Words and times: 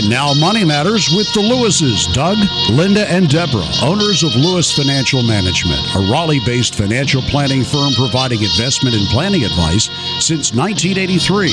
And 0.00 0.08
now 0.08 0.32
Money 0.32 0.64
Matters 0.64 1.10
with 1.14 1.30
the 1.34 1.42
Lewises, 1.42 2.10
Doug, 2.14 2.38
Linda, 2.70 3.06
and 3.12 3.28
Deborah, 3.28 3.68
owners 3.82 4.22
of 4.22 4.34
Lewis 4.34 4.72
Financial 4.72 5.22
Management, 5.22 5.76
a 5.94 5.98
Raleigh-based 5.98 6.74
financial 6.74 7.20
planning 7.20 7.62
firm 7.62 7.92
providing 7.92 8.40
investment 8.40 8.96
and 8.96 9.06
planning 9.08 9.44
advice 9.44 9.92
since 10.16 10.56
1983. 10.56 11.52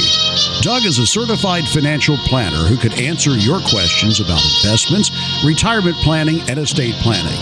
Doug 0.62 0.86
is 0.86 0.98
a 0.98 1.06
certified 1.06 1.68
financial 1.68 2.16
planner 2.24 2.64
who 2.72 2.78
could 2.78 2.98
answer 3.02 3.36
your 3.36 3.60
questions 3.60 4.22
about 4.22 4.40
investments, 4.64 5.12
retirement 5.44 5.98
planning, 5.98 6.40
and 6.48 6.58
estate 6.58 6.96
planning. 7.04 7.36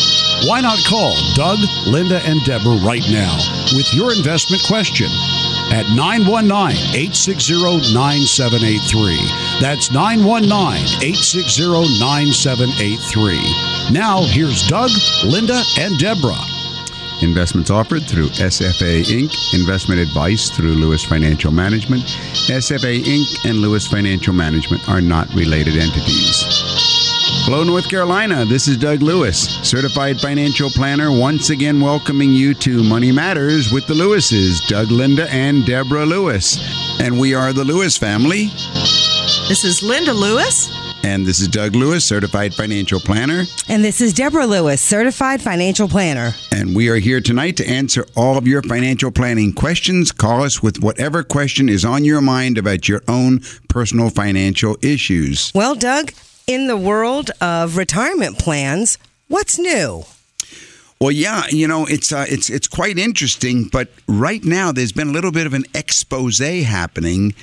Why 0.50 0.60
not 0.62 0.82
call 0.90 1.14
Doug, 1.36 1.60
Linda, 1.86 2.18
and 2.26 2.44
Deborah 2.46 2.82
right 2.82 3.06
now 3.14 3.38
with 3.78 3.94
your 3.94 4.10
investment 4.12 4.64
question 4.66 5.14
at 5.76 5.86
919 5.92 6.72
860 6.96 7.92
9783. 7.92 9.60
That's 9.60 9.92
919 9.92 10.48
860 11.04 12.00
9783. 12.00 13.92
Now, 13.92 14.24
here's 14.24 14.64
Doug, 14.68 14.90
Linda, 15.26 15.62
and 15.78 16.00
Deborah. 16.00 16.40
Investments 17.22 17.70
offered 17.70 18.04
through 18.04 18.30
SFA 18.30 19.04
Inc. 19.04 19.36
Investment 19.54 20.00
advice 20.00 20.50
through 20.50 20.76
Lewis 20.76 21.04
Financial 21.04 21.52
Management. 21.52 22.04
SFA 22.48 23.04
Inc. 23.04 23.50
and 23.50 23.60
Lewis 23.60 23.88
Financial 23.88 24.34
Management 24.34 24.88
are 24.88 25.02
not 25.02 25.28
related 25.34 25.76
entities. 25.76 26.75
Hello, 27.46 27.64
North 27.64 27.88
Carolina. 27.88 28.44
This 28.44 28.68
is 28.68 28.76
Doug 28.76 29.04
Lewis, 29.04 29.38
certified 29.62 30.20
financial 30.20 30.72
planner, 30.72 31.12
once 31.12 31.52
again 31.52 31.80
welcoming 31.80 32.32
you 32.32 32.56
to 32.56 32.82
Money 32.82 33.12
Matters 33.12 33.72
with 33.72 33.86
the 33.86 33.94
Lewises, 33.94 34.68
Doug, 34.68 34.90
Linda, 34.90 35.32
and 35.32 35.64
Deborah 35.64 36.08
Lewis. 36.08 36.58
And 37.00 37.20
we 37.20 37.36
are 37.36 37.54
the 37.54 37.64
Lewis 37.64 37.98
family. 37.98 38.46
This 39.48 39.64
is 39.64 39.84
Linda 39.84 40.12
Lewis. 40.12 40.76
And 41.04 41.24
this 41.24 41.40
is 41.40 41.48
Doug 41.48 41.76
Lewis, 41.76 42.04
certified 42.04 42.52
financial 42.56 43.00
planner. 43.00 43.44
And 43.70 43.86
this 43.86 44.02
is 44.02 44.12
Deborah 44.12 44.48
Lewis, 44.48 44.82
certified 44.82 45.40
financial 45.40 45.88
planner. 45.88 46.32
And 46.52 46.76
we 46.76 46.90
are 46.90 46.96
here 46.96 47.22
tonight 47.22 47.58
to 47.58 47.68
answer 47.68 48.08
all 48.16 48.40
of 48.40 48.48
your 48.48 48.64
financial 48.64 49.12
planning 49.12 49.54
questions. 49.54 50.12
Call 50.12 50.42
us 50.42 50.64
with 50.64 50.82
whatever 50.82 51.22
question 51.22 51.70
is 51.70 51.86
on 51.86 52.06
your 52.06 52.22
mind 52.22 52.58
about 52.58 52.90
your 52.90 53.04
own 53.08 53.42
personal 53.70 54.10
financial 54.10 54.78
issues. 54.82 55.52
Well, 55.54 55.76
Doug, 55.76 56.12
in 56.48 56.68
the 56.68 56.78
world 56.78 57.32
of 57.42 57.78
retirement 57.78 58.38
plans, 58.40 58.98
what's 59.28 59.58
new? 59.58 60.06
Well, 61.00 61.12
yeah, 61.12 61.44
you 61.50 61.68
know 61.68 61.86
it's 61.86 62.12
uh, 62.12 62.26
it's 62.28 62.50
it's 62.50 62.68
quite 62.68 62.98
interesting, 62.98 63.66
but 63.66 63.90
right 64.08 64.44
now 64.44 64.72
there's 64.72 64.94
been 64.94 65.10
a 65.10 65.12
little 65.12 65.32
bit 65.32 65.46
of 65.46 65.54
an 65.54 65.66
expose 65.74 66.40
happening. 66.40 67.34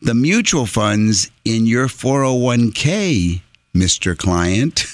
The 0.00 0.14
mutual 0.14 0.66
funds 0.66 1.30
in 1.44 1.66
your 1.66 1.88
401k, 1.88 3.40
Mr. 3.76 4.16
Client, 4.16 4.86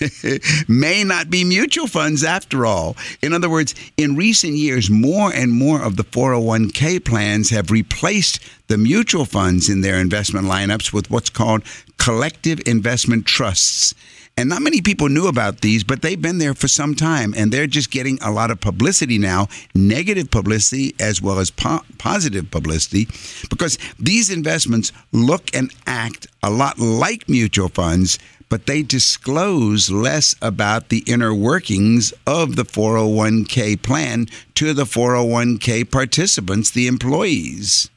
may 0.68 1.04
not 1.04 1.30
be 1.30 1.44
mutual 1.44 1.86
funds 1.86 2.24
after 2.24 2.66
all. 2.66 2.96
In 3.22 3.32
other 3.32 3.48
words, 3.48 3.74
in 3.96 4.16
recent 4.16 4.54
years, 4.54 4.90
more 4.90 5.32
and 5.32 5.52
more 5.52 5.82
of 5.82 5.96
the 5.96 6.04
401k 6.04 7.04
plans 7.04 7.50
have 7.50 7.70
replaced 7.70 8.40
the 8.68 8.78
mutual 8.78 9.24
funds 9.24 9.68
in 9.68 9.80
their 9.80 9.96
investment 10.00 10.46
lineups 10.46 10.92
with 10.92 11.10
what's 11.10 11.30
called 11.30 11.62
collective 11.98 12.60
investment 12.66 13.26
trusts. 13.26 13.94
And 14.36 14.48
not 14.48 14.62
many 14.62 14.80
people 14.80 15.10
knew 15.10 15.26
about 15.26 15.60
these, 15.60 15.84
but 15.84 16.00
they've 16.00 16.20
been 16.20 16.38
there 16.38 16.54
for 16.54 16.66
some 16.66 16.94
time 16.94 17.34
and 17.36 17.52
they're 17.52 17.66
just 17.66 17.90
getting 17.90 18.18
a 18.22 18.30
lot 18.30 18.50
of 18.50 18.60
publicity 18.60 19.18
now, 19.18 19.48
negative 19.74 20.30
publicity 20.30 20.94
as 20.98 21.20
well 21.20 21.38
as 21.38 21.50
po- 21.50 21.82
positive 21.98 22.50
publicity, 22.50 23.08
because 23.50 23.76
these 23.98 24.30
investments 24.30 24.90
look 25.12 25.54
and 25.54 25.70
act 25.86 26.28
a 26.42 26.50
lot 26.50 26.78
like 26.78 27.28
mutual 27.28 27.68
funds, 27.68 28.18
but 28.52 28.66
they 28.66 28.82
disclose 28.82 29.90
less 29.90 30.34
about 30.42 30.90
the 30.90 31.02
inner 31.06 31.32
workings 31.32 32.12
of 32.26 32.54
the 32.54 32.64
401k 32.64 33.80
plan 33.80 34.26
to 34.54 34.74
the 34.74 34.84
401k 34.84 35.90
participants, 35.90 36.70
the 36.70 36.86
employees. 36.86 37.88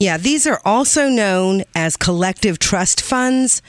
Yeah, 0.00 0.16
these 0.16 0.48
are 0.48 0.60
also 0.64 1.08
known 1.08 1.62
as 1.76 1.96
collective 1.96 2.58
trust 2.58 3.00
funds. 3.00 3.62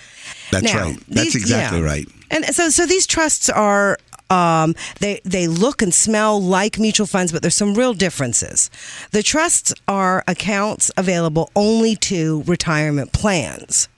That's 0.52 0.74
Now, 0.74 0.86
right. 0.86 1.00
That's 1.10 1.34
these- 1.34 1.36
exactly 1.36 1.78
yeah. 1.82 1.86
right. 1.86 2.08
And 2.32 2.44
so, 2.46 2.70
so 2.70 2.88
these 2.88 3.06
trusts 3.06 3.48
are. 3.48 4.00
Um, 4.32 4.76
they 5.02 5.20
they 5.26 5.46
look 5.48 5.82
and 5.82 5.94
smell 5.94 6.42
like 6.42 6.80
mutual 6.80 7.06
funds, 7.06 7.34
but 7.34 7.42
there's 7.44 7.54
some 7.58 7.76
real 7.76 7.94
differences. 7.94 8.72
The 9.12 9.22
trusts 9.22 9.74
are 9.90 10.24
accounts 10.26 10.90
available 10.96 11.52
only 11.54 11.98
to 11.98 12.42
retirement 12.48 13.12
plans. 13.12 13.90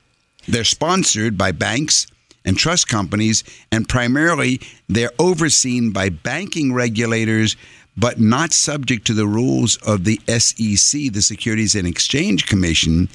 They're 0.48 0.64
sponsored 0.66 1.38
by 1.38 1.52
banks 1.52 2.08
and 2.46 2.58
trust 2.58 2.88
companies, 2.88 3.44
and 3.72 3.88
primarily 3.88 4.60
they're 4.90 5.12
overseen 5.20 5.92
by 5.92 6.10
banking 6.10 6.74
regulators, 6.74 7.56
but 7.96 8.20
not 8.20 8.52
subject 8.52 9.06
to 9.08 9.14
the 9.14 9.28
rules 9.28 9.78
of 9.78 10.04
the 10.04 10.20
SEC, 10.28 11.14
the 11.14 11.22
Securities 11.22 11.76
and 11.76 11.88
Exchange 11.88 12.48
Commission. 12.48 13.08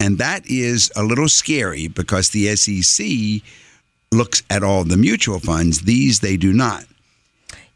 And 0.00 0.18
that 0.18 0.46
is 0.46 0.90
a 0.96 1.02
little 1.02 1.28
scary 1.28 1.88
because 1.88 2.30
the 2.30 2.56
SEC 2.56 3.42
looks 4.10 4.42
at 4.50 4.62
all 4.62 4.84
the 4.84 4.96
mutual 4.96 5.38
funds. 5.38 5.82
These 5.82 6.20
they 6.20 6.36
do 6.36 6.52
not. 6.52 6.84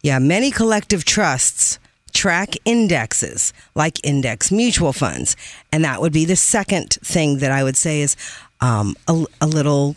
Yeah, 0.03 0.19
many 0.19 0.51
collective 0.51 1.05
trusts 1.05 1.79
track 2.13 2.55
indexes 2.65 3.53
like 3.75 4.05
index 4.05 4.51
mutual 4.51 4.93
funds. 4.93 5.37
And 5.71 5.85
that 5.85 6.01
would 6.01 6.13
be 6.13 6.25
the 6.25 6.37
second 6.37 6.95
thing 7.03 7.39
that 7.39 7.53
I 7.53 7.63
would 7.63 7.77
say 7.77 8.01
is 8.01 8.17
um, 8.61 8.97
a, 9.07 9.25
a 9.41 9.47
little. 9.47 9.97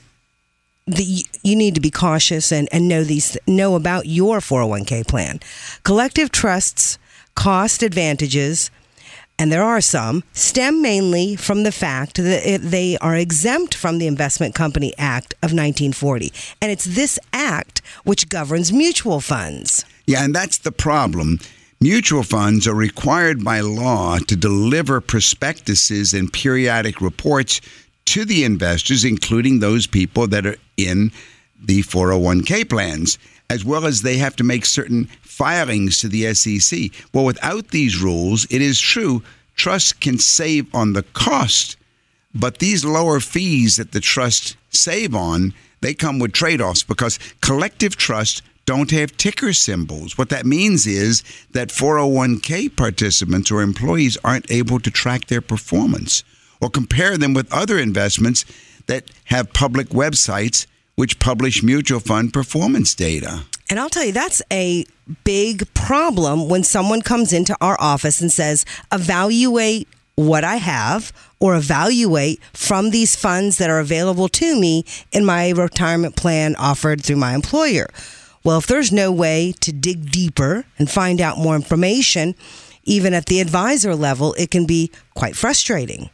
The, 0.90 1.26
you 1.44 1.56
need 1.56 1.76
to 1.76 1.82
be 1.82 1.92
cautious 1.92 2.52
and, 2.52 2.68
and 2.72 2.88
know 2.88 3.04
these 3.04 3.38
know 3.48 3.76
about 3.76 4.08
your 4.08 4.40
401k 4.40 5.08
plan. 5.08 5.40
Collective 5.84 6.32
trusts 6.32 6.98
cost 7.36 7.84
advantages 7.84 8.72
and 9.40 9.54
there 9.54 9.64
are 9.64 9.80
some, 9.80 10.26
stem 10.34 10.82
mainly 10.82 11.38
from 11.38 11.64
the 11.64 11.72
fact 11.72 12.18
that 12.18 12.60
they 12.62 12.98
are 12.98 13.16
exempt 13.16 13.74
from 13.74 13.98
the 13.98 14.06
Investment 14.06 14.54
Company 14.54 14.94
Act 14.98 15.34
of 15.36 15.54
1940. 15.54 16.34
And 16.62 16.74
it's 16.74 16.84
this 16.84 17.18
act 17.32 17.82
which 18.04 18.28
governs 18.28 18.74
mutual 18.74 19.22
funds. 19.22 19.86
Yeah, 20.06 20.26
and 20.26 20.36
that's 20.36 20.58
the 20.58 20.74
problem. 20.74 21.40
Mutual 21.80 22.24
funds 22.24 22.68
are 22.68 22.76
required 22.76 23.42
by 23.42 23.62
law 23.62 24.18
to 24.18 24.36
deliver 24.36 25.00
prospectuses 25.00 26.14
and 26.14 26.34
periodic 26.34 27.00
reports 27.00 27.62
to 28.10 28.26
the 28.26 28.44
investors, 28.44 29.06
including 29.06 29.60
those 29.60 29.86
people 29.86 30.28
that 30.28 30.46
are 30.46 30.58
in 30.78 31.12
the 31.64 31.84
401k 31.84 32.68
plans, 32.68 33.20
as 33.52 33.64
well 33.64 33.86
as 33.86 34.02
they 34.02 34.18
have 34.18 34.36
to 34.38 34.44
make 34.44 34.66
certain 34.66 35.06
filings 35.22 36.02
to 36.02 36.08
the 36.08 36.34
SEC. 36.34 36.92
Well, 37.14 37.24
without 37.24 37.68
these 37.68 38.02
rules, 38.02 38.48
it 38.50 38.64
is 38.64 38.80
true, 38.80 39.22
trusts 39.56 39.94
can 39.94 40.18
save 40.18 40.74
on 40.74 40.94
the 40.94 41.04
cost, 41.04 41.78
but 42.34 42.58
these 42.58 42.84
lower 42.84 43.20
fees 43.20 43.76
that 43.76 43.92
the 43.92 44.00
trust 44.00 44.58
save 44.72 45.14
on, 45.14 45.54
they 45.82 45.94
come 45.94 46.18
with 46.18 46.34
trade-offs 46.34 46.82
because 46.82 47.20
collective 47.42 47.96
trusts 47.96 48.42
don't 48.66 48.90
have 48.90 49.18
ticker 49.18 49.54
symbols. 49.54 50.18
What 50.18 50.30
that 50.30 50.48
means 50.48 50.88
is 50.88 51.24
that 51.52 51.70
401k 51.70 52.76
participants 52.76 53.52
or 53.52 53.62
employees 53.62 54.18
aren't 54.24 54.50
able 54.50 54.80
to 54.80 54.90
track 54.90 55.28
their 55.28 55.42
performance 55.42 56.24
or 56.62 56.70
compare 56.70 57.18
them 57.18 57.34
with 57.34 57.52
other 57.54 57.78
investments 57.78 58.46
that 58.88 59.10
have 59.26 59.54
public 59.54 59.90
websites 59.90 60.66
which 60.96 61.20
publish 61.20 61.64
mutual 61.64 62.00
fund 62.00 62.34
performance 62.34 62.94
data. 62.94 63.44
And 63.70 63.80
I'll 63.80 63.90
tell 63.90 64.04
you, 64.04 64.12
that's 64.12 64.42
a 64.52 64.86
big 65.24 65.72
problem 65.74 66.50
when 66.50 66.64
someone 66.64 67.02
comes 67.02 67.32
into 67.32 67.56
our 67.62 67.78
office 67.80 68.20
and 68.20 68.32
says, 68.32 68.66
evaluate 68.92 69.88
what 70.16 70.44
I 70.44 70.58
have 70.58 71.14
or 71.40 71.56
evaluate 71.56 72.42
from 72.52 72.90
these 72.90 73.16
funds 73.16 73.58
that 73.58 73.70
are 73.70 73.80
available 73.80 74.28
to 74.28 74.60
me 74.60 74.84
in 75.14 75.24
my 75.24 75.52
retirement 75.52 76.18
plan 76.18 76.56
offered 76.58 77.02
through 77.02 77.16
my 77.16 77.34
employer. 77.34 77.88
Well, 78.44 78.58
if 78.58 78.68
there's 78.68 78.92
no 78.92 79.12
way 79.12 79.54
to 79.62 79.72
dig 79.72 80.12
deeper 80.12 80.66
and 80.78 80.90
find 80.90 81.22
out 81.22 81.38
more 81.38 81.56
information, 81.56 82.36
even 82.84 83.14
at 83.14 83.28
the 83.28 83.40
advisor 83.40 83.96
level, 83.96 84.34
it 84.34 84.52
can 84.52 84.66
be 84.66 84.92
quite 85.14 85.38
frustrating. 85.38 86.10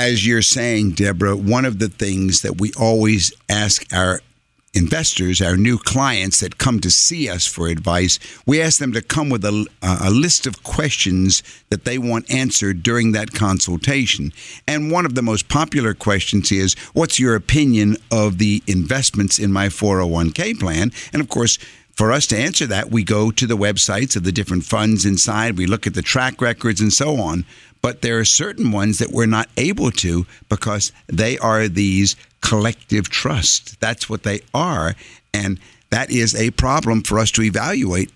As 0.00 0.26
you're 0.26 0.40
saying, 0.40 0.92
Deborah, 0.92 1.36
one 1.36 1.66
of 1.66 1.78
the 1.78 1.90
things 1.90 2.40
that 2.40 2.58
we 2.58 2.72
always 2.72 3.34
ask 3.50 3.84
our 3.92 4.22
investors, 4.72 5.42
our 5.42 5.58
new 5.58 5.76
clients 5.76 6.40
that 6.40 6.56
come 6.56 6.80
to 6.80 6.90
see 6.90 7.28
us 7.28 7.44
for 7.44 7.68
advice, 7.68 8.18
we 8.46 8.62
ask 8.62 8.78
them 8.78 8.94
to 8.94 9.02
come 9.02 9.28
with 9.28 9.44
a, 9.44 9.66
a 9.82 10.10
list 10.10 10.46
of 10.46 10.62
questions 10.62 11.42
that 11.68 11.84
they 11.84 11.98
want 11.98 12.32
answered 12.32 12.82
during 12.82 13.12
that 13.12 13.34
consultation. 13.34 14.32
And 14.66 14.90
one 14.90 15.04
of 15.04 15.16
the 15.16 15.22
most 15.22 15.50
popular 15.50 15.92
questions 15.92 16.50
is, 16.50 16.72
What's 16.94 17.20
your 17.20 17.34
opinion 17.34 17.98
of 18.10 18.38
the 18.38 18.62
investments 18.66 19.38
in 19.38 19.52
my 19.52 19.66
401k 19.66 20.58
plan? 20.58 20.92
And 21.12 21.20
of 21.20 21.28
course, 21.28 21.58
for 21.92 22.10
us 22.10 22.26
to 22.28 22.38
answer 22.38 22.66
that, 22.68 22.90
we 22.90 23.04
go 23.04 23.30
to 23.30 23.46
the 23.46 23.58
websites 23.58 24.16
of 24.16 24.24
the 24.24 24.32
different 24.32 24.64
funds 24.64 25.04
inside, 25.04 25.58
we 25.58 25.66
look 25.66 25.86
at 25.86 25.92
the 25.92 26.00
track 26.00 26.40
records 26.40 26.80
and 26.80 26.90
so 26.90 27.20
on. 27.20 27.44
But 27.82 28.02
there 28.02 28.18
are 28.18 28.24
certain 28.24 28.72
ones 28.72 28.98
that 28.98 29.10
we're 29.10 29.26
not 29.26 29.48
able 29.56 29.90
to 29.92 30.26
because 30.48 30.92
they 31.06 31.38
are 31.38 31.68
these 31.68 32.16
collective 32.40 33.08
trusts. 33.08 33.76
That's 33.80 34.08
what 34.08 34.22
they 34.22 34.40
are. 34.52 34.94
And 35.32 35.58
that 35.90 36.10
is 36.10 36.34
a 36.34 36.50
problem 36.50 37.02
for 37.02 37.18
us 37.18 37.30
to 37.32 37.42
evaluate 37.42 38.10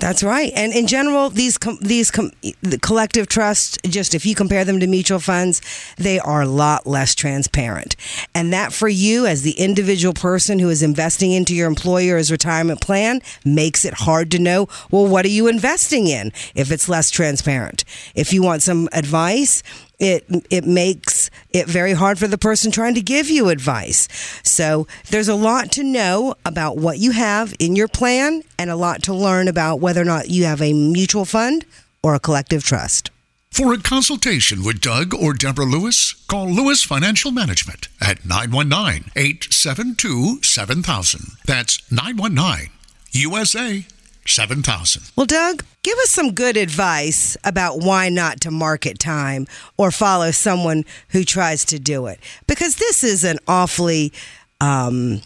That's 0.00 0.22
right. 0.22 0.50
And 0.56 0.72
in 0.72 0.86
general, 0.86 1.28
these 1.28 1.58
com- 1.58 1.78
these 1.80 2.10
com- 2.10 2.32
the 2.62 2.78
collective 2.78 3.28
trusts, 3.28 3.76
just 3.84 4.14
if 4.14 4.24
you 4.24 4.34
compare 4.34 4.64
them 4.64 4.80
to 4.80 4.86
mutual 4.86 5.18
funds, 5.18 5.60
they 5.96 6.18
are 6.18 6.40
a 6.40 6.46
lot 6.46 6.86
less 6.86 7.14
transparent. 7.14 7.96
And 8.34 8.50
that 8.52 8.72
for 8.72 8.88
you 8.88 9.26
as 9.26 9.42
the 9.42 9.52
individual 9.52 10.14
person 10.14 10.58
who 10.58 10.70
is 10.70 10.82
investing 10.82 11.32
into 11.32 11.54
your 11.54 11.68
employer's 11.68 12.32
retirement 12.32 12.80
plan 12.80 13.20
makes 13.44 13.84
it 13.84 13.92
hard 13.92 14.30
to 14.30 14.38
know, 14.38 14.68
well, 14.90 15.06
what 15.06 15.26
are 15.26 15.28
you 15.28 15.48
investing 15.48 16.06
in 16.06 16.32
if 16.54 16.72
it's 16.72 16.88
less 16.88 17.10
transparent? 17.10 17.84
If 18.14 18.32
you 18.32 18.42
want 18.42 18.62
some 18.62 18.88
advice, 18.92 19.62
it 20.00 20.24
it 20.50 20.64
makes 20.64 21.30
it 21.50 21.66
very 21.66 21.92
hard 21.92 22.18
for 22.18 22.26
the 22.26 22.38
person 22.38 22.72
trying 22.72 22.94
to 22.94 23.02
give 23.02 23.30
you 23.30 23.50
advice. 23.50 24.08
So 24.42 24.86
there's 25.10 25.28
a 25.28 25.34
lot 25.34 25.70
to 25.72 25.84
know 25.84 26.34
about 26.44 26.78
what 26.78 26.98
you 26.98 27.12
have 27.12 27.54
in 27.58 27.76
your 27.76 27.88
plan 27.88 28.42
and 28.58 28.70
a 28.70 28.76
lot 28.76 29.02
to 29.04 29.14
learn 29.14 29.46
about 29.46 29.80
whether 29.80 30.00
or 30.00 30.06
not 30.06 30.30
you 30.30 30.44
have 30.44 30.62
a 30.62 30.72
mutual 30.72 31.24
fund 31.24 31.64
or 32.02 32.14
a 32.14 32.20
collective 32.20 32.64
trust. 32.64 33.10
For 33.50 33.74
a 33.74 33.78
consultation 33.78 34.62
with 34.62 34.80
Doug 34.80 35.12
or 35.12 35.34
Deborah 35.34 35.64
Lewis, 35.64 36.14
call 36.28 36.48
Lewis 36.48 36.84
Financial 36.84 37.32
Management 37.32 37.88
at 38.00 38.24
919 38.24 39.10
872 39.16 40.42
7000. 40.42 41.32
That's 41.46 41.80
919 41.90 42.70
USA 43.12 43.84
7000. 44.30 45.02
Well, 45.16 45.26
Doug, 45.26 45.64
give 45.82 45.98
us 45.98 46.10
some 46.10 46.32
good 46.32 46.56
advice 46.56 47.36
about 47.44 47.78
why 47.78 48.08
not 48.08 48.40
to 48.42 48.50
market 48.50 48.98
time 48.98 49.46
or 49.76 49.90
follow 49.90 50.30
someone 50.30 50.84
who 51.08 51.24
tries 51.24 51.64
to 51.66 51.78
do 51.78 52.06
it. 52.06 52.20
Because 52.46 52.76
this 52.76 53.04
is 53.04 53.24
an 53.24 53.38
awfully 53.46 54.12
um, 54.60 55.22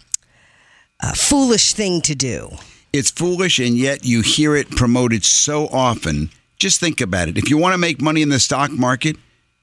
uh, 1.00 1.12
foolish 1.12 1.72
thing 1.72 2.00
to 2.02 2.14
do. 2.14 2.50
It's 2.92 3.10
foolish, 3.10 3.58
and 3.58 3.76
yet 3.76 4.04
you 4.04 4.20
hear 4.20 4.54
it 4.54 4.70
promoted 4.70 5.24
so 5.24 5.66
often. 5.68 6.30
Just 6.58 6.80
think 6.80 7.00
about 7.00 7.28
it. 7.28 7.36
If 7.36 7.50
you 7.50 7.58
want 7.58 7.74
to 7.74 7.78
make 7.78 8.00
money 8.00 8.22
in 8.22 8.28
the 8.28 8.38
stock 8.38 8.70
market, 8.70 9.16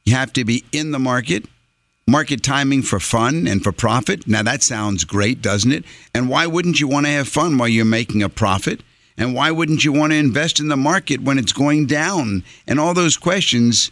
you 0.04 0.16
have 0.16 0.34
to 0.34 0.44
be 0.44 0.66
in 0.72 0.92
the 0.92 1.00
market. 1.00 1.46
Market 2.08 2.44
timing 2.44 2.82
for 2.82 3.00
fun 3.00 3.48
and 3.48 3.64
for 3.64 3.72
profit. 3.72 4.28
Now, 4.28 4.44
that 4.44 4.64
sounds 4.64 5.06
great, 5.06 5.42
doesn't 5.42 5.72
it? 5.72 5.86
And 6.14 6.28
why 6.28 6.46
wouldn't 6.46 6.80
you 6.82 6.88
want 6.88 7.06
to 7.06 7.12
have 7.12 7.28
fun 7.28 7.58
while 7.58 7.70
you're 7.70 7.86
making 7.86 8.22
a 8.22 8.30
profit? 8.30 8.82
And 9.22 9.36
why 9.36 9.52
wouldn't 9.52 9.86
you 9.86 9.94
want 9.94 10.14
to 10.14 10.18
invest 10.18 10.60
in 10.60 10.68
the 10.68 10.76
market 10.76 11.22
when 11.22 11.38
it's 11.38 11.54
going 11.54 11.86
down? 11.86 12.44
And 12.68 12.80
all 12.80 12.96
those 12.96 13.18
questions. 13.18 13.92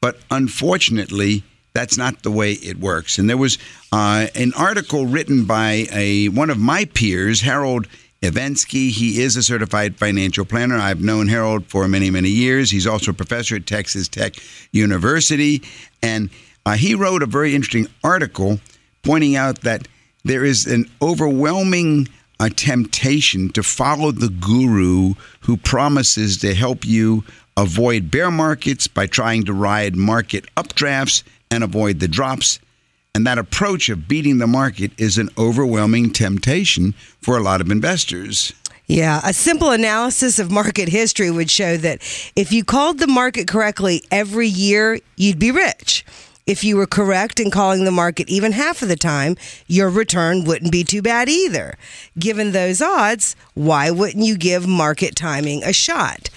But 0.00 0.18
unfortunately, 0.32 1.44
that's 1.74 1.96
not 1.96 2.24
the 2.24 2.32
way 2.32 2.54
it 2.54 2.80
works. 2.80 3.18
And 3.18 3.30
there 3.30 3.36
was 3.36 3.56
uh, 3.92 4.26
an 4.34 4.52
article 4.58 5.06
written 5.06 5.44
by 5.44 5.86
a 5.92 6.28
one 6.30 6.50
of 6.50 6.58
my 6.58 6.86
peers, 6.86 7.40
Harold 7.40 7.86
Evensky. 8.20 8.90
He 8.90 9.22
is 9.22 9.36
a 9.36 9.44
certified 9.44 9.96
financial 9.96 10.44
planner. 10.44 10.76
I've 10.76 11.00
known 11.00 11.28
Harold 11.28 11.66
for 11.66 11.86
many, 11.86 12.10
many 12.10 12.30
years. 12.30 12.68
He's 12.68 12.86
also 12.86 13.12
a 13.12 13.14
professor 13.14 13.54
at 13.54 13.66
Texas 13.66 14.08
Tech 14.08 14.34
University. 14.72 15.62
And 16.02 16.30
uh, 16.66 16.72
he 16.72 16.96
wrote 16.96 17.22
a 17.22 17.26
very 17.26 17.54
interesting 17.54 17.86
article 18.02 18.58
pointing 19.04 19.36
out 19.36 19.60
that 19.60 19.86
there 20.24 20.44
is 20.44 20.66
an 20.66 20.90
overwhelming 21.00 22.08
uh, 22.40 22.48
temptation 22.54 23.48
to 23.50 23.62
follow 23.62 24.10
the 24.10 24.28
guru 24.28 25.14
who 25.40 25.56
promises 25.56 26.38
to 26.38 26.54
help 26.54 26.84
you 26.84 27.24
avoid 27.56 28.10
bear 28.10 28.30
markets 28.30 28.88
by 28.88 29.06
trying 29.06 29.44
to 29.44 29.52
ride 29.52 29.96
market 29.96 30.44
updrafts 30.56 31.22
and 31.50 31.62
avoid 31.62 32.00
the 32.00 32.08
drops. 32.08 32.58
And 33.14 33.26
that 33.26 33.38
approach 33.38 33.88
of 33.88 34.08
beating 34.08 34.38
the 34.38 34.46
market 34.46 34.90
is 34.98 35.18
an 35.18 35.30
overwhelming 35.38 36.10
temptation 36.10 36.94
for 37.20 37.36
a 37.36 37.42
lot 37.42 37.60
of 37.60 37.70
investors. 37.70 38.52
Yeah, 38.86 39.20
a 39.24 39.32
simple 39.32 39.70
analysis 39.70 40.38
of 40.38 40.50
market 40.50 40.88
history 40.88 41.30
would 41.30 41.50
show 41.50 41.76
that 41.78 42.02
if 42.36 42.52
you 42.52 42.64
called 42.64 42.98
the 42.98 43.06
market 43.06 43.48
correctly 43.48 44.04
every 44.10 44.48
year, 44.48 44.98
you'd 45.16 45.38
be 45.38 45.52
rich. 45.52 46.04
If 46.46 46.62
you 46.62 46.76
were 46.76 46.86
correct 46.86 47.40
in 47.40 47.50
calling 47.50 47.86
the 47.86 47.90
market 47.90 48.28
even 48.28 48.52
half 48.52 48.82
of 48.82 48.88
the 48.88 48.96
time, 48.96 49.36
your 49.66 49.88
return 49.88 50.44
wouldn't 50.44 50.70
be 50.70 50.84
too 50.84 51.00
bad 51.00 51.26
either. 51.26 51.78
Given 52.18 52.52
those 52.52 52.82
odds, 52.82 53.34
why 53.54 53.90
wouldn't 53.90 54.26
you 54.26 54.36
give 54.36 54.66
market 54.66 55.16
timing 55.16 55.64
a 55.64 55.72
shot? 55.72 56.28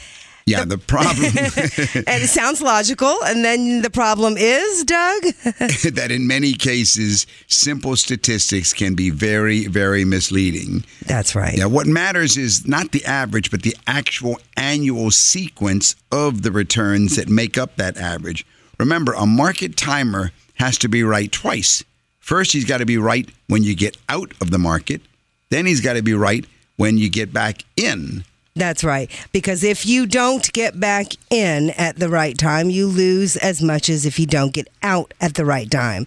Yeah, 0.45 0.63
the 0.63 0.77
problem 0.77 1.25
and 1.35 2.23
it 2.23 2.29
sounds 2.29 2.61
logical. 2.61 3.21
And 3.25 3.43
then 3.43 3.81
the 3.81 3.89
problem 3.89 4.35
is, 4.37 4.85
Doug? 4.85 5.23
that 5.43 6.07
in 6.09 6.25
many 6.25 6.53
cases, 6.53 7.27
simple 7.47 7.97
statistics 7.97 8.71
can 8.71 8.95
be 8.95 9.09
very, 9.09 9.67
very 9.67 10.05
misleading. 10.05 10.85
That's 11.05 11.35
right. 11.35 11.57
Yeah, 11.57 11.65
what 11.65 11.85
matters 11.85 12.37
is 12.37 12.65
not 12.65 12.93
the 12.93 13.03
average, 13.03 13.51
but 13.51 13.63
the 13.63 13.75
actual 13.87 14.39
annual 14.55 15.11
sequence 15.11 15.97
of 16.13 16.43
the 16.43 16.51
returns 16.53 17.17
that 17.17 17.27
make 17.27 17.57
up 17.57 17.75
that 17.75 17.97
average. 17.97 18.45
Remember, 18.79 19.13
a 19.13 19.25
market 19.25 19.77
timer 19.77 20.31
has 20.55 20.77
to 20.79 20.89
be 20.89 21.03
right 21.03 21.31
twice. 21.31 21.83
First, 22.19 22.51
he's 22.51 22.65
got 22.65 22.79
to 22.79 22.85
be 22.85 22.97
right 22.97 23.29
when 23.47 23.63
you 23.63 23.75
get 23.75 23.97
out 24.09 24.33
of 24.41 24.51
the 24.51 24.57
market, 24.57 25.01
then, 25.49 25.65
he's 25.65 25.81
got 25.81 25.93
to 25.93 26.01
be 26.01 26.13
right 26.13 26.45
when 26.75 26.97
you 26.97 27.09
get 27.09 27.31
back 27.31 27.63
in. 27.77 28.23
That's 28.55 28.83
right. 28.83 29.09
Because 29.31 29.63
if 29.63 29.85
you 29.85 30.07
don't 30.07 30.51
get 30.51 30.79
back 30.79 31.07
in 31.29 31.69
at 31.71 31.97
the 31.97 32.09
right 32.09 32.37
time, 32.37 32.69
you 32.69 32.87
lose 32.87 33.37
as 33.37 33.61
much 33.61 33.87
as 33.87 34.05
if 34.05 34.19
you 34.19 34.25
don't 34.25 34.51
get 34.51 34.67
out 34.81 35.13
at 35.21 35.35
the 35.35 35.45
right 35.45 35.69
time. 35.69 36.05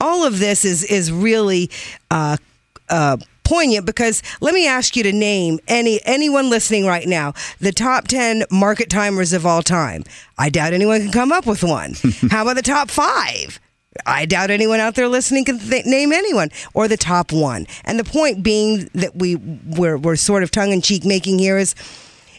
All 0.00 0.24
of 0.24 0.40
this 0.40 0.64
is 0.64 0.82
is 0.82 1.12
really 1.12 1.70
uh, 2.10 2.36
uh, 2.88 3.18
poignant 3.44 3.86
because 3.86 4.22
let 4.40 4.54
me 4.54 4.66
ask 4.66 4.96
you 4.96 5.02
to 5.02 5.12
name 5.12 5.58
any 5.68 6.00
anyone 6.04 6.50
listening 6.50 6.86
right 6.86 7.06
now 7.06 7.32
the 7.60 7.72
top 7.72 8.08
10 8.08 8.44
market 8.50 8.90
timers 8.90 9.32
of 9.32 9.46
all 9.46 9.62
time. 9.62 10.04
I 10.38 10.48
doubt 10.50 10.72
anyone 10.72 11.02
can 11.02 11.12
come 11.12 11.32
up 11.32 11.46
with 11.46 11.62
one. 11.62 11.94
How 12.30 12.42
about 12.42 12.56
the 12.56 12.62
top 12.62 12.90
5? 12.90 13.60
I 14.06 14.24
doubt 14.24 14.50
anyone 14.50 14.80
out 14.80 14.94
there 14.94 15.08
listening 15.08 15.44
can 15.44 15.58
th- 15.58 15.84
name 15.84 16.12
anyone 16.12 16.50
or 16.74 16.88
the 16.88 16.96
top 16.96 17.32
one. 17.32 17.66
And 17.84 17.98
the 17.98 18.04
point 18.04 18.42
being 18.42 18.88
that 18.94 19.16
we 19.16 19.36
we're, 19.36 19.98
we're 19.98 20.16
sort 20.16 20.42
of 20.42 20.50
tongue 20.50 20.70
in 20.70 20.80
cheek 20.80 21.04
making 21.04 21.38
here 21.38 21.58
is 21.58 21.74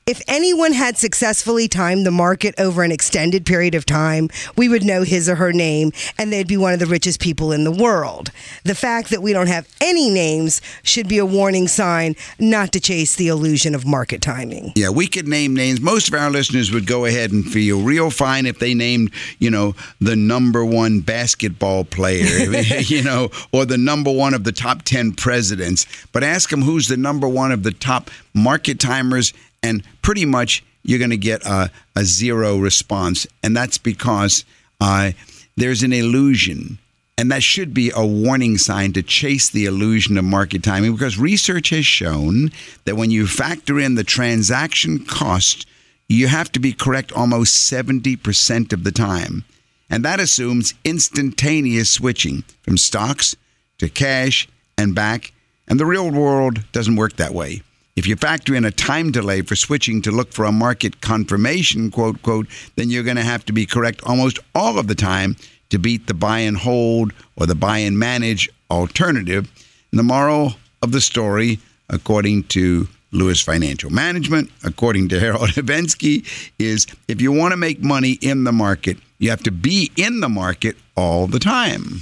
if 0.06 0.22
anyone 0.28 0.74
had 0.74 0.98
successfully 0.98 1.68
timed 1.70 2.06
the 2.06 2.12
market 2.12 2.54
over 2.58 2.84
an 2.84 2.92
extended 2.92 3.46
period 3.46 3.74
of 3.74 3.86
time, 3.86 4.30
we 4.58 4.68
would 4.68 4.84
know 4.84 5.04
his 5.04 5.30
or 5.30 5.36
her 5.36 5.54
name 5.54 5.92
and 6.18 6.32
they'd 6.32 6.48
be 6.48 6.58
one 6.58 6.74
of 6.74 6.80
the 6.80 6.86
richest 6.86 7.22
people 7.22 7.54
in 7.54 7.64
the 7.64 7.72
world. 7.72 8.30
The 8.64 8.76
fact 8.76 9.12
that 9.12 9.22
we 9.22 9.32
don't 9.32 9.48
have 9.48 9.68
any 9.80 10.10
names 10.10 10.62
should 10.84 11.08
be 11.08 11.20
a 11.20 11.26
warning 11.26 11.70
sign 11.70 12.16
not 12.38 12.74
to 12.74 12.82
chase 12.82 13.16
the 13.16 13.30
illusion 13.30 13.74
of 13.76 13.86
market 13.86 14.22
timing. 14.22 14.74
Yeah, 14.76 14.90
we 14.90 15.08
could 15.08 15.28
name 15.28 15.54
names. 15.54 15.80
Most 15.80 16.10
of 16.10 16.16
our 16.16 16.30
listeners 16.30 16.72
would 16.72 16.86
go 16.86 17.06
ahead 17.06 17.32
and 17.32 17.46
feel 17.46 17.82
real 17.82 18.10
fine 18.10 18.46
if 18.46 18.60
they 18.60 18.74
named, 18.74 19.12
you 19.40 19.50
know, 19.50 19.74
the 20.02 20.18
number 20.18 20.66
one 20.66 21.00
basketball 21.00 21.86
player, 21.86 22.26
you 22.82 23.04
know, 23.04 23.30
or 23.54 23.66
the 23.66 23.78
number 23.78 24.12
one 24.12 24.34
of 24.34 24.44
the 24.44 24.52
top 24.52 24.82
10 24.82 25.14
presidents. 25.14 25.86
But 26.12 26.24
ask 26.24 26.50
them 26.50 26.62
who's 26.62 26.90
the 26.90 26.98
number 26.98 27.28
one 27.28 27.54
of 27.54 27.64
the 27.64 27.72
top 27.72 28.10
market 28.34 28.80
timers 28.80 29.34
and 29.64 29.84
pretty 30.02 30.26
much 30.26 30.64
you're 30.84 31.00
going 31.00 31.10
to 31.10 31.18
get 31.18 31.44
a, 31.46 31.72
a, 31.96 32.04
zero 32.04 32.58
response. 32.58 33.26
And 33.42 33.56
that's 33.56 33.78
because 33.78 34.44
uh, 34.82 35.14
there's 35.56 35.82
an 35.82 35.94
illusion. 35.94 36.78
And 37.18 37.32
that 37.32 37.44
should 37.44 37.74
be 37.74 37.92
a 37.96 38.06
warning 38.06 38.58
sign 38.58 38.92
to 38.94 39.04
chase 39.04 39.50
the 39.50 39.66
illusion 39.66 40.18
of 40.18 40.26
market 40.26 40.64
timing 40.64 40.92
because 40.92 41.18
research 41.18 41.70
has 41.70 41.86
shown 41.86 42.52
that 42.86 42.98
when 42.98 43.12
you 43.12 43.28
factor 43.28 43.80
in 43.80 43.96
the 43.96 44.04
transaction 44.04 45.06
cost, 45.06 45.66
you 46.10 46.28
have 46.28 46.52
to 46.52 46.60
be 46.60 46.74
correct 46.74 47.12
almost 47.14 47.72
70% 47.72 48.74
of 48.74 48.84
the 48.84 48.92
time. 48.92 49.46
And 49.90 50.04
that 50.04 50.20
assumes 50.20 50.74
instantaneous 50.84 51.90
switching 51.90 52.44
from 52.64 52.78
stocks 52.78 53.36
to 53.78 53.90
cash 53.90 54.48
and 54.78 54.96
back. 54.96 55.32
And 55.68 55.80
the 55.80 55.86
real 55.86 56.10
world 56.12 56.64
doesn't 56.72 56.96
work 56.96 57.16
that 57.18 57.34
way. 57.34 57.62
If 57.96 58.08
you 58.08 58.16
factor 58.16 58.56
in 58.56 58.66
a 58.66 58.72
time 58.72 59.12
delay 59.12 59.44
for 59.44 59.56
switching 59.56 60.02
to 60.02 60.12
look 60.12 60.34
for 60.34 60.46
a 60.46 60.52
market 60.52 61.02
confirmation, 61.02 61.92
quote, 61.92 62.24
quote, 62.24 62.48
then 62.76 62.90
you're 62.90 63.04
going 63.04 63.18
to 63.18 63.24
have 63.24 63.46
to 63.46 63.54
be 63.54 63.68
correct 63.68 64.02
almost 64.04 64.40
all 64.56 64.80
of 64.80 64.88
the 64.88 64.96
time 64.96 65.36
to 65.70 65.78
beat 65.78 66.08
the 66.08 66.16
buy 66.16 66.40
and 66.40 66.58
hold 66.58 67.14
or 67.36 67.46
the 67.46 67.54
buy 67.54 67.78
and 67.78 68.00
manage 68.00 68.50
alternative. 68.72 69.52
And 69.92 70.00
the 70.00 70.04
moral 70.04 70.56
of 70.82 70.92
the 70.92 71.02
story, 71.02 71.60
according 71.88 72.46
to 72.46 72.88
Lewis 73.12 73.42
Financial 73.42 73.92
Management, 73.92 74.50
according 74.64 75.10
to 75.10 75.20
Harold 75.20 75.50
Evensky, 75.50 76.26
is 76.58 76.88
if 77.08 77.22
you 77.22 77.32
want 77.32 77.52
to 77.52 77.58
make 77.58 77.84
money 77.84 78.18
in 78.22 78.44
the 78.44 78.52
market, 78.52 78.98
you 79.20 79.30
have 79.30 79.44
to 79.44 79.52
be 79.52 79.92
in 79.98 80.20
the 80.20 80.30
market 80.30 80.76
all 80.98 81.28
the 81.28 81.40
time. 81.40 82.02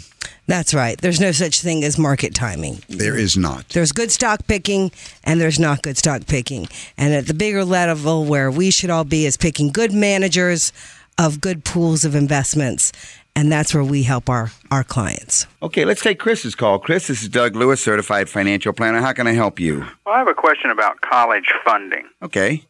That's 0.52 0.74
right. 0.74 0.98
There's 1.00 1.22
no 1.22 1.32
such 1.32 1.62
thing 1.62 1.82
as 1.86 1.98
market 1.98 2.36
timing. 2.36 2.82
There 2.90 3.18
is 3.18 3.38
not. 3.38 3.70
There's 3.70 3.94
good 3.94 4.12
stock 4.12 4.48
picking 4.48 4.92
and 5.24 5.40
there's 5.40 5.58
not 5.58 5.82
good 5.82 5.98
stock 5.98 6.28
picking. 6.28 6.68
And 6.98 7.14
at 7.14 7.28
the 7.28 7.34
bigger 7.34 7.64
level 7.64 8.26
where 8.26 8.52
we 8.52 8.70
should 8.70 8.90
all 8.90 9.06
be 9.06 9.26
is 9.26 9.38
picking 9.38 9.70
good 9.70 9.94
managers 9.94 10.74
of 11.18 11.40
good 11.40 11.64
pools 11.64 12.04
of 12.04 12.16
investments. 12.16 12.92
And 13.34 13.50
that's 13.50 13.74
where 13.74 13.82
we 13.86 14.04
help 14.04 14.30
our, 14.30 14.52
our 14.72 14.84
clients. 14.84 15.48
Okay, 15.64 15.86
let's 15.86 16.02
take 16.02 16.20
Chris's 16.20 16.54
call. 16.54 16.80
Chris, 16.80 17.08
this 17.08 17.24
is 17.24 17.30
Doug 17.30 17.56
Lewis, 17.56 17.82
certified 17.82 18.28
financial 18.28 18.74
planner. 18.74 19.00
How 19.00 19.14
can 19.14 19.28
I 19.28 19.32
help 19.32 19.58
you? 19.58 19.88
Well, 20.06 20.16
I 20.16 20.18
have 20.18 20.28
a 20.28 20.34
question 20.34 20.70
about 20.70 21.00
college 21.00 21.54
funding. 21.64 22.10
Okay. 22.22 22.66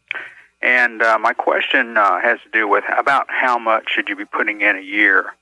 And 0.60 1.02
uh, 1.02 1.18
my 1.18 1.32
question 1.32 1.96
uh, 1.96 2.20
has 2.20 2.38
to 2.44 2.50
do 2.52 2.68
with 2.68 2.84
about 2.96 3.26
how 3.28 3.58
much 3.58 3.90
should 3.90 4.08
you 4.08 4.14
be 4.14 4.24
putting 4.24 4.60
in 4.60 4.76
a 4.76 4.82
year? 4.82 5.34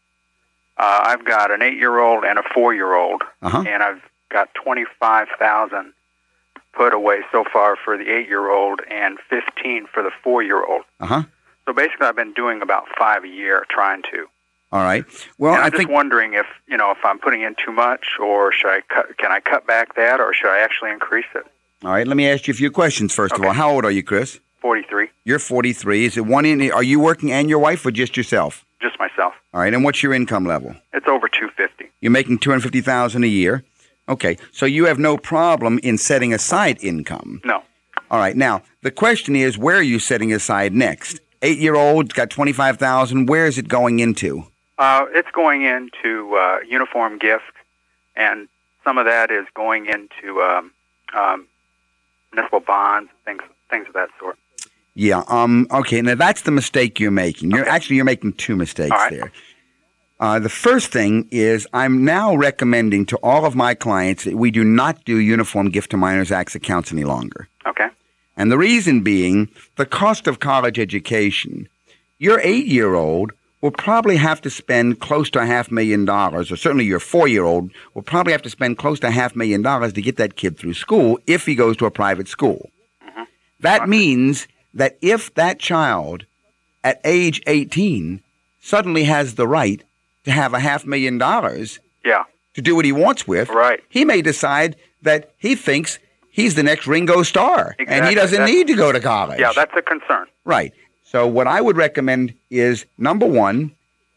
Uh, 0.83 1.01
I've 1.05 1.25
got 1.27 1.51
an 1.51 1.61
eight-year-old 1.61 2.25
and 2.25 2.39
a 2.39 2.43
four-year-old, 2.55 3.23
Uh-huh. 3.43 3.65
and 3.69 3.83
I've 3.83 4.01
got 4.31 4.49
twenty-five 4.55 5.29
thousand 5.39 5.93
put 6.73 6.95
away 6.95 7.21
so 7.33 7.45
far 7.53 7.77
for 7.77 7.99
the 7.99 8.09
eight-year-old 8.11 8.81
and 8.91 9.19
fifteen 9.29 9.87
for 9.93 10.03
the 10.03 10.11
four-year-old. 10.25 10.83
Uh 10.99 11.07
huh. 11.07 11.23
So 11.67 11.75
basically, 11.75 12.07
I've 12.07 12.17
been 12.17 12.33
doing 12.33 12.63
about 12.63 12.87
five 12.99 13.25
a 13.25 13.29
year, 13.29 13.67
trying 13.69 14.03
to. 14.13 14.27
All 14.73 14.83
right. 14.83 15.05
Well, 15.37 15.53
and 15.53 15.61
I'm 15.63 15.67
I 15.67 15.71
just 15.71 15.79
think 15.79 15.91
wondering 15.91 16.33
if 16.35 16.47
you 16.67 16.77
know 16.79 16.91
if 16.93 16.99
I'm 17.05 17.19
putting 17.19 17.43
in 17.43 17.55
too 17.63 17.73
much, 17.73 18.17
or 18.19 18.51
should 18.51 18.71
I 18.71 18.81
cut? 18.89 19.19
Can 19.19 19.31
I 19.33 19.41
cut 19.41 19.67
back 19.67 19.97
that, 19.97 20.19
or 20.21 20.33
should 20.33 20.49
I 20.51 20.61
actually 20.61 20.93
increase 20.93 21.27
it? 21.35 21.45
All 21.85 21.91
right. 21.93 22.07
Let 22.09 22.17
me 22.17 22.27
ask 22.31 22.47
you 22.49 22.53
a 22.53 22.57
few 22.57 22.71
questions 22.71 23.13
first 23.15 23.35
of 23.35 23.43
all. 23.45 23.53
How 23.53 23.71
old 23.71 23.85
are 23.85 23.91
you, 23.91 24.03
Chris? 24.03 24.41
Forty-three, 24.63 25.09
You're 25.25 25.39
43. 25.39 26.05
Is 26.05 26.17
it 26.19 26.27
one 26.27 26.45
in? 26.47 26.71
Are 26.73 26.83
you 26.83 27.01
working 27.01 27.33
and 27.33 27.49
your 27.51 27.59
wife, 27.59 27.85
or 27.85 27.91
just 27.91 28.17
yourself? 28.17 28.65
Just 28.81 28.99
myself. 28.99 29.35
All 29.53 29.61
right. 29.61 29.73
And 29.73 29.85
what's 29.85 30.03
your 30.03 30.13
income 30.13 30.45
level? 30.45 30.75
It's 30.93 31.07
over 31.07 31.29
two 31.29 31.49
fifty. 31.57 31.91
You're 32.01 32.11
making 32.11 32.39
250,000 32.39 33.25
a 33.25 33.27
year. 33.27 33.63
Okay. 34.09 34.39
So 34.53 34.67
you 34.67 34.87
have 34.87 34.99
no 34.99 35.17
problem 35.17 35.79
in 35.83 35.99
setting 35.99 36.33
aside 36.33 36.83
income. 36.83 37.41
No. 37.45 37.63
All 38.11 38.19
right. 38.19 38.37
Now 38.37 38.63
the 38.83 38.91
question 38.91 39.37
is, 39.37 39.59
where 39.59 39.77
are 39.77 39.83
you 39.83 39.99
setting 39.99 40.33
aside 40.33 40.73
next? 40.73 41.21
Eight-year-old 41.43 42.13
got 42.15 42.29
25,000. 42.31 43.27
Where 43.27 43.47
is 43.47 43.57
it 43.57 43.69
going 43.69 44.01
into? 44.01 44.45
Uh, 44.79 45.07
it's 45.11 45.31
going 45.31 45.63
into 45.63 46.35
uh, 46.37 46.61
uniform 46.67 47.19
gift, 47.19 47.53
and 48.17 48.49
some 48.83 48.99
of 48.99 49.05
that 49.05 49.31
is 49.31 49.47
going 49.55 49.87
into 49.87 50.41
um, 50.41 50.73
um, 51.15 51.47
municipal 52.33 52.61
bonds, 52.61 53.11
things 53.25 53.43
things 53.69 53.87
of 53.89 53.95
that 53.95 54.09
sort. 54.19 54.39
Yeah. 54.95 55.23
Um. 55.29 55.67
Okay. 55.71 56.03
Now 56.03 56.15
that's 56.15 56.43
the 56.43 56.51
mistake 56.51 57.01
you're 57.01 57.11
making. 57.11 57.51
You're 57.51 57.69
actually 57.69 57.97
you're 57.97 58.05
making 58.05 58.35
two 58.35 58.57
mistakes 58.57 58.91
right. 58.91 59.11
there. 59.11 59.33
Uh, 60.19 60.39
the 60.39 60.51
first 60.51 60.93
thing 60.93 61.27
is 61.31 61.67
I'm 61.73 62.05
now 62.05 62.35
recommending 62.35 63.07
to 63.07 63.17
all 63.19 63.47
of 63.47 63.57
my 63.57 63.75
clients 63.75 64.25
that 64.25 64.37
we 64.37 64.51
do 64.51 64.65
not 64.65 65.03
do 65.05 65.17
uniform 65.17 65.71
gift 65.71 65.91
to 65.93 65.97
minors 65.97 66.31
acts 66.31 66.55
accounts 66.55 66.93
any 66.93 67.05
longer. 67.05 67.49
Okay. 67.67 67.89
And 68.37 68.53
the 68.53 68.59
reason 68.59 69.03
being 69.03 69.49
the 69.77 69.87
cost 69.87 70.27
of 70.27 70.41
college 70.41 70.79
education. 70.79 71.69
Your 72.19 72.39
eight 72.41 72.67
year 72.67 72.95
old 72.97 73.33
will 73.63 73.71
probably 73.71 74.17
have 74.17 74.41
to 74.43 74.51
spend 74.51 75.01
close 75.01 75.31
to 75.31 75.39
a 75.39 75.47
half 75.47 75.71
million 75.71 76.05
dollars, 76.05 76.51
or 76.51 76.57
certainly 76.57 76.85
your 76.85 77.01
four 77.01 77.29
year 77.29 77.45
old 77.45 77.71
will 77.95 78.03
probably 78.03 78.33
have 78.33 78.43
to 78.43 78.51
spend 78.51 78.79
close 78.79 79.01
to 79.01 79.07
a 79.07 79.11
half 79.11 79.35
million 79.35 79.63
dollars 79.63 79.93
to 79.95 80.03
get 80.03 80.17
that 80.17 80.37
kid 80.37 80.59
through 80.59 80.75
school 80.75 81.19
if 81.27 81.47
he 81.47 81.55
goes 81.55 81.77
to 81.79 81.87
a 81.87 81.91
private 81.91 82.29
school. 82.29 82.71
That 83.61 83.89
means 83.89 84.49
that 84.75 84.97
if 85.01 85.35
that 85.35 85.59
child 85.59 86.25
at 86.85 87.01
age 87.05 87.43
18 87.47 88.21
suddenly 88.61 89.05
has 89.05 89.35
the 89.35 89.47
right 89.47 89.83
to 90.25 90.31
have 90.31 90.55
a 90.55 90.61
half 90.61 90.85
million 90.87 91.19
dollars 91.19 91.79
Yeah. 92.05 92.25
to 92.55 92.63
do 92.63 92.75
what 92.77 92.85
he 92.85 92.93
wants 92.93 93.27
with, 93.27 93.49
Right. 93.49 93.83
he 93.89 94.05
may 94.05 94.23
decide 94.23 94.77
that 95.03 95.31
he 95.39 95.55
thinks 95.55 95.99
he's 96.31 96.55
the 96.55 96.63
next 96.63 96.87
Ringo 96.87 97.23
Starr 97.23 97.75
and 97.79 98.07
he 98.07 98.15
doesn't 98.15 98.39
That's- 98.39 98.55
need 98.55 98.67
to 98.69 98.75
go 98.75 98.93
to 98.93 99.01
college. 99.01 99.41
Yeah, 99.41 99.53
that's 99.55 99.75
a 99.77 99.83
concern. 99.83 100.27
right. 100.45 100.73
So 101.05 101.27
what 101.27 101.49
I 101.49 101.61
would 101.61 101.77
recommend 101.77 102.35
is 102.51 102.85
number 102.97 103.27
1, 103.27 103.73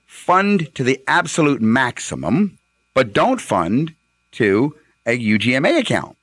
fund 0.05 0.69
to 0.75 0.83
the 0.83 1.01
absolute 1.07 1.59
maximum, 1.59 2.59
but 2.93 3.13
don't 3.13 3.41
fund 3.41 3.95
to 4.33 4.75
a 5.07 5.17
UGMA 5.17 5.79
account. 5.79 6.15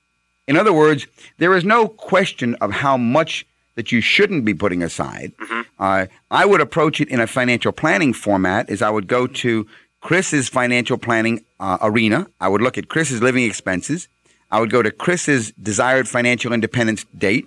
In 0.46 0.56
other 0.56 0.72
words, 0.72 1.06
there 1.38 1.54
is 1.56 1.64
no 1.64 1.88
question 1.88 2.54
of 2.60 2.70
how 2.70 2.96
much 2.96 3.44
that 3.80 3.90
you 3.90 4.02
shouldn't 4.02 4.44
be 4.44 4.52
putting 4.52 4.82
aside. 4.82 5.32
Uh, 5.78 6.04
I 6.30 6.44
would 6.44 6.60
approach 6.60 7.00
it 7.00 7.08
in 7.08 7.18
a 7.18 7.26
financial 7.26 7.72
planning 7.72 8.12
format. 8.12 8.68
Is 8.68 8.82
I 8.82 8.90
would 8.90 9.06
go 9.06 9.26
to 9.26 9.66
Chris's 10.02 10.50
financial 10.50 10.99
planning 10.99 11.42
uh, 11.58 11.78
arena. 11.80 12.26
I 12.42 12.49
would 12.49 12.60
look 12.60 12.76
at 12.76 12.88
Chris's 12.88 13.22
living 13.22 13.44
expenses. 13.44 14.06
I 14.50 14.60
would 14.60 14.70
go 14.70 14.82
to 14.82 14.90
Chris's 14.90 15.52
desired 15.52 16.06
financial 16.08 16.52
independence 16.52 17.06
date, 17.16 17.46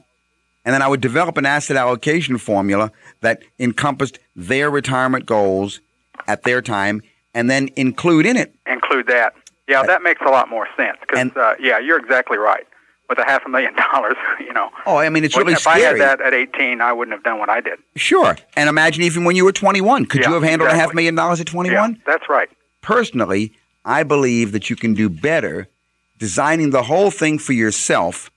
and 0.65 0.73
then 0.73 0.81
I 0.81 0.87
would 0.87 1.01
develop 1.01 1.37
an 1.37 1.45
asset 1.45 1.77
allocation 1.77 2.39
formula 2.39 2.91
that 3.21 3.43
encompassed 3.59 4.17
their 4.35 4.71
retirement 4.71 5.27
goals 5.27 5.81
at 6.27 6.41
their 6.41 6.63
time, 6.63 7.03
and 7.35 7.47
then 7.47 7.69
include 7.75 8.25
in 8.25 8.37
it 8.37 8.55
Include 8.65 9.05
that. 9.07 9.35
Yeah, 9.67 9.83
that 9.83 10.01
makes 10.01 10.21
a 10.21 10.29
lot 10.29 10.49
more 10.49 10.67
sense. 10.75 10.97
Because 11.01 11.31
uh, 11.35 11.53
yeah, 11.59 11.77
you're 11.77 11.99
exactly 11.99 12.37
right. 12.37 12.65
With 13.09 13.19
a 13.19 13.25
half 13.25 13.45
a 13.45 13.49
million 13.49 13.75
dollars, 13.93 14.15
you 14.39 14.53
know. 14.53 14.69
Oh, 14.85 14.97
I 14.97 15.09
mean, 15.09 15.23
it's 15.23 15.37
really 15.37 15.53
if 15.53 15.67
I 15.67 15.79
had 15.79 15.99
that 15.99 16.21
at 16.21 16.33
18, 16.33 16.81
I 16.81 16.93
wouldn't 16.93 17.13
have 17.13 17.23
done 17.23 17.37
what 17.37 17.49
I 17.49 17.59
did. 17.61 17.77
Sure. 17.95 18.37
And 18.55 18.69
imagine 18.69 19.03
even 19.03 19.23
when 19.25 19.35
you 19.35 19.43
were 19.45 19.51
21. 19.51 20.05
Could 20.05 20.21
Yeah, 20.21 20.29
you 20.29 20.33
have 20.35 20.43
handled 20.43 20.71
a 20.71 20.75
half 20.75 20.93
million 20.93 21.13
dollars 21.15 21.39
at 21.41 21.47
21? 21.47 21.91
Yeah, 21.91 21.97
that's 22.05 22.29
right. 22.29 22.49
Personally, 22.81 23.53
I 23.85 24.03
believe 24.03 24.51
that 24.53 24.69
you 24.69 24.75
can 24.75 24.93
do 24.93 25.09
better 25.09 25.67
designing 26.17 26.69
the 26.69 26.83
whole 26.83 27.11
thing 27.11 27.37
for 27.39 27.53
yourself 27.53 28.31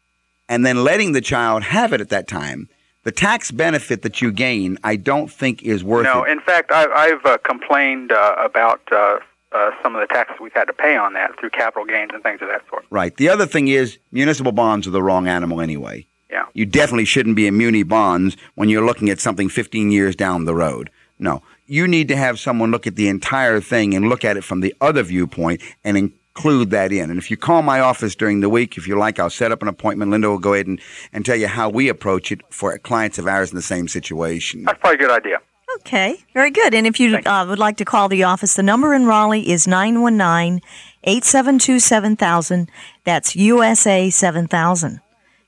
and 0.48 0.66
then 0.66 0.82
letting 0.82 1.12
the 1.12 1.20
child 1.20 1.62
have 1.62 1.92
it 1.92 2.00
at 2.00 2.08
that 2.08 2.26
time. 2.26 2.68
The 3.04 3.12
tax 3.12 3.52
benefit 3.52 4.02
that 4.02 4.20
you 4.20 4.32
gain, 4.32 4.78
I 4.82 4.96
don't 4.96 5.30
think 5.30 5.62
is 5.62 5.84
worth 5.84 6.04
No, 6.04 6.24
it. 6.24 6.30
in 6.32 6.40
fact, 6.40 6.72
I, 6.72 6.86
I've 6.92 7.24
uh, 7.24 7.38
complained 7.38 8.10
uh, 8.10 8.34
about 8.38 8.80
uh, 8.90 9.20
uh, 9.56 9.70
some 9.82 9.94
of 9.94 10.00
the 10.00 10.12
taxes 10.12 10.36
we've 10.40 10.52
had 10.52 10.66
to 10.66 10.72
pay 10.72 10.96
on 10.96 11.14
that 11.14 11.38
through 11.40 11.50
capital 11.50 11.84
gains 11.84 12.10
and 12.12 12.22
things 12.22 12.42
of 12.42 12.48
that 12.48 12.62
sort. 12.68 12.84
Right. 12.90 13.16
The 13.16 13.28
other 13.28 13.46
thing 13.46 13.68
is 13.68 13.98
municipal 14.12 14.52
bonds 14.52 14.86
are 14.86 14.90
the 14.90 15.02
wrong 15.02 15.26
animal 15.26 15.60
anyway. 15.60 16.06
Yeah. 16.30 16.46
You 16.52 16.66
definitely 16.66 17.06
shouldn't 17.06 17.36
be 17.36 17.46
in 17.46 17.56
muni 17.56 17.82
bonds 17.82 18.36
when 18.54 18.68
you're 18.68 18.84
looking 18.84 19.08
at 19.08 19.20
something 19.20 19.48
15 19.48 19.90
years 19.90 20.14
down 20.14 20.44
the 20.44 20.54
road. 20.54 20.90
No. 21.18 21.42
You 21.66 21.88
need 21.88 22.08
to 22.08 22.16
have 22.16 22.38
someone 22.38 22.70
look 22.70 22.86
at 22.86 22.96
the 22.96 23.08
entire 23.08 23.60
thing 23.60 23.94
and 23.94 24.08
look 24.08 24.24
at 24.24 24.36
it 24.36 24.44
from 24.44 24.60
the 24.60 24.74
other 24.80 25.02
viewpoint 25.02 25.62
and 25.82 25.96
include 25.96 26.70
that 26.70 26.92
in. 26.92 27.10
And 27.10 27.18
if 27.18 27.30
you 27.30 27.36
call 27.36 27.62
my 27.62 27.80
office 27.80 28.14
during 28.14 28.40
the 28.40 28.48
week, 28.48 28.76
if 28.76 28.86
you 28.86 28.98
like, 28.98 29.18
I'll 29.18 29.30
set 29.30 29.52
up 29.52 29.62
an 29.62 29.68
appointment. 29.68 30.10
Linda 30.10 30.28
will 30.28 30.38
go 30.38 30.52
ahead 30.52 30.66
and, 30.66 30.80
and 31.12 31.24
tell 31.24 31.36
you 31.36 31.48
how 31.48 31.70
we 31.70 31.88
approach 31.88 32.30
it 32.30 32.40
for 32.50 32.76
clients 32.78 33.18
of 33.18 33.26
ours 33.26 33.50
in 33.50 33.56
the 33.56 33.62
same 33.62 33.88
situation. 33.88 34.64
That's 34.64 34.78
probably 34.80 34.96
a 34.96 35.08
good 35.08 35.10
idea. 35.10 35.38
Okay, 35.76 36.16
very 36.34 36.50
good. 36.50 36.74
And 36.74 36.86
if 36.86 36.98
you 36.98 37.16
uh, 37.16 37.46
would 37.48 37.58
like 37.58 37.76
to 37.78 37.84
call 37.84 38.08
the 38.08 38.24
office, 38.24 38.54
the 38.54 38.62
number 38.62 38.94
in 38.94 39.06
Raleigh 39.06 39.48
is 39.48 39.66
919 39.68 40.60
872 41.04 41.78
7000. 41.80 42.70
That's 43.04 43.36
USA 43.36 44.10
7000. 44.10 45.00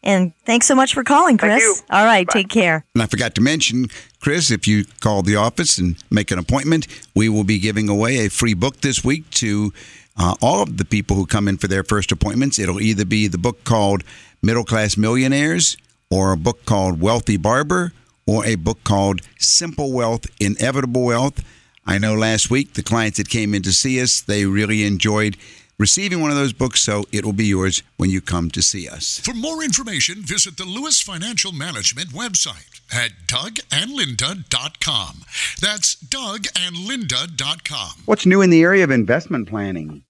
And 0.02 0.32
thanks 0.44 0.66
so 0.66 0.74
much 0.76 0.94
for 0.94 1.02
calling, 1.02 1.36
Thank 1.38 1.54
Chris. 1.54 1.62
you. 1.64 1.74
All 1.90 2.04
right, 2.04 2.26
Bye. 2.26 2.32
take 2.32 2.48
care. 2.48 2.84
And 2.94 3.02
I 3.02 3.06
forgot 3.06 3.34
to 3.34 3.40
mention, 3.40 3.86
Chris, 4.20 4.50
if 4.50 4.68
you 4.68 4.84
call 5.00 5.22
the 5.22 5.34
office 5.36 5.76
and 5.78 5.96
make 6.10 6.30
an 6.30 6.38
appointment, 6.38 6.86
we 7.16 7.28
will 7.28 7.42
be 7.44 7.58
giving 7.58 7.88
away 7.88 8.24
a 8.24 8.30
free 8.30 8.54
book 8.54 8.80
this 8.80 9.02
week 9.04 9.28
to 9.30 9.72
uh, 10.16 10.34
all 10.40 10.62
of 10.62 10.76
the 10.76 10.84
people 10.84 11.16
who 11.16 11.26
come 11.26 11.48
in 11.48 11.56
for 11.58 11.66
their 11.66 11.82
first 11.82 12.12
appointments. 12.12 12.58
It'll 12.60 12.80
either 12.80 13.04
be 13.04 13.26
the 13.26 13.38
book 13.38 13.64
called 13.64 14.04
Middle 14.40 14.64
Class 14.64 14.96
Millionaires, 14.96 15.76
or 16.10 16.32
a 16.32 16.36
book 16.36 16.64
called 16.64 17.00
Wealthy 17.00 17.36
Barber, 17.36 17.92
or 18.28 18.44
a 18.44 18.56
book 18.56 18.84
called 18.84 19.22
Simple 19.38 19.92
Wealth, 19.92 20.26
Inevitable 20.38 21.02
Wealth. 21.02 21.42
I 21.86 21.96
know 21.96 22.14
last 22.14 22.50
week 22.50 22.74
the 22.74 22.82
clients 22.82 23.16
that 23.16 23.30
came 23.30 23.54
in 23.54 23.62
to 23.62 23.72
see 23.72 23.98
us, 24.00 24.20
they 24.20 24.44
really 24.44 24.84
enjoyed 24.84 25.38
receiving 25.78 26.20
one 26.20 26.30
of 26.30 26.36
those 26.36 26.52
books, 26.52 26.82
so 26.82 27.04
it 27.10 27.24
will 27.24 27.32
be 27.32 27.46
yours 27.46 27.82
when 27.96 28.10
you 28.10 28.20
come 28.20 28.50
to 28.50 28.60
see 28.60 28.86
us. 28.86 29.18
For 29.20 29.32
more 29.32 29.64
information, 29.64 30.22
visit 30.22 30.58
the 30.58 30.66
Lewis 30.66 31.00
Financial 31.00 31.52
Management 31.52 32.10
website 32.10 32.82
at 32.92 33.12
dougandlinda.com. 33.26 35.24
That's 35.60 35.96
dougandlinda.com. 35.96 38.02
What's 38.04 38.26
new 38.26 38.42
in 38.42 38.50
the 38.50 38.62
area 38.62 38.84
of 38.84 38.90
investment 38.90 39.48
planning? 39.48 40.04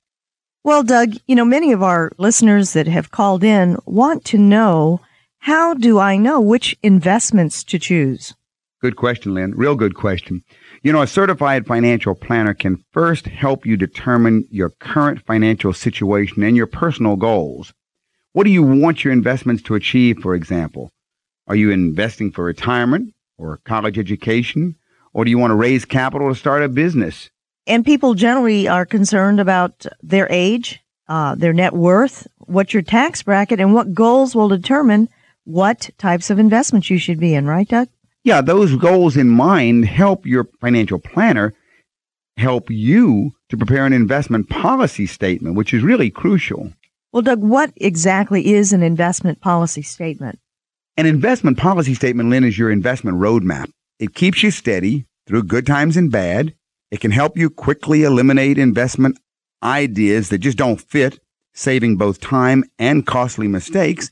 Well, 0.64 0.82
Doug, 0.82 1.10
you 1.28 1.36
know, 1.36 1.44
many 1.44 1.70
of 1.70 1.84
our 1.84 2.10
listeners 2.18 2.72
that 2.72 2.88
have 2.88 3.12
called 3.12 3.44
in 3.44 3.76
want 3.86 4.24
to 4.26 4.38
know 4.38 5.02
how 5.38 5.74
do 5.74 5.98
I 5.98 6.16
know 6.16 6.40
which 6.40 6.76
investments 6.82 7.64
to 7.64 7.78
choose? 7.78 8.34
Good 8.80 8.96
question, 8.96 9.34
Lynn. 9.34 9.54
Real 9.56 9.74
good 9.74 9.94
question. 9.94 10.44
You 10.82 10.92
know, 10.92 11.02
a 11.02 11.06
certified 11.06 11.66
financial 11.66 12.14
planner 12.14 12.54
can 12.54 12.84
first 12.92 13.26
help 13.26 13.66
you 13.66 13.76
determine 13.76 14.46
your 14.50 14.70
current 14.70 15.24
financial 15.26 15.72
situation 15.72 16.44
and 16.44 16.56
your 16.56 16.68
personal 16.68 17.16
goals. 17.16 17.72
What 18.32 18.44
do 18.44 18.50
you 18.50 18.62
want 18.62 19.02
your 19.02 19.12
investments 19.12 19.62
to 19.64 19.74
achieve, 19.74 20.18
for 20.20 20.34
example? 20.34 20.92
Are 21.48 21.56
you 21.56 21.70
investing 21.70 22.30
for 22.30 22.44
retirement 22.44 23.14
or 23.36 23.58
college 23.64 23.98
education? 23.98 24.76
Or 25.12 25.24
do 25.24 25.30
you 25.30 25.38
want 25.38 25.50
to 25.50 25.56
raise 25.56 25.84
capital 25.84 26.28
to 26.28 26.38
start 26.38 26.62
a 26.62 26.68
business? 26.68 27.30
And 27.66 27.84
people 27.84 28.14
generally 28.14 28.68
are 28.68 28.86
concerned 28.86 29.40
about 29.40 29.86
their 30.02 30.28
age, 30.30 30.80
uh, 31.08 31.34
their 31.34 31.52
net 31.52 31.72
worth, 31.72 32.28
what 32.38 32.72
your 32.72 32.82
tax 32.82 33.22
bracket, 33.22 33.60
and 33.60 33.74
what 33.74 33.92
goals 33.94 34.36
will 34.36 34.48
determine 34.48 35.08
what 35.48 35.88
types 35.96 36.28
of 36.28 36.38
investments 36.38 36.90
you 36.90 36.98
should 36.98 37.18
be 37.18 37.34
in, 37.34 37.46
right, 37.46 37.66
Doug? 37.66 37.88
Yeah, 38.22 38.42
those 38.42 38.76
goals 38.76 39.16
in 39.16 39.30
mind 39.30 39.86
help 39.86 40.26
your 40.26 40.44
financial 40.60 40.98
planner 40.98 41.54
help 42.36 42.70
you 42.70 43.32
to 43.48 43.56
prepare 43.56 43.86
an 43.86 43.94
investment 43.94 44.50
policy 44.50 45.06
statement, 45.06 45.56
which 45.56 45.72
is 45.72 45.82
really 45.82 46.10
crucial. 46.10 46.72
Well, 47.12 47.22
Doug, 47.22 47.40
what 47.40 47.72
exactly 47.76 48.52
is 48.52 48.74
an 48.74 48.82
investment 48.82 49.40
policy 49.40 49.80
statement? 49.80 50.38
An 50.98 51.06
investment 51.06 51.56
policy 51.56 51.94
statement, 51.94 52.28
Lynn, 52.28 52.44
is 52.44 52.58
your 52.58 52.70
investment 52.70 53.16
roadmap. 53.16 53.70
It 53.98 54.14
keeps 54.14 54.42
you 54.42 54.50
steady 54.50 55.06
through 55.26 55.44
good 55.44 55.66
times 55.66 55.96
and 55.96 56.12
bad. 56.12 56.54
It 56.90 57.00
can 57.00 57.10
help 57.10 57.38
you 57.38 57.48
quickly 57.48 58.02
eliminate 58.02 58.58
investment 58.58 59.18
ideas 59.62 60.28
that 60.28 60.38
just 60.38 60.58
don't 60.58 60.80
fit, 60.80 61.18
saving 61.54 61.96
both 61.96 62.20
time 62.20 62.64
and 62.78 63.06
costly 63.06 63.48
mistakes. 63.48 64.10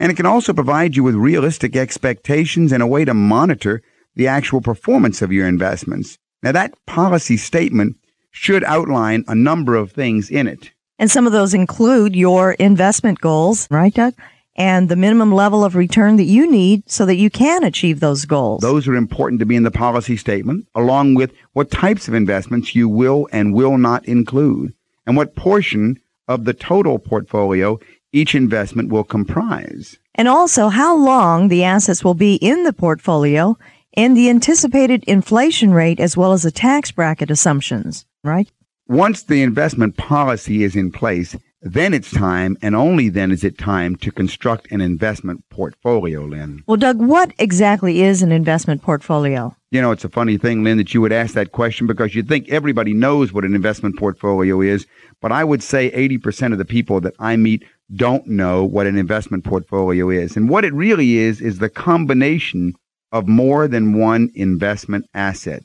And 0.00 0.12
it 0.12 0.16
can 0.16 0.26
also 0.26 0.52
provide 0.52 0.96
you 0.96 1.02
with 1.02 1.14
realistic 1.14 1.74
expectations 1.76 2.72
and 2.72 2.82
a 2.82 2.86
way 2.86 3.04
to 3.04 3.14
monitor 3.14 3.82
the 4.14 4.28
actual 4.28 4.60
performance 4.60 5.22
of 5.22 5.32
your 5.32 5.46
investments. 5.46 6.18
Now, 6.42 6.52
that 6.52 6.74
policy 6.86 7.36
statement 7.36 7.96
should 8.30 8.62
outline 8.64 9.24
a 9.26 9.34
number 9.34 9.74
of 9.74 9.92
things 9.92 10.30
in 10.30 10.46
it. 10.46 10.70
And 10.98 11.10
some 11.10 11.26
of 11.26 11.32
those 11.32 11.54
include 11.54 12.14
your 12.14 12.52
investment 12.52 13.20
goals, 13.20 13.68
right, 13.70 13.92
Doug? 13.92 14.14
And 14.56 14.88
the 14.88 14.96
minimum 14.96 15.32
level 15.32 15.64
of 15.64 15.76
return 15.76 16.16
that 16.16 16.24
you 16.24 16.50
need 16.50 16.88
so 16.90 17.06
that 17.06 17.14
you 17.16 17.30
can 17.30 17.62
achieve 17.62 18.00
those 18.00 18.24
goals. 18.24 18.60
Those 18.60 18.88
are 18.88 18.96
important 18.96 19.38
to 19.38 19.46
be 19.46 19.54
in 19.54 19.62
the 19.62 19.70
policy 19.70 20.16
statement, 20.16 20.66
along 20.74 21.14
with 21.14 21.32
what 21.52 21.70
types 21.70 22.08
of 22.08 22.14
investments 22.14 22.74
you 22.74 22.88
will 22.88 23.28
and 23.30 23.54
will 23.54 23.78
not 23.78 24.04
include, 24.06 24.74
and 25.06 25.16
what 25.16 25.36
portion 25.36 26.00
of 26.26 26.44
the 26.44 26.54
total 26.54 26.98
portfolio 26.98 27.78
each 28.12 28.34
investment 28.34 28.90
will 28.90 29.04
comprise. 29.04 29.98
And 30.14 30.28
also 30.28 30.68
how 30.68 30.96
long 30.96 31.48
the 31.48 31.64
assets 31.64 32.04
will 32.04 32.14
be 32.14 32.34
in 32.36 32.64
the 32.64 32.72
portfolio 32.72 33.56
and 33.94 34.16
the 34.16 34.28
anticipated 34.28 35.04
inflation 35.04 35.72
rate 35.72 36.00
as 36.00 36.16
well 36.16 36.32
as 36.32 36.42
the 36.42 36.50
tax 36.50 36.90
bracket 36.90 37.30
assumptions, 37.30 38.06
right? 38.24 38.50
Once 38.86 39.22
the 39.22 39.42
investment 39.42 39.96
policy 39.96 40.62
is 40.62 40.74
in 40.74 40.90
place, 40.90 41.36
then 41.60 41.92
it's 41.92 42.12
time, 42.12 42.56
and 42.62 42.76
only 42.76 43.08
then 43.08 43.32
is 43.32 43.42
it 43.42 43.58
time 43.58 43.96
to 43.96 44.12
construct 44.12 44.70
an 44.70 44.80
investment 44.80 45.42
portfolio, 45.50 46.24
Lynn. 46.24 46.62
Well, 46.66 46.76
Doug, 46.76 46.98
what 46.98 47.32
exactly 47.38 48.02
is 48.02 48.22
an 48.22 48.30
investment 48.30 48.80
portfolio? 48.80 49.56
You 49.72 49.82
know, 49.82 49.90
it's 49.90 50.04
a 50.04 50.08
funny 50.08 50.38
thing, 50.38 50.62
Lynn, 50.62 50.78
that 50.78 50.94
you 50.94 51.00
would 51.00 51.12
ask 51.12 51.34
that 51.34 51.50
question 51.50 51.88
because 51.88 52.14
you'd 52.14 52.28
think 52.28 52.48
everybody 52.48 52.94
knows 52.94 53.32
what 53.32 53.44
an 53.44 53.56
investment 53.56 53.98
portfolio 53.98 54.60
is. 54.60 54.86
But 55.20 55.32
I 55.32 55.42
would 55.42 55.62
say 55.62 55.90
80% 55.90 56.52
of 56.52 56.58
the 56.58 56.64
people 56.64 57.00
that 57.00 57.14
I 57.18 57.36
meet 57.36 57.64
don't 57.94 58.26
know 58.26 58.64
what 58.64 58.86
an 58.86 58.98
investment 58.98 59.44
portfolio 59.44 60.10
is. 60.10 60.36
And 60.36 60.48
what 60.48 60.64
it 60.64 60.74
really 60.74 61.16
is, 61.16 61.40
is 61.40 61.58
the 61.58 61.70
combination 61.70 62.74
of 63.12 63.26
more 63.26 63.66
than 63.66 63.98
one 63.98 64.30
investment 64.34 65.06
asset 65.14 65.62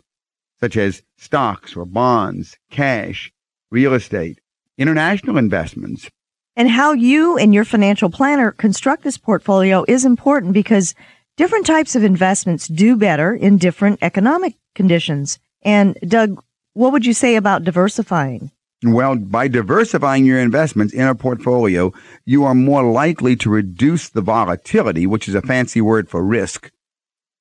such 0.64 0.78
as 0.78 1.04
stocks 1.18 1.76
or 1.76 1.84
bonds, 1.84 2.58
cash, 2.72 3.34
real 3.70 3.94
estate, 3.94 4.40
international 4.78 5.38
investments. 5.38 6.10
And 6.56 6.70
how 6.70 6.94
you 6.94 7.38
and 7.38 7.54
your 7.54 7.66
financial 7.66 8.10
planner 8.10 8.52
construct 8.52 9.04
this 9.04 9.18
portfolio 9.18 9.84
is 9.90 10.06
important 10.06 10.54
because 10.54 10.96
different 11.36 11.66
types 11.66 11.98
of 11.98 12.06
investments 12.06 12.70
do 12.70 12.96
better 12.96 13.36
in 13.36 13.58
different 13.58 14.00
economic 14.02 14.56
conditions. 14.74 15.38
And 15.64 15.98
Doug, 16.08 16.42
what 16.72 16.94
would 16.94 17.06
you 17.06 17.14
say 17.14 17.36
about 17.36 17.66
diversifying? 17.66 18.50
Well, 18.84 19.16
by 19.16 19.48
diversifying 19.48 20.26
your 20.26 20.40
investments 20.40 20.94
in 20.94 21.08
a 21.08 21.16
portfolio, 21.16 21.94
you 22.26 22.44
are 22.44 22.54
more 22.54 22.84
likely 22.84 23.36
to 23.38 23.50
reduce 23.50 24.10
the 24.10 24.22
volatility, 24.22 25.08
which 25.08 25.28
is 25.28 25.36
a 25.36 25.42
fancy 25.42 25.80
word 25.80 26.10
for 26.10 26.24
risk, 26.24 26.70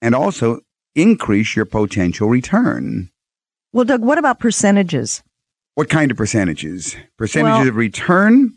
and 0.00 0.14
also 0.14 0.60
increase 0.94 1.56
your 1.56 1.64
potential 1.64 2.28
return. 2.28 3.10
Well, 3.72 3.84
Doug, 3.84 4.02
what 4.02 4.18
about 4.18 4.38
percentages? 4.38 5.22
What 5.74 5.88
kind 5.88 6.10
of 6.10 6.16
percentages? 6.16 6.96
Percentages 7.16 7.58
Well- 7.60 7.68
of 7.68 7.76
return? 7.76 8.54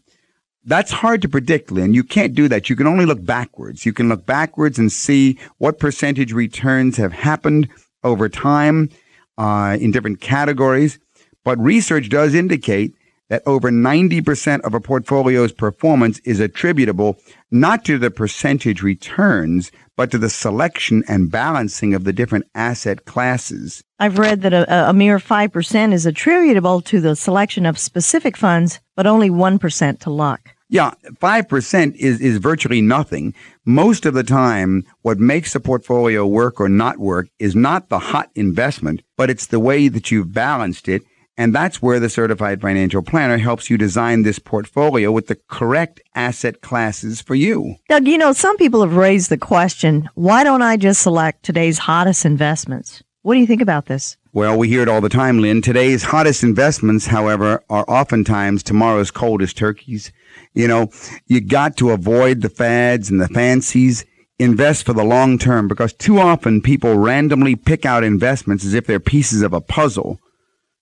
That's 0.67 0.91
hard 0.91 1.21
to 1.21 1.29
predict, 1.29 1.71
Lynn. 1.71 1.93
You 1.93 2.03
can't 2.03 2.33
do 2.33 2.47
that. 2.47 2.69
You 2.71 2.75
can 2.75 2.87
only 2.87 3.05
look 3.05 3.23
backwards. 3.23 3.85
You 3.85 3.93
can 3.93 4.09
look 4.09 4.25
backwards 4.25 4.79
and 4.79 4.91
see 4.91 5.37
what 5.59 5.77
percentage 5.79 6.33
returns 6.33 6.97
have 6.97 7.13
happened 7.13 7.69
over 8.03 8.27
time 8.27 8.89
uh, 9.37 9.77
in 9.79 9.91
different 9.91 10.21
categories. 10.21 10.97
But 11.45 11.57
research 11.59 12.09
does 12.09 12.33
indicate 12.35 12.95
that 13.29 13.43
over 13.45 13.71
90% 13.71 14.61
of 14.61 14.73
a 14.73 14.79
portfolio's 14.81 15.51
performance 15.51 16.19
is 16.19 16.39
attributable 16.39 17.17
not 17.49 17.85
to 17.85 17.97
the 17.97 18.11
percentage 18.11 18.83
returns, 18.83 19.71
but 19.95 20.11
to 20.11 20.17
the 20.17 20.29
selection 20.29 21.03
and 21.07 21.31
balancing 21.31 21.93
of 21.93 22.03
the 22.03 22.13
different 22.13 22.45
asset 22.53 23.05
classes. 23.05 23.83
I've 23.99 24.19
read 24.19 24.41
that 24.41 24.53
a, 24.53 24.89
a 24.89 24.93
mere 24.93 25.17
5% 25.17 25.93
is 25.93 26.05
attributable 26.05 26.81
to 26.81 26.99
the 26.99 27.15
selection 27.15 27.65
of 27.65 27.79
specific 27.79 28.35
funds, 28.35 28.79
but 28.95 29.07
only 29.07 29.29
1% 29.29 29.99
to 29.99 30.09
luck. 30.09 30.49
Yeah, 30.67 30.91
5% 31.21 31.95
is, 31.95 32.19
is 32.19 32.37
virtually 32.37 32.81
nothing. 32.81 33.35
Most 33.65 34.05
of 34.05 34.15
the 34.15 34.23
time, 34.23 34.83
what 35.03 35.19
makes 35.19 35.55
a 35.55 35.59
portfolio 35.59 36.25
work 36.25 36.59
or 36.59 36.69
not 36.69 36.97
work 36.97 37.27
is 37.37 37.55
not 37.55 37.89
the 37.89 37.99
hot 37.99 38.31
investment, 38.35 39.01
but 39.15 39.29
it's 39.29 39.47
the 39.47 39.59
way 39.59 39.87
that 39.87 40.09
you've 40.09 40.33
balanced 40.33 40.89
it. 40.89 41.03
And 41.37 41.53
that's 41.53 41.81
where 41.81 41.99
the 41.99 42.09
certified 42.09 42.61
financial 42.61 43.01
planner 43.01 43.37
helps 43.37 43.69
you 43.69 43.77
design 43.77 44.23
this 44.23 44.39
portfolio 44.39 45.11
with 45.11 45.27
the 45.27 45.35
correct 45.49 46.01
asset 46.15 46.61
classes 46.61 47.21
for 47.21 47.35
you. 47.35 47.75
Doug, 47.89 48.07
you 48.07 48.17
know, 48.17 48.31
some 48.31 48.55
people 48.57 48.81
have 48.81 48.95
raised 48.95 49.29
the 49.29 49.37
question 49.37 50.09
why 50.15 50.43
don't 50.43 50.61
I 50.61 50.77
just 50.77 51.01
select 51.01 51.43
today's 51.43 51.79
hottest 51.79 52.25
investments? 52.25 53.03
What 53.21 53.33
do 53.33 53.39
you 53.39 53.47
think 53.47 53.61
about 53.61 53.87
this? 53.87 54.17
Well, 54.33 54.57
we 54.57 54.67
hear 54.67 54.81
it 54.81 54.87
all 54.87 55.01
the 55.01 55.09
time, 55.09 55.39
Lynn. 55.39 55.61
Today's 55.61 56.03
hottest 56.03 56.43
investments, 56.43 57.07
however, 57.07 57.63
are 57.69 57.85
oftentimes 57.87 58.61
tomorrow's 58.61 59.09
coldest 59.09 59.57
turkeys. 59.57 60.11
You 60.53 60.67
know, 60.67 60.89
you 61.25 61.41
got 61.41 61.75
to 61.77 61.91
avoid 61.91 62.41
the 62.41 62.49
fads 62.49 63.09
and 63.09 63.19
the 63.19 63.27
fancies. 63.29 64.05
Invest 64.37 64.85
for 64.85 64.93
the 64.93 65.03
long 65.03 65.37
term 65.37 65.67
because 65.67 65.93
too 65.93 66.19
often 66.19 66.61
people 66.61 66.97
randomly 66.97 67.55
pick 67.55 67.85
out 67.85 68.03
investments 68.03 68.65
as 68.65 68.73
if 68.73 68.85
they're 68.85 68.99
pieces 68.99 69.41
of 69.41 69.53
a 69.53 69.61
puzzle. 69.61 70.19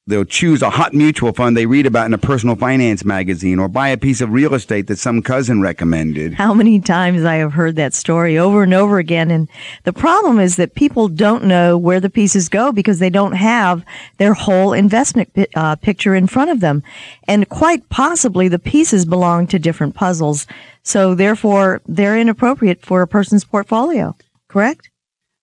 They'll 0.06 0.26
choose 0.26 0.62
a 0.62 0.70
hot 0.70 0.94
mutual 0.94 1.32
fund 1.32 1.56
they 1.56 1.66
read 1.66 1.86
about 1.86 2.08
in 2.08 2.14
a 2.14 2.18
personal 2.18 2.58
finance 2.58 3.06
magazine 3.06 3.58
or 3.58 3.70
buy 3.70 3.88
a 3.88 3.98
piece 3.98 4.20
of 4.20 4.34
real 4.34 4.54
estate 4.54 4.88
that 4.88 4.98
some 5.00 5.22
cousin 5.22 5.62
recommended. 5.62 6.34
How 6.34 6.54
many 6.54 6.82
times 6.82 7.24
I 7.24 7.36
have 7.36 7.54
heard 7.54 7.78
that 7.78 7.94
story 7.94 8.38
over 8.38 8.64
and 8.64 8.74
over 8.74 9.00
again. 9.00 9.32
And 9.32 9.48
the 9.86 9.94
problem 9.94 10.40
is 10.40 10.58
that 10.58 10.76
people 10.76 11.08
don't 11.08 11.46
know 11.46 11.78
where 11.78 12.02
the 12.02 12.10
pieces 12.10 12.50
go 12.50 12.74
because 12.74 13.00
they 13.00 13.10
don't 13.10 13.32
have 13.32 13.86
their 14.18 14.34
whole 14.34 14.74
investment 14.74 15.30
uh, 15.56 15.78
picture 15.78 16.14
in 16.14 16.28
front 16.28 16.52
of 16.52 16.60
them. 16.60 16.84
And 17.26 17.48
quite 17.48 17.88
possibly 17.88 18.50
the 18.50 18.60
pieces 18.60 19.06
belong 19.06 19.48
to 19.48 19.58
different 19.58 19.96
puzzles. 19.96 20.46
So 20.84 21.16
therefore 21.16 21.82
they're 21.88 22.20
inappropriate 22.20 22.86
for 22.86 23.04
a 23.04 23.08
person's 23.08 23.46
portfolio. 23.46 24.18
Correct? 24.50 24.90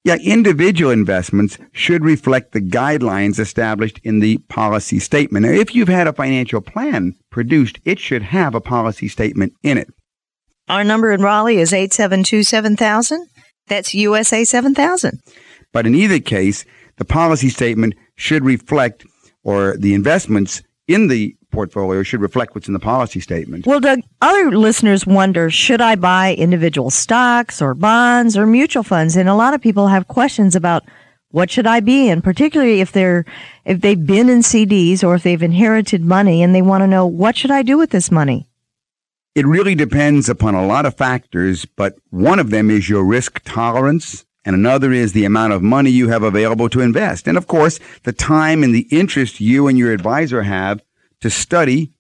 Yeah, 0.03 0.17
individual 0.17 0.91
investments 0.91 1.59
should 1.73 2.05
reflect 2.05 2.53
the 2.53 2.63
guidelines 2.63 3.39
established 3.39 4.01
in 4.03 4.21
the 4.21 4.39
policy 4.49 4.99
statement. 4.99 5.45
Now, 5.45 5.53
if 5.53 5.75
you've 5.75 5.89
had 5.89 6.07
a 6.07 6.15
financial 6.15 6.63
plan 6.63 7.15
produced, 7.31 7.81
it 7.85 7.99
should 7.99 8.23
have 8.23 8.55
a 8.55 8.63
policy 8.63 9.09
statement 9.09 9.53
in 9.63 9.77
it. 9.77 9.89
Our 10.71 10.85
number 10.85 11.13
in 11.13 11.21
Raleigh 11.21 11.59
is 11.59 11.75
872 11.75 12.45
7000. 12.45 13.27
That's 13.67 13.95
USA 13.95 14.43
7000. 14.45 15.21
But 15.73 15.87
in 15.87 15.95
either 15.95 16.19
case, 16.19 16.65
the 16.97 17.05
policy 17.05 17.51
statement 17.51 17.95
should 18.17 18.45
reflect, 18.45 19.05
or 19.43 19.77
the 19.77 19.95
investments 19.95 20.63
in 20.91 21.07
the 21.07 21.37
portfolio 21.53 22.03
should 22.03 22.21
reflect 22.21 22.55
what's 22.55 22.67
in 22.67 22.75
the 22.75 22.81
policy 22.81 23.21
statement. 23.21 23.67
Well, 23.67 23.81
Doug, 23.81 24.01
other 24.21 24.57
listeners 24.57 25.07
wonder 25.07 25.49
should 25.49 25.81
I 25.81 25.95
buy 25.95 26.35
individual 26.35 26.91
stocks 26.91 27.63
or 27.63 27.75
bonds 27.75 28.37
or 28.37 28.47
mutual 28.47 28.83
funds? 28.83 29.17
And 29.17 29.29
a 29.29 29.35
lot 29.35 29.55
of 29.55 29.61
people 29.61 29.89
have 29.89 30.09
questions 30.09 30.57
about 30.57 30.83
what 31.31 31.49
should 31.49 31.67
I 31.67 31.79
be 31.79 32.09
in, 32.09 32.23
particularly 32.23 32.81
if 32.81 32.91
they're 32.91 33.25
if 33.65 33.81
they've 33.81 34.05
been 34.05 34.29
in 34.29 34.41
CDs 34.41 35.05
or 35.05 35.15
if 35.15 35.23
they've 35.23 35.43
inherited 35.43 36.05
money 36.05 36.43
and 36.43 36.55
they 36.55 36.63
want 36.63 36.83
to 36.83 36.89
know 36.89 37.07
what 37.07 37.37
should 37.37 37.53
I 37.53 37.63
do 37.63 37.79
with 37.79 37.91
this 37.91 38.11
money? 38.11 38.49
It 39.37 39.47
really 39.47 39.77
depends 39.77 40.29
upon 40.29 40.57
a 40.57 40.67
lot 40.67 40.87
of 40.87 40.97
factors, 40.97 41.65
but 41.65 41.95
one 42.11 42.41
of 42.41 42.51
them 42.51 42.69
is 42.69 42.89
your 42.89 43.05
risk 43.05 43.41
tolerance, 43.45 44.25
and 44.45 44.55
another 44.55 44.93
is 44.93 45.13
the 45.13 45.25
amount 45.25 45.53
of 45.53 45.63
money 45.63 45.91
you 45.91 46.09
have 46.09 46.23
available 46.23 46.69
to 46.71 46.81
invest. 46.81 47.29
And 47.29 47.37
of 47.37 47.47
course, 47.47 47.79
the 48.05 48.13
time 48.13 48.63
and 48.63 48.75
the 48.75 48.89
interest 48.91 49.41
you 49.41 49.69
and 49.69 49.77
your 49.77 49.93
advisor 49.93 50.43
have 50.43 50.83
to 51.21 51.31
study, 51.31 51.93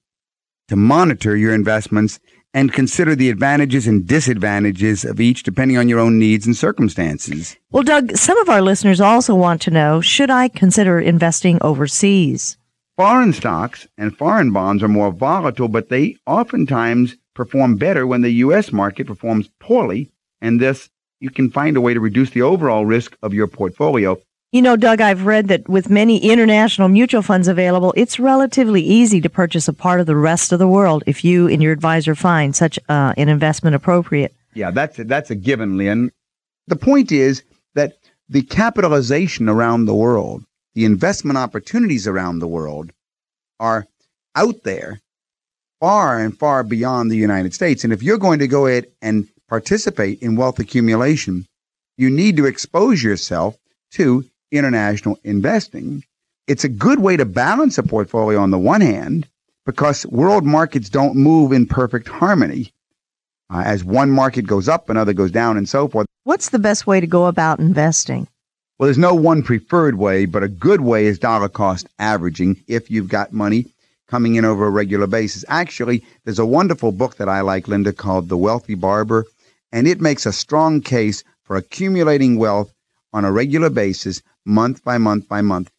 to 0.68 0.76
monitor 0.76 1.36
your 1.36 1.54
investments, 1.54 2.18
and 2.52 2.72
consider 2.72 3.14
the 3.14 3.30
advantages 3.30 3.86
and 3.86 4.06
disadvantages 4.06 5.04
of 5.04 5.20
each 5.20 5.42
depending 5.42 5.76
on 5.76 5.88
your 5.88 6.00
own 6.00 6.18
needs 6.18 6.46
and 6.46 6.56
circumstances. 6.56 7.56
Well, 7.70 7.82
Doug, 7.82 8.16
some 8.16 8.38
of 8.38 8.48
our 8.48 8.62
listeners 8.62 9.00
also 9.00 9.34
want 9.34 9.62
to 9.62 9.70
know 9.70 10.00
should 10.00 10.30
I 10.30 10.48
consider 10.48 11.00
investing 11.00 11.58
overseas? 11.60 12.56
Foreign 12.96 13.32
stocks 13.32 13.86
and 13.96 14.16
foreign 14.16 14.52
bonds 14.52 14.82
are 14.82 14.88
more 14.88 15.12
volatile, 15.12 15.68
but 15.68 15.88
they 15.88 16.16
oftentimes 16.26 17.16
perform 17.34 17.76
better 17.76 18.06
when 18.06 18.20
the 18.20 18.30
U.S. 18.30 18.72
market 18.72 19.06
performs 19.06 19.48
poorly, 19.58 20.10
and 20.40 20.60
thus 20.60 20.90
you 21.20 21.30
can 21.30 21.50
find 21.50 21.76
a 21.76 21.80
way 21.80 21.94
to 21.94 22.00
reduce 22.00 22.30
the 22.30 22.42
overall 22.42 22.86
risk 22.86 23.16
of 23.22 23.32
your 23.32 23.46
portfolio. 23.46 24.18
You 24.52 24.62
know, 24.62 24.74
Doug, 24.74 25.00
I've 25.00 25.26
read 25.26 25.46
that 25.48 25.68
with 25.68 25.90
many 25.90 26.18
international 26.18 26.88
mutual 26.88 27.22
funds 27.22 27.46
available, 27.46 27.94
it's 27.96 28.18
relatively 28.18 28.82
easy 28.82 29.20
to 29.20 29.30
purchase 29.30 29.68
a 29.68 29.72
part 29.72 30.00
of 30.00 30.06
the 30.06 30.16
rest 30.16 30.50
of 30.50 30.58
the 30.58 30.66
world 30.66 31.04
if 31.06 31.24
you 31.24 31.46
and 31.46 31.62
your 31.62 31.72
advisor 31.72 32.16
find 32.16 32.56
such 32.56 32.76
uh, 32.88 33.14
an 33.16 33.28
investment 33.28 33.76
appropriate. 33.76 34.34
Yeah, 34.54 34.72
that's 34.72 34.98
a, 34.98 35.04
that's 35.04 35.30
a 35.30 35.36
given, 35.36 35.76
Lynn. 35.76 36.10
The 36.66 36.74
point 36.74 37.12
is 37.12 37.44
that 37.74 37.98
the 38.28 38.42
capitalization 38.42 39.48
around 39.48 39.84
the 39.84 39.94
world, 39.94 40.44
the 40.74 40.84
investment 40.84 41.38
opportunities 41.38 42.08
around 42.08 42.40
the 42.40 42.48
world 42.48 42.92
are 43.60 43.86
out 44.34 44.64
there 44.64 45.00
far 45.78 46.18
and 46.18 46.36
far 46.36 46.64
beyond 46.64 47.10
the 47.10 47.16
United 47.16 47.54
States. 47.54 47.84
And 47.84 47.92
if 47.92 48.02
you're 48.02 48.18
going 48.18 48.40
to 48.40 48.48
go 48.48 48.66
ahead 48.66 48.86
and 49.00 49.28
participate 49.50 50.22
in 50.22 50.36
wealth 50.36 50.60
accumulation, 50.60 51.44
you 51.98 52.08
need 52.08 52.36
to 52.36 52.46
expose 52.46 53.02
yourself 53.02 53.58
to 53.90 54.24
international 54.52 55.18
investing. 55.24 56.04
It's 56.46 56.62
a 56.62 56.68
good 56.68 57.00
way 57.00 57.16
to 57.16 57.24
balance 57.24 57.76
a 57.76 57.82
portfolio 57.82 58.38
on 58.38 58.52
the 58.52 58.58
one 58.58 58.80
hand, 58.80 59.26
because 59.66 60.06
world 60.06 60.44
markets 60.44 60.88
don't 60.88 61.16
move 61.16 61.52
in 61.52 61.66
perfect 61.66 62.06
harmony. 62.06 62.72
Uh, 63.52 63.64
as 63.66 63.82
one 63.82 64.10
market 64.10 64.46
goes 64.46 64.68
up, 64.68 64.88
another 64.88 65.12
goes 65.12 65.32
down, 65.32 65.56
and 65.56 65.68
so 65.68 65.88
forth. 65.88 66.06
What's 66.22 66.50
the 66.50 66.60
best 66.60 66.86
way 66.86 67.00
to 67.00 67.06
go 67.08 67.26
about 67.26 67.58
investing? 67.58 68.28
Well, 68.78 68.86
there's 68.86 68.98
no 68.98 69.16
one 69.16 69.42
preferred 69.42 69.96
way, 69.96 70.26
but 70.26 70.44
a 70.44 70.48
good 70.48 70.80
way 70.80 71.06
is 71.06 71.18
dollar 71.18 71.48
cost 71.48 71.88
averaging 71.98 72.62
if 72.68 72.88
you've 72.88 73.08
got 73.08 73.32
money 73.32 73.66
coming 74.06 74.36
in 74.36 74.44
over 74.44 74.66
a 74.66 74.70
regular 74.70 75.08
basis. 75.08 75.44
Actually, 75.48 76.04
there's 76.24 76.38
a 76.38 76.46
wonderful 76.46 76.92
book 76.92 77.16
that 77.16 77.28
I 77.28 77.40
like, 77.40 77.66
Linda, 77.66 77.92
called 77.92 78.28
The 78.28 78.36
Wealthy 78.36 78.76
Barber, 78.76 79.26
and 79.72 79.86
it 79.86 80.00
makes 80.00 80.26
a 80.26 80.32
strong 80.32 80.80
case 80.80 81.22
for 81.42 81.56
accumulating 81.56 82.36
wealth 82.36 82.72
on 83.12 83.24
a 83.24 83.32
regular 83.32 83.70
basis, 83.70 84.22
month 84.44 84.84
by 84.84 84.98
month 84.98 85.28
by 85.28 85.40
month, 85.42 85.70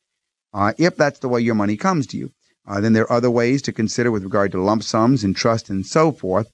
uh, 0.54 0.74
if 0.78 0.96
that's 0.96 1.20
the 1.20 1.30
way 1.30 1.40
your 1.40 1.56
money 1.56 1.78
comes 1.78 2.08
to 2.08 2.18
you. 2.18 2.32
Uh, 2.68 2.80
then 2.80 2.94
there 2.94 3.04
are 3.04 3.18
other 3.18 3.32
ways 3.32 3.62
to 3.62 3.74
consider 3.74 4.12
with 4.12 4.24
regard 4.24 4.52
to 4.52 4.62
lump 4.62 4.84
sums 4.84 5.24
and 5.24 5.36
trust 5.36 5.70
and 5.70 5.86
so 5.86 6.12
forth. 6.12 6.52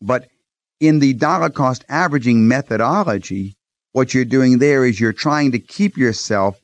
But 0.00 0.28
in 0.80 0.98
the 0.98 1.14
dollar 1.14 1.50
cost 1.50 1.84
averaging 1.88 2.46
methodology, 2.46 3.56
what 3.92 4.14
you're 4.14 4.24
doing 4.24 4.58
there 4.58 4.84
is 4.84 5.00
you're 5.00 5.12
trying 5.12 5.52
to 5.52 5.58
keep 5.58 5.96
yourself 5.96 6.60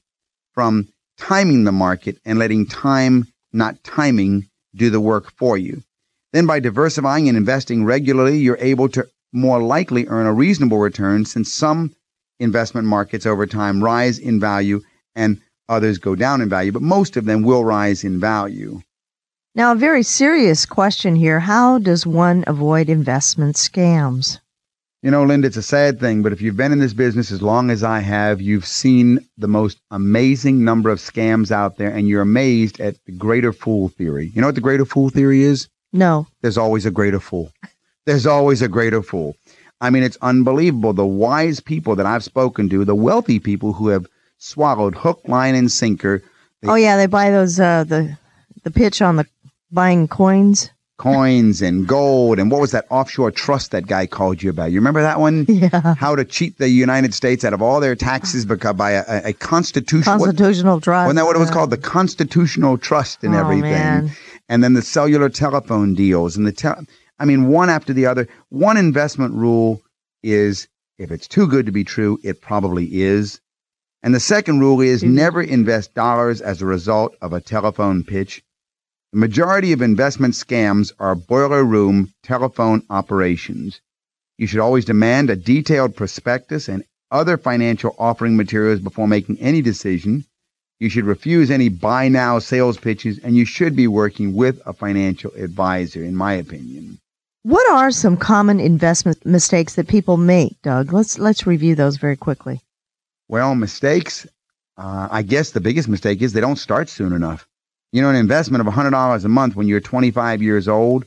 from 0.52 0.88
timing 1.18 1.64
the 1.64 1.72
market 1.72 2.18
and 2.24 2.38
letting 2.38 2.66
time, 2.66 3.26
not 3.52 3.82
timing, 3.82 4.48
do 4.74 4.90
the 4.90 5.00
work 5.00 5.32
for 5.32 5.56
you. 5.56 5.82
Then 6.32 6.46
by 6.46 6.60
diversifying 6.60 7.28
and 7.28 7.36
investing 7.36 7.84
regularly, 7.84 8.38
you're 8.38 8.58
able 8.58 8.88
to 8.90 9.08
more 9.34 9.62
likely 9.62 10.06
earn 10.06 10.26
a 10.26 10.32
reasonable 10.32 10.78
return 10.78 11.24
since 11.24 11.52
some 11.52 11.94
investment 12.40 12.86
markets 12.86 13.26
over 13.26 13.46
time 13.46 13.82
rise 13.82 14.18
in 14.18 14.40
value 14.40 14.80
and 15.14 15.40
others 15.68 15.98
go 15.98 16.14
down 16.14 16.40
in 16.40 16.48
value, 16.48 16.72
but 16.72 16.82
most 16.82 17.16
of 17.16 17.24
them 17.24 17.42
will 17.42 17.64
rise 17.64 18.04
in 18.04 18.20
value. 18.20 18.80
Now, 19.54 19.72
a 19.72 19.76
very 19.76 20.02
serious 20.02 20.66
question 20.66 21.14
here. 21.14 21.40
How 21.40 21.78
does 21.78 22.06
one 22.06 22.44
avoid 22.46 22.88
investment 22.88 23.56
scams? 23.56 24.38
You 25.02 25.10
know, 25.10 25.22
Linda, 25.22 25.46
it's 25.46 25.56
a 25.56 25.62
sad 25.62 26.00
thing, 26.00 26.22
but 26.22 26.32
if 26.32 26.40
you've 26.40 26.56
been 26.56 26.72
in 26.72 26.80
this 26.80 26.94
business 26.94 27.30
as 27.30 27.42
long 27.42 27.70
as 27.70 27.84
I 27.84 28.00
have, 28.00 28.40
you've 28.40 28.66
seen 28.66 29.20
the 29.36 29.46
most 29.46 29.78
amazing 29.90 30.64
number 30.64 30.90
of 30.90 30.98
scams 30.98 31.50
out 31.50 31.76
there, 31.76 31.90
and 31.90 32.08
you're 32.08 32.22
amazed 32.22 32.80
at 32.80 32.96
the 33.04 33.12
greater 33.12 33.52
fool 33.52 33.90
theory. 33.90 34.32
You 34.34 34.40
know 34.40 34.48
what 34.48 34.54
the 34.54 34.60
greater 34.60 34.86
fool 34.86 35.10
theory 35.10 35.42
is? 35.42 35.68
No. 35.92 36.26
There's 36.40 36.58
always 36.58 36.86
a 36.86 36.90
greater 36.90 37.20
fool. 37.20 37.52
There's 38.06 38.26
always 38.26 38.62
a 38.62 38.68
greater 38.68 39.02
fool. 39.02 39.36
I 39.80 39.90
mean, 39.90 40.02
it's 40.02 40.18
unbelievable. 40.22 40.92
The 40.92 41.06
wise 41.06 41.60
people 41.60 41.96
that 41.96 42.06
I've 42.06 42.24
spoken 42.24 42.68
to, 42.70 42.84
the 42.84 42.94
wealthy 42.94 43.38
people 43.38 43.72
who 43.72 43.88
have 43.88 44.06
swallowed 44.38 44.94
hook, 44.94 45.20
line, 45.26 45.54
and 45.54 45.70
sinker. 45.70 46.22
They, 46.60 46.68
oh 46.68 46.74
yeah, 46.74 46.96
they 46.96 47.06
buy 47.06 47.30
those 47.30 47.58
uh, 47.60 47.84
the 47.84 48.16
the 48.62 48.70
pitch 48.70 49.02
on 49.02 49.16
the 49.16 49.26
buying 49.70 50.08
coins 50.08 50.70
coins 50.96 51.60
and 51.60 51.88
gold 51.88 52.38
and 52.38 52.50
what 52.50 52.60
was 52.60 52.70
that 52.70 52.86
offshore 52.88 53.30
trust 53.30 53.72
that 53.72 53.86
guy 53.86 54.06
called 54.06 54.42
you 54.42 54.50
about? 54.50 54.70
You 54.70 54.78
remember 54.78 55.02
that 55.02 55.20
one? 55.20 55.46
Yeah. 55.54 55.94
How 55.94 56.16
to 56.16 56.24
cheat 56.24 56.58
the 56.58 56.68
United 56.68 57.14
States 57.14 57.44
out 57.44 57.52
of 57.52 57.62
all 57.62 57.78
their 57.78 57.94
taxes 57.94 58.44
because 58.44 58.74
by 58.74 58.92
a, 58.92 59.04
a, 59.06 59.28
a 59.28 59.32
constitutional 59.32 60.18
constitutional 60.18 60.80
trust. 60.80 61.06
Wasn't 61.06 61.16
that 61.16 61.24
what 61.24 61.36
it 61.36 61.38
was 61.38 61.50
called? 61.50 61.70
The 61.70 61.78
constitutional 61.78 62.76
trust 62.76 63.22
and 63.22 63.34
oh, 63.34 63.38
everything. 63.38 63.70
Man. 63.70 64.10
And 64.48 64.64
then 64.64 64.74
the 64.74 64.82
cellular 64.82 65.28
telephone 65.28 65.94
deals 65.94 66.36
and 66.36 66.46
the 66.46 66.52
te- 66.52 66.86
I 67.18 67.24
mean 67.24 67.48
one 67.48 67.70
after 67.70 67.92
the 67.92 68.06
other. 68.06 68.28
One 68.48 68.76
investment 68.76 69.34
rule 69.34 69.82
is 70.22 70.68
if 70.98 71.10
it's 71.10 71.28
too 71.28 71.46
good 71.46 71.66
to 71.66 71.72
be 71.72 71.84
true, 71.84 72.18
it 72.22 72.40
probably 72.40 73.02
is. 73.02 73.40
And 74.02 74.14
the 74.14 74.20
second 74.20 74.60
rule 74.60 74.80
is 74.80 75.02
mm-hmm. 75.02 75.14
never 75.14 75.42
invest 75.42 75.94
dollars 75.94 76.40
as 76.40 76.60
a 76.60 76.66
result 76.66 77.16
of 77.20 77.32
a 77.32 77.40
telephone 77.40 78.04
pitch 78.04 78.42
the 79.14 79.20
majority 79.20 79.72
of 79.72 79.80
investment 79.80 80.34
scams 80.34 80.90
are 80.98 81.14
boiler 81.14 81.62
room 81.62 82.12
telephone 82.24 82.82
operations. 82.90 83.80
You 84.38 84.48
should 84.48 84.58
always 84.58 84.84
demand 84.84 85.30
a 85.30 85.36
detailed 85.36 85.94
prospectus 85.94 86.68
and 86.68 86.82
other 87.12 87.38
financial 87.38 87.94
offering 87.96 88.36
materials 88.36 88.80
before 88.80 89.06
making 89.06 89.38
any 89.38 89.62
decision. 89.62 90.24
You 90.80 90.88
should 90.88 91.04
refuse 91.04 91.52
any 91.52 91.68
buy 91.68 92.08
now 92.08 92.40
sales 92.40 92.76
pitches, 92.76 93.20
and 93.20 93.36
you 93.36 93.44
should 93.44 93.76
be 93.76 93.86
working 93.86 94.34
with 94.34 94.60
a 94.66 94.72
financial 94.72 95.30
advisor, 95.36 96.02
in 96.02 96.16
my 96.16 96.32
opinion. 96.32 96.98
What 97.44 97.70
are 97.70 97.90
some 97.90 98.16
common 98.16 98.58
investment 98.58 99.26
mistakes 99.26 99.74
that 99.74 99.86
people 99.86 100.16
make, 100.16 100.62
Doug? 100.62 100.94
Let's 100.94 101.18
let's 101.18 101.46
review 101.46 101.74
those 101.74 101.98
very 101.98 102.16
quickly. 102.16 102.62
Well, 103.28 103.54
mistakes. 103.54 104.26
Uh, 104.78 105.08
I 105.10 105.20
guess 105.20 105.50
the 105.50 105.60
biggest 105.60 105.86
mistake 105.86 106.22
is 106.22 106.32
they 106.32 106.40
don't 106.40 106.56
start 106.56 106.88
soon 106.88 107.12
enough. 107.12 107.46
You 107.92 108.00
know, 108.00 108.08
an 108.08 108.16
investment 108.16 108.66
of 108.66 108.72
$100 108.72 109.24
a 109.24 109.28
month 109.28 109.56
when 109.56 109.68
you're 109.68 109.80
25 109.80 110.40
years 110.40 110.68
old 110.68 111.04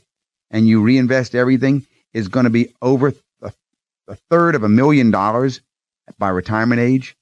and 0.52 0.68
you 0.68 0.80
reinvest 0.80 1.34
everything 1.34 1.84
is 2.14 2.28
going 2.28 2.44
to 2.44 2.50
be 2.50 2.72
over 2.82 3.12
a, 3.42 3.52
a, 4.06 4.14
third 4.30 4.54
of 4.54 4.62
a 4.62 4.68
million 4.68 5.10
dollars 5.10 5.60
by 6.18 6.28
retirement 6.28 6.80
age. 6.80 7.16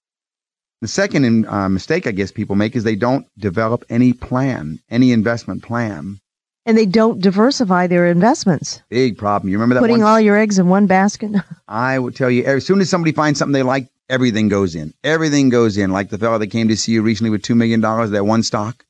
The 0.82 0.88
second 0.88 1.46
uh, 1.46 1.70
mistake 1.70 2.06
I 2.06 2.12
guess 2.12 2.30
people 2.30 2.54
make 2.54 2.76
is 2.76 2.84
they 2.84 2.96
don't 2.96 3.26
develop 3.38 3.82
any 3.88 4.12
plan, 4.12 4.78
any 4.90 5.10
investment 5.12 5.62
plan. 5.62 6.20
And 6.66 6.76
they 6.76 6.84
don't 6.84 7.20
diversify 7.20 7.86
their 7.86 8.06
investments. 8.06 8.82
Big 8.88 9.16
problem. 9.16 9.48
You 9.48 9.56
remember 9.56 9.76
that? 9.76 9.80
Putting 9.80 10.00
one? 10.00 10.10
all 10.10 10.20
your 10.20 10.36
eggs 10.36 10.58
in 10.58 10.68
one 10.68 10.86
basket? 10.86 11.30
I 11.68 11.98
would 11.98 12.16
tell 12.16 12.30
you, 12.30 12.44
as 12.44 12.66
soon 12.66 12.80
as 12.80 12.90
somebody 12.90 13.12
finds 13.12 13.38
something 13.38 13.52
they 13.52 13.62
like, 13.62 13.88
everything 14.10 14.48
goes 14.48 14.74
in. 14.74 14.92
Everything 15.04 15.48
goes 15.48 15.78
in. 15.78 15.92
Like 15.92 16.10
the 16.10 16.18
fellow 16.18 16.38
that 16.38 16.48
came 16.48 16.68
to 16.68 16.76
see 16.76 16.92
you 16.92 17.02
recently 17.02 17.30
with 17.30 17.42
$2 17.42 17.56
million, 17.56 17.80
that 17.80 18.26
one 18.26 18.42
stock. 18.42 18.84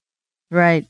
Right. 0.50 0.86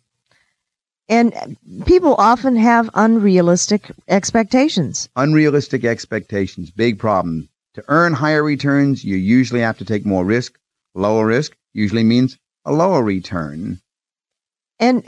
And 1.09 1.35
uh, 1.35 1.47
people 1.85 2.15
often 2.17 2.57
have 2.57 2.91
unrealistic 2.95 3.91
expectations. 4.09 5.09
Unrealistic 5.17 5.85
expectations, 5.85 6.71
big 6.71 6.99
problem. 6.99 7.49
To 7.75 7.85
earn 7.89 8.13
higher 8.13 8.43
returns, 8.43 9.05
you 9.05 9.17
usually 9.17 9.61
have 9.61 9.79
to 9.79 9.85
take 9.85 10.07
more 10.07 10.25
risk. 10.25 10.59
Lower 10.95 11.27
risk 11.27 11.57
usually 11.75 12.05
means 12.05 12.39
a 12.65 12.73
lower 12.73 13.03
return. 13.03 13.81
And 14.79 15.07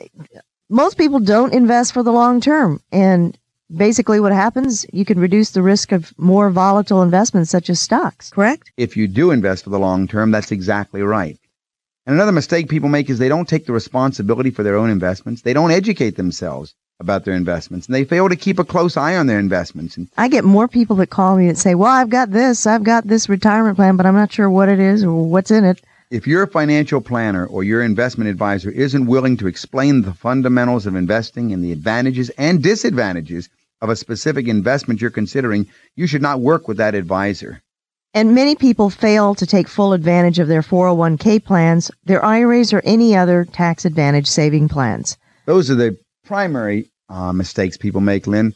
most 0.68 0.98
people 0.98 1.20
don't 1.20 1.54
invest 1.54 1.92
for 1.92 2.02
the 2.02 2.12
long 2.12 2.40
term. 2.40 2.80
And 2.92 3.36
basically, 3.74 4.20
what 4.20 4.32
happens, 4.32 4.86
you 4.92 5.04
can 5.04 5.18
reduce 5.18 5.50
the 5.50 5.62
risk 5.62 5.92
of 5.92 6.12
more 6.18 6.50
volatile 6.50 7.02
investments 7.02 7.50
such 7.50 7.70
as 7.70 7.80
stocks, 7.80 8.30
correct? 8.30 8.72
If 8.76 8.96
you 8.96 9.08
do 9.08 9.30
invest 9.30 9.64
for 9.64 9.70
the 9.70 9.78
long 9.78 10.08
term, 10.08 10.30
that's 10.30 10.52
exactly 10.52 11.02
right. 11.02 11.38
And 12.06 12.14
another 12.14 12.32
mistake 12.32 12.68
people 12.68 12.88
make 12.88 13.10
is 13.10 13.18
they 13.18 13.28
don't 13.28 13.48
take 13.48 13.66
the 13.66 13.72
responsibility 13.74 14.50
for 14.50 14.62
their 14.62 14.76
own 14.76 14.88
investments. 14.88 15.42
They 15.42 15.52
don't 15.52 15.70
educate 15.70 16.16
themselves 16.16 16.74
about 17.00 17.24
their 17.24 17.34
investments 17.34 17.86
and 17.86 17.94
they 17.94 18.04
fail 18.04 18.28
to 18.28 18.34
keep 18.34 18.58
a 18.58 18.64
close 18.64 18.96
eye 18.96 19.16
on 19.16 19.26
their 19.26 19.38
investments. 19.38 19.96
And 19.96 20.08
I 20.16 20.28
get 20.28 20.44
more 20.44 20.66
people 20.66 20.96
that 20.96 21.10
call 21.10 21.36
me 21.36 21.46
that 21.48 21.58
say, 21.58 21.74
well, 21.74 21.92
I've 21.92 22.08
got 22.08 22.30
this, 22.30 22.66
I've 22.66 22.82
got 22.82 23.06
this 23.06 23.28
retirement 23.28 23.76
plan, 23.76 23.96
but 23.96 24.06
I'm 24.06 24.14
not 24.14 24.32
sure 24.32 24.50
what 24.50 24.68
it 24.68 24.80
is 24.80 25.04
or 25.04 25.28
what's 25.28 25.50
in 25.50 25.64
it. 25.64 25.80
If 26.10 26.26
your 26.26 26.46
financial 26.46 27.02
planner 27.02 27.44
or 27.44 27.64
your 27.64 27.82
investment 27.82 28.30
advisor 28.30 28.70
isn't 28.70 29.06
willing 29.06 29.36
to 29.36 29.46
explain 29.46 30.00
the 30.00 30.14
fundamentals 30.14 30.86
of 30.86 30.94
investing 30.94 31.52
and 31.52 31.62
the 31.62 31.70
advantages 31.70 32.30
and 32.38 32.62
disadvantages 32.62 33.50
of 33.82 33.90
a 33.90 33.96
specific 33.96 34.48
investment 34.48 35.02
you're 35.02 35.10
considering, 35.10 35.66
you 35.96 36.06
should 36.06 36.22
not 36.22 36.40
work 36.40 36.66
with 36.66 36.78
that 36.78 36.94
advisor. 36.94 37.60
And 38.14 38.34
many 38.34 38.56
people 38.56 38.88
fail 38.88 39.34
to 39.34 39.44
take 39.44 39.68
full 39.68 39.92
advantage 39.92 40.38
of 40.38 40.48
their 40.48 40.62
401k 40.62 41.44
plans, 41.44 41.90
their 42.06 42.24
IRAs, 42.24 42.72
or 42.72 42.80
any 42.84 43.14
other 43.14 43.44
tax 43.44 43.84
advantage 43.84 44.26
saving 44.26 44.70
plans. 44.70 45.18
Those 45.44 45.70
are 45.70 45.74
the 45.74 45.98
primary 46.24 46.90
uh, 47.10 47.34
mistakes 47.34 47.76
people 47.76 48.00
make, 48.00 48.26
Lynn. 48.26 48.54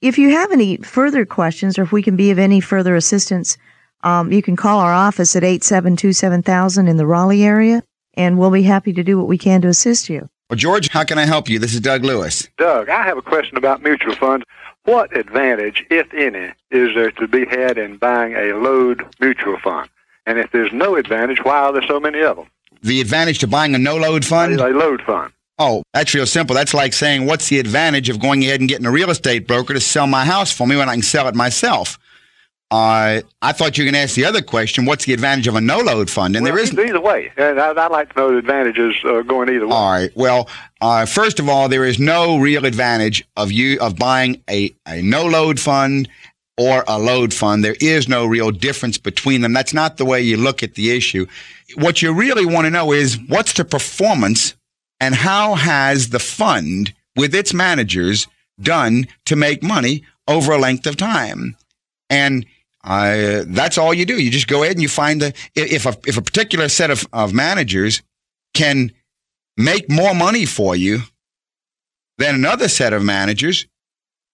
If 0.00 0.18
you 0.18 0.30
have 0.30 0.50
any 0.50 0.78
further 0.78 1.24
questions 1.24 1.78
or 1.78 1.82
if 1.82 1.92
we 1.92 2.02
can 2.02 2.16
be 2.16 2.32
of 2.32 2.40
any 2.40 2.60
further 2.60 2.96
assistance, 2.96 3.56
um, 4.02 4.32
you 4.32 4.42
can 4.42 4.56
call 4.56 4.80
our 4.80 4.92
office 4.92 5.36
at 5.36 5.44
872 5.44 6.12
7000 6.12 6.88
in 6.88 6.96
the 6.96 7.06
Raleigh 7.06 7.44
area, 7.44 7.82
and 8.14 8.38
we'll 8.38 8.50
be 8.50 8.62
happy 8.62 8.92
to 8.92 9.02
do 9.02 9.18
what 9.18 9.28
we 9.28 9.38
can 9.38 9.60
to 9.62 9.68
assist 9.68 10.08
you. 10.08 10.28
Well, 10.50 10.56
George, 10.58 10.88
how 10.88 11.04
can 11.04 11.18
I 11.18 11.24
help 11.24 11.48
you? 11.48 11.58
This 11.58 11.72
is 11.72 11.80
Doug 11.80 12.04
Lewis. 12.04 12.48
Doug, 12.58 12.88
I 12.88 13.04
have 13.04 13.16
a 13.16 13.22
question 13.22 13.56
about 13.56 13.82
mutual 13.82 14.14
funds. 14.14 14.44
What 14.84 15.16
advantage, 15.16 15.86
if 15.90 16.12
any, 16.12 16.52
is 16.70 16.94
there 16.94 17.12
to 17.12 17.28
be 17.28 17.46
had 17.46 17.78
in 17.78 17.96
buying 17.96 18.34
a 18.34 18.52
load 18.54 19.06
mutual 19.20 19.58
fund? 19.58 19.88
And 20.26 20.38
if 20.38 20.50
there's 20.50 20.72
no 20.72 20.96
advantage, 20.96 21.38
why 21.42 21.58
are 21.58 21.72
there 21.72 21.86
so 21.86 22.00
many 22.00 22.20
of 22.20 22.36
them? 22.36 22.46
The 22.82 23.00
advantage 23.00 23.38
to 23.38 23.46
buying 23.46 23.74
a 23.74 23.78
no 23.78 23.96
load 23.96 24.24
fund? 24.24 24.60
A 24.60 24.68
load 24.68 25.02
fund. 25.02 25.32
Oh, 25.58 25.84
that's 25.94 26.12
real 26.14 26.26
simple. 26.26 26.54
That's 26.54 26.74
like 26.74 26.92
saying, 26.92 27.26
what's 27.26 27.48
the 27.48 27.60
advantage 27.60 28.08
of 28.08 28.18
going 28.18 28.42
ahead 28.42 28.60
and 28.60 28.68
getting 28.68 28.86
a 28.86 28.90
real 28.90 29.10
estate 29.10 29.46
broker 29.46 29.74
to 29.74 29.80
sell 29.80 30.06
my 30.06 30.24
house 30.24 30.50
for 30.50 30.66
me 30.66 30.76
when 30.76 30.88
I 30.88 30.94
can 30.94 31.02
sell 31.02 31.28
it 31.28 31.34
myself? 31.34 31.98
Uh, 32.72 33.20
I 33.42 33.52
thought 33.52 33.76
you 33.76 33.84
were 33.84 33.90
going 33.90 34.00
to 34.00 34.00
ask 34.00 34.14
the 34.14 34.24
other 34.24 34.40
question. 34.40 34.86
What's 34.86 35.04
the 35.04 35.12
advantage 35.12 35.46
of 35.46 35.56
a 35.56 35.60
no-load 35.60 36.08
fund? 36.08 36.34
And 36.34 36.42
well, 36.42 36.54
there 36.54 36.62
isn't. 36.62 36.80
Either 36.80 37.02
way, 37.02 37.30
and 37.36 37.60
I'd, 37.60 37.76
I'd 37.76 37.90
like 37.90 38.14
to 38.14 38.18
know 38.18 38.30
the 38.32 38.38
advantages 38.38 38.94
uh, 39.04 39.20
going 39.20 39.50
either 39.50 39.66
way. 39.66 39.74
All 39.74 39.92
right. 39.92 40.10
Well, 40.16 40.48
uh, 40.80 41.04
first 41.04 41.38
of 41.38 41.50
all, 41.50 41.68
there 41.68 41.84
is 41.84 41.98
no 41.98 42.38
real 42.38 42.64
advantage 42.64 43.28
of 43.36 43.52
you 43.52 43.78
of 43.80 43.96
buying 43.96 44.42
a, 44.48 44.74
a 44.88 45.02
no-load 45.02 45.60
fund 45.60 46.08
or 46.56 46.82
a 46.88 46.98
load 46.98 47.34
fund. 47.34 47.62
There 47.62 47.76
is 47.78 48.08
no 48.08 48.24
real 48.24 48.50
difference 48.50 48.96
between 48.96 49.42
them. 49.42 49.52
That's 49.52 49.74
not 49.74 49.98
the 49.98 50.06
way 50.06 50.22
you 50.22 50.38
look 50.38 50.62
at 50.62 50.74
the 50.74 50.96
issue. 50.96 51.26
What 51.74 52.00
you 52.00 52.14
really 52.14 52.46
want 52.46 52.64
to 52.64 52.70
know 52.70 52.90
is 52.90 53.18
what's 53.28 53.52
the 53.52 53.66
performance 53.66 54.54
and 54.98 55.14
how 55.14 55.56
has 55.56 56.08
the 56.08 56.18
fund 56.18 56.94
with 57.16 57.34
its 57.34 57.52
managers 57.52 58.28
done 58.62 59.08
to 59.26 59.36
make 59.36 59.62
money 59.62 60.04
over 60.26 60.52
a 60.52 60.58
length 60.58 60.86
of 60.86 60.96
time? 60.96 61.54
And 62.08 62.46
uh, 62.84 63.44
that's 63.46 63.78
all 63.78 63.94
you 63.94 64.04
do. 64.04 64.20
You 64.20 64.30
just 64.30 64.48
go 64.48 64.62
ahead 64.62 64.74
and 64.74 64.82
you 64.82 64.88
find 64.88 65.20
the 65.20 65.34
if 65.54 65.86
a 65.86 65.96
if 66.06 66.16
a 66.16 66.22
particular 66.22 66.68
set 66.68 66.90
of, 66.90 67.06
of 67.12 67.32
managers 67.32 68.02
can 68.54 68.92
make 69.56 69.88
more 69.88 70.14
money 70.14 70.46
for 70.46 70.74
you 70.74 71.00
than 72.18 72.34
another 72.34 72.68
set 72.68 72.92
of 72.92 73.02
managers, 73.02 73.66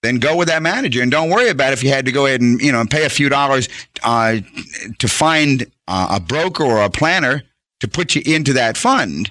then 0.02 0.16
go 0.16 0.36
with 0.36 0.48
that 0.48 0.62
manager 0.62 1.02
and 1.02 1.10
don't 1.10 1.30
worry 1.30 1.48
about 1.48 1.72
if 1.72 1.82
you 1.82 1.90
had 1.90 2.06
to 2.06 2.12
go 2.12 2.26
ahead 2.26 2.40
and 2.40 2.60
you 2.60 2.72
know 2.72 2.84
pay 2.86 3.04
a 3.04 3.10
few 3.10 3.28
dollars 3.28 3.68
uh, 4.02 4.36
to 4.98 5.08
find 5.08 5.70
uh, 5.86 6.16
a 6.16 6.20
broker 6.20 6.64
or 6.64 6.82
a 6.82 6.90
planner 6.90 7.42
to 7.80 7.88
put 7.88 8.14
you 8.14 8.22
into 8.24 8.54
that 8.54 8.76
fund. 8.76 9.30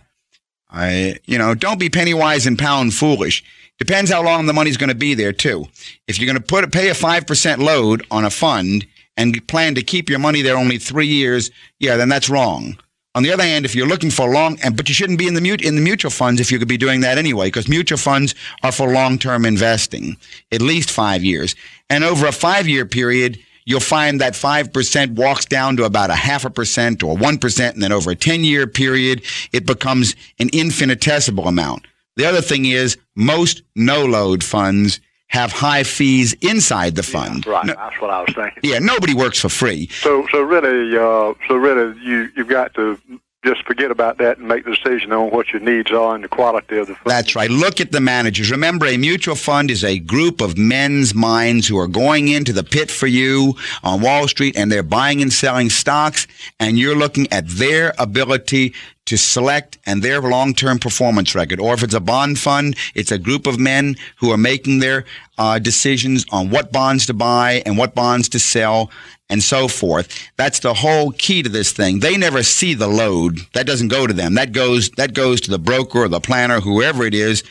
I 0.70 1.18
you 1.26 1.40
know 1.40 1.56
don't 1.56 1.80
be 1.80 1.90
penny 1.90 2.14
wise 2.14 2.46
and 2.46 2.60
pound 2.60 2.94
foolish. 2.94 3.44
Depends 3.80 4.12
how 4.12 4.24
long 4.24 4.46
the 4.46 4.54
money's 4.54 4.78
going 4.78 4.90
to 4.90 4.96
be 4.96 5.14
there 5.16 5.34
too. 5.34 5.66
If 6.08 6.20
you're 6.20 6.32
going 6.32 6.42
to 6.42 6.48
put 6.48 6.72
pay 6.72 6.90
a 6.90 6.94
five 6.94 7.26
percent 7.26 7.62
load 7.62 8.06
on 8.12 8.24
a 8.24 8.30
fund 8.30 8.86
and 9.18 9.36
you 9.36 9.42
plan 9.42 9.76
to 9.76 9.82
keep 9.82 10.10
your 10.10 10.20
money 10.20 10.42
there 10.42 10.56
only 10.56 10.78
three 10.78 11.08
years, 11.08 11.52
yeah, 11.80 11.98
then 11.98 12.10
that's 12.10 12.30
wrong. 12.30 12.78
On 13.16 13.24
the 13.24 13.34
other 13.34 13.44
hand, 13.44 13.66
if 13.66 13.74
you're 13.74 13.88
looking 13.88 14.12
for 14.12 14.32
long, 14.32 14.60
and 14.64 14.78
but 14.78 14.88
you 14.88 14.94
shouldn't 14.94 15.18
be 15.18 15.28
in 15.28 15.34
the 15.34 15.42
mut- 15.42 15.64
in 15.64 15.76
the 15.76 15.82
mutual 15.82 16.12
funds 16.12 16.40
if 16.40 16.52
you 16.52 16.60
could 16.60 16.68
be 16.68 16.78
doing 16.78 17.02
that 17.02 17.18
anyway, 17.18 17.48
because 17.48 17.68
mutual 17.68 17.98
funds 17.98 18.36
are 18.62 18.72
for 18.72 18.94
long 18.94 19.18
term 19.18 19.44
investing, 19.44 20.18
at 20.52 20.62
least 20.62 20.92
five 20.92 21.24
years, 21.24 21.56
and 21.90 22.04
over 22.04 22.28
a 22.28 22.32
five 22.32 22.68
year 22.68 22.86
period, 22.86 23.40
you'll 23.66 23.80
find 23.80 24.22
that 24.22 24.36
five 24.36 24.72
percent 24.72 25.14
walks 25.14 25.46
down 25.46 25.78
to 25.78 25.84
about 25.86 26.12
a 26.12 26.16
half 26.16 26.46
a 26.46 26.50
percent 26.52 27.02
or 27.02 27.18
one 27.18 27.40
percent, 27.40 27.74
and 27.74 27.82
then 27.82 27.92
over 27.92 28.12
a 28.12 28.16
ten 28.16 28.44
year 28.44 28.68
period, 28.68 29.24
it 29.52 29.66
becomes 29.66 30.16
an 30.38 30.50
infinitesimal 30.54 31.48
amount. 31.48 31.88
The 32.18 32.26
other 32.26 32.42
thing 32.42 32.66
is 32.66 32.98
most 33.16 33.64
no 33.76 34.06
load 34.06 34.44
funds 34.44 35.00
have 35.28 35.52
high 35.52 35.84
fees 35.84 36.34
inside 36.42 36.96
the 36.96 37.04
fund. 37.04 37.46
Yeah, 37.46 37.52
right, 37.52 37.66
no, 37.66 37.74
that's 37.74 38.02
what 38.02 38.10
I 38.10 38.22
was 38.22 38.34
thinking. 38.34 38.60
Yeah, 38.64 38.80
nobody 38.80 39.14
works 39.14 39.40
for 39.40 39.50
free. 39.50 39.88
So, 39.88 40.28
so 40.32 40.42
really, 40.42 40.98
uh, 40.98 41.34
so 41.48 41.56
really, 41.56 42.00
you 42.02 42.30
you've 42.36 42.48
got 42.48 42.74
to 42.76 43.00
just 43.44 43.64
forget 43.66 43.92
about 43.92 44.18
that 44.18 44.40
and 44.40 44.48
make 44.48 44.66
the 44.66 44.76
decision 44.76 45.12
on 45.14 45.30
what 45.30 45.54
your 45.54 45.62
needs 45.62 45.92
are 45.92 46.16
and 46.16 46.24
the 46.24 46.28
quality 46.28 46.78
of 46.78 46.88
the 46.88 46.96
fund. 46.96 47.06
That's 47.06 47.36
right. 47.36 47.50
Look 47.50 47.80
at 47.80 47.92
the 47.92 48.02
managers. 48.02 48.52
Remember, 48.52 48.86
a 48.86 48.98
mutual 48.98 49.36
fund 49.36 49.70
is 49.72 49.84
a 49.84 50.00
group 50.00 50.42
of 50.42 50.58
men's 50.58 51.14
minds 51.14 51.68
who 51.68 51.78
are 51.78 51.88
going 51.88 52.28
into 52.28 52.52
the 52.52 52.64
pit 52.64 52.90
for 52.90 53.08
you 53.08 53.54
on 53.84 54.02
Wall 54.02 54.28
Street 54.28 54.58
and 54.58 54.72
they're 54.72 54.84
buying 54.84 55.22
and 55.22 55.32
selling 55.32 55.70
stocks, 55.70 56.28
and 56.60 56.78
you're 56.78 56.96
looking 56.96 57.32
at 57.32 57.48
their 57.48 57.94
ability 57.98 58.74
to 59.08 59.18
select 59.18 59.78
and 59.86 60.02
their 60.02 60.22
long-term 60.22 60.80
performance 60.80 61.34
record. 61.34 61.60
Or 61.60 61.74
if 61.74 61.84
it's 61.84 61.94
a 61.94 62.00
bond 62.00 62.40
fund, 62.40 62.76
it's 62.94 63.12
a 63.12 63.18
group 63.18 63.48
of 63.48 63.60
men 63.60 63.96
who 64.18 64.32
are 64.32 64.38
making 64.38 64.80
their 64.80 65.06
uh, 65.38 65.60
decisions 65.60 66.26
on 66.32 66.50
what 66.50 66.72
bonds 66.72 67.06
to 67.08 67.14
buy 67.14 67.64
and 67.66 67.78
what 67.78 67.96
bonds 67.96 68.30
to 68.30 68.40
sell 68.40 68.92
and 69.30 69.44
so 69.44 69.68
forth. 69.68 70.30
That's 70.38 70.60
the 70.60 70.74
whole 70.74 71.12
key 71.12 71.44
to 71.44 71.50
this 71.50 71.72
thing. 71.72 72.00
They 72.00 72.18
never 72.18 72.44
see 72.44 72.74
the 72.74 72.88
load. 72.88 73.40
That 73.54 73.68
doesn't 73.68 73.90
go 73.90 74.08
to 74.08 74.14
them. 74.14 74.36
That 74.36 74.52
goes 74.52 74.90
that 74.92 75.14
goes 75.14 75.42
to 75.42 75.52
the 75.52 75.60
broker 75.60 76.00
or 76.04 76.08
the 76.08 76.22
planner, 76.22 76.62
whoever 76.62 77.04
it 77.04 77.14
is, 77.14 77.44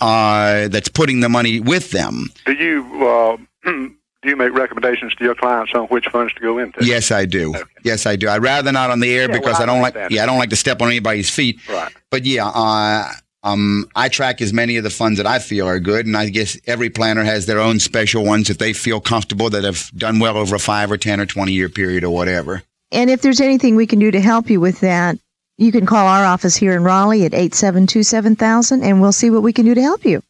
uh, 0.00 0.68
that's 0.68 0.88
putting 0.88 1.20
the 1.20 1.28
money 1.28 1.60
with 1.60 1.90
them. 1.90 2.30
Do 2.46 2.52
you 2.52 3.06
uh, 3.06 3.36
do 4.26 4.30
you 4.30 4.36
make 4.36 4.52
recommendations 4.52 5.14
to 5.14 5.24
your 5.24 5.34
clients 5.34 5.72
on 5.74 5.86
which 5.86 6.06
funds 6.08 6.34
to 6.34 6.40
go 6.40 6.58
into? 6.58 6.84
Yes, 6.84 7.10
I 7.10 7.24
do. 7.24 7.50
Okay. 7.50 7.62
Yes, 7.84 8.04
I 8.06 8.16
do. 8.16 8.28
I'd 8.28 8.42
rather 8.42 8.72
not 8.72 8.90
on 8.90 9.00
the 9.00 9.14
air 9.14 9.22
yeah, 9.22 9.38
because 9.38 9.54
well, 9.54 9.62
I 9.62 9.66
don't 9.66 9.78
I 9.78 9.82
like. 9.82 10.10
Yeah, 10.10 10.24
I 10.24 10.26
don't 10.26 10.38
like 10.38 10.50
to 10.50 10.56
step 10.56 10.82
on 10.82 10.88
anybody's 10.88 11.30
feet. 11.30 11.58
Right. 11.68 11.92
But 12.10 12.26
yeah, 12.26 12.48
uh, 12.48 13.08
um, 13.44 13.88
I 13.94 14.08
track 14.08 14.42
as 14.42 14.52
many 14.52 14.76
of 14.76 14.84
the 14.84 14.90
funds 14.90 15.18
that 15.18 15.26
I 15.26 15.38
feel 15.38 15.66
are 15.66 15.78
good, 15.78 16.04
and 16.04 16.16
I 16.16 16.28
guess 16.28 16.58
every 16.66 16.90
planner 16.90 17.22
has 17.22 17.46
their 17.46 17.60
own 17.60 17.78
special 17.78 18.24
ones 18.24 18.48
that 18.48 18.58
they 18.58 18.72
feel 18.72 19.00
comfortable 19.00 19.48
that 19.50 19.64
have 19.64 19.90
done 19.96 20.18
well 20.18 20.36
over 20.36 20.56
a 20.56 20.58
five 20.58 20.90
or 20.90 20.96
ten 20.96 21.20
or 21.20 21.26
twenty 21.26 21.52
year 21.52 21.68
period 21.68 22.02
or 22.04 22.10
whatever. 22.10 22.62
And 22.90 23.08
if 23.08 23.22
there's 23.22 23.40
anything 23.40 23.76
we 23.76 23.86
can 23.86 23.98
do 23.98 24.10
to 24.10 24.20
help 24.20 24.50
you 24.50 24.60
with 24.60 24.80
that, 24.80 25.18
you 25.58 25.72
can 25.72 25.86
call 25.86 26.06
our 26.06 26.24
office 26.24 26.56
here 26.56 26.72
in 26.72 26.82
Raleigh 26.82 27.24
at 27.24 27.34
eight 27.34 27.54
seven 27.54 27.86
two 27.86 28.02
seven 28.02 28.34
thousand, 28.34 28.82
and 28.82 29.00
we'll 29.00 29.12
see 29.12 29.30
what 29.30 29.42
we 29.42 29.52
can 29.52 29.64
do 29.64 29.74
to 29.74 29.82
help 29.82 30.04
you. 30.04 30.22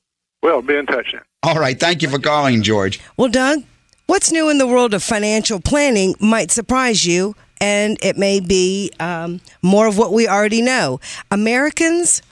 Well, 0.43 0.61
be 0.61 0.77
in 0.77 0.85
touch 0.85 1.13
then. 1.13 1.23
All 1.43 1.59
right. 1.59 1.79
Thank 1.79 2.03
you 2.03 2.09
for 2.09 2.19
calling, 2.19 2.63
George. 2.63 3.01
Well, 3.17 3.29
Doug, 3.29 3.63
what's 4.07 4.33
new 4.33 4.49
in 4.49 4.59
the 4.59 4.67
world 4.67 4.95
of 4.95 5.03
financial 5.03 5.61
planning 5.61 6.15
might 6.21 6.51
surprise 6.51 7.05
you, 7.05 7.35
and 7.61 7.99
it 8.03 8.17
may 8.17 8.41
be 8.41 8.91
um, 9.01 9.41
more 9.63 9.87
of 9.87 9.99
what 9.99 10.13
we 10.13 10.29
already 10.29 10.63
know. 10.63 11.01
Americans 11.31 12.23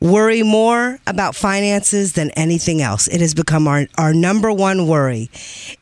worry 0.00 0.42
more 0.42 0.98
about 1.06 1.34
finances 1.34 2.12
than 2.12 2.30
anything 2.32 2.82
else. 2.82 3.08
It 3.08 3.20
has 3.20 3.34
become 3.34 3.66
our, 3.66 3.86
our 3.96 4.12
number 4.12 4.52
one 4.52 4.86
worry. 4.86 5.30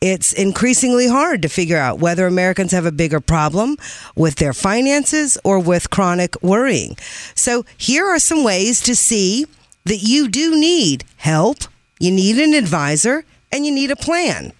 It's 0.01 0.31
increasingly 0.33 1.07
hard 1.07 1.41
to 1.41 1.49
figure 1.49 1.77
out 1.77 1.99
whether 1.99 2.25
Americans 2.25 2.71
have 2.71 2.85
a 2.85 2.91
bigger 2.91 3.19
problem 3.19 3.77
with 4.15 4.35
their 4.35 4.53
finances 4.53 5.37
or 5.43 5.59
with 5.59 5.89
chronic 5.89 6.41
worrying. 6.41 6.95
So, 7.35 7.65
here 7.77 8.05
are 8.05 8.19
some 8.19 8.43
ways 8.43 8.81
to 8.81 8.95
see 8.95 9.45
that 9.85 9.97
you 9.97 10.27
do 10.27 10.59
need 10.59 11.03
help, 11.17 11.57
you 11.99 12.11
need 12.11 12.39
an 12.39 12.53
advisor, 12.53 13.25
and 13.51 13.65
you 13.65 13.71
need 13.71 13.91
a 13.91 13.95
plan. 13.95 14.53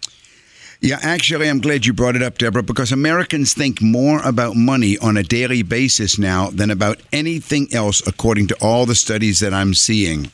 Yeah, 0.81 0.99
actually, 1.01 1.49
I'm 1.49 1.61
glad 1.61 1.85
you 1.85 1.93
brought 1.93 2.15
it 2.15 2.21
up, 2.21 2.38
Deborah, 2.38 2.61
because 2.61 2.91
Americans 2.91 3.53
think 3.53 3.81
more 3.81 4.21
about 4.23 4.55
money 4.55 4.97
on 4.97 5.17
a 5.17 5.23
daily 5.23 5.63
basis 5.63 6.19
now 6.19 6.49
than 6.49 6.69
about 6.69 6.99
anything 7.13 7.73
else, 7.73 8.05
according 8.05 8.47
to 8.47 8.55
all 8.61 8.85
the 8.85 8.95
studies 8.95 9.39
that 9.39 9.53
I'm 9.53 9.73
seeing. 9.73 10.31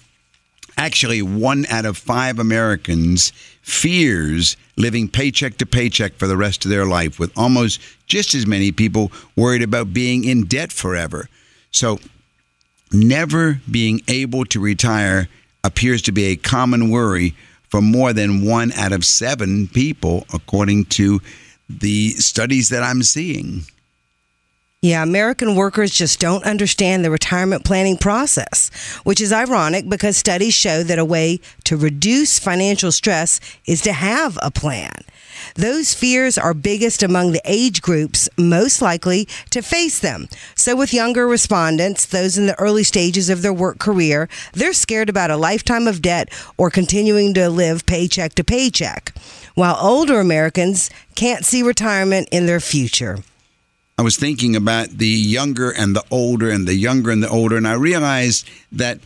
Actually, 0.78 1.22
one 1.22 1.66
out 1.68 1.86
of 1.86 1.98
five 1.98 2.40
Americans 2.40 3.32
fears 3.62 4.58
living 4.78 5.08
paycheck 5.08 5.58
to 5.58 5.66
paycheck 5.66 6.16
for 6.16 6.28
the 6.28 6.38
rest 6.38 6.66
of 6.66 6.72
their 6.72 6.86
life, 6.86 7.20
with 7.20 7.32
almost 7.38 7.80
just 8.08 8.34
as 8.34 8.48
many 8.48 8.72
people 8.72 9.12
worried 9.36 9.62
about 9.62 9.94
being 9.94 10.24
in 10.24 10.46
debt 10.46 10.72
forever. 10.72 11.30
So, 11.72 12.00
never 12.92 13.62
being 13.70 14.02
able 14.08 14.46
to 14.46 14.60
retire 14.60 15.30
appears 15.64 16.02
to 16.04 16.12
be 16.12 16.26
a 16.26 16.36
common 16.36 16.90
worry 16.90 17.36
for 17.72 17.82
more 17.82 18.14
than 18.14 18.46
one 18.46 18.72
out 18.74 18.92
of 18.92 19.06
seven 19.06 19.68
people, 19.70 20.26
according 20.34 20.86
to 20.86 21.22
the 21.70 22.10
studies 22.12 22.70
that 22.70 22.84
I'm 22.84 23.02
seeing. 23.02 23.62
Yeah, 24.84 25.04
American 25.04 25.56
workers 25.56 25.92
just 25.92 26.20
don't 26.20 26.44
understand 26.44 27.06
the 27.06 27.12
retirement 27.12 27.64
planning 27.64 27.98
process, 27.98 28.72
which 29.04 29.22
is 29.22 29.32
ironic 29.32 29.88
because 29.88 30.18
studies 30.18 30.56
show 30.56 30.82
that 30.82 30.98
a 30.98 31.06
way 31.06 31.40
to 31.66 31.78
reduce 31.78 32.40
financial 32.40 32.92
stress 32.92 33.40
is 33.68 33.84
to 33.84 33.94
have 33.94 34.40
a 34.42 34.50
plan. 34.50 35.04
Those 35.54 35.94
fears 35.94 36.36
are 36.36 36.56
biggest 36.56 37.04
among 37.04 37.32
the 37.32 37.44
age 37.46 37.84
groups 37.84 38.28
most 38.40 38.82
likely 38.82 39.28
to 39.52 39.62
face 39.62 40.00
them. 40.00 40.28
So, 40.56 40.76
with 40.76 40.96
younger 40.96 41.28
respondents, 41.28 42.08
those 42.08 42.40
in 42.40 42.48
the 42.48 42.60
early 42.60 42.84
stages 42.84 43.30
of 43.30 43.44
their 43.44 43.54
work 43.54 43.78
career, 43.78 44.30
they're 44.54 44.74
scared 44.74 45.10
about 45.10 45.30
a 45.30 45.38
lifetime 45.38 45.86
of 45.86 46.02
debt 46.02 46.30
or 46.58 46.72
continuing 46.72 47.36
to 47.36 47.52
live 47.52 47.86
paycheck 47.86 48.34
to 48.34 48.44
paycheck, 48.44 49.14
while 49.54 49.78
older 49.80 50.20
Americans 50.20 50.90
can't 51.14 51.46
see 51.46 51.62
retirement 51.62 52.28
in 52.32 52.48
their 52.48 52.60
future. 52.60 53.20
I 54.02 54.04
was 54.04 54.18
thinking 54.18 54.56
about 54.56 54.90
the 54.90 55.06
younger 55.06 55.70
and 55.70 55.96
the 55.96 56.04
older, 56.10 56.50
and 56.50 56.68
the 56.68 56.74
younger 56.74 57.12
and 57.12 57.22
the 57.22 57.30
older, 57.30 57.56
and 57.56 57.68
I 57.68 57.74
realized 57.74 58.50
that 58.72 58.98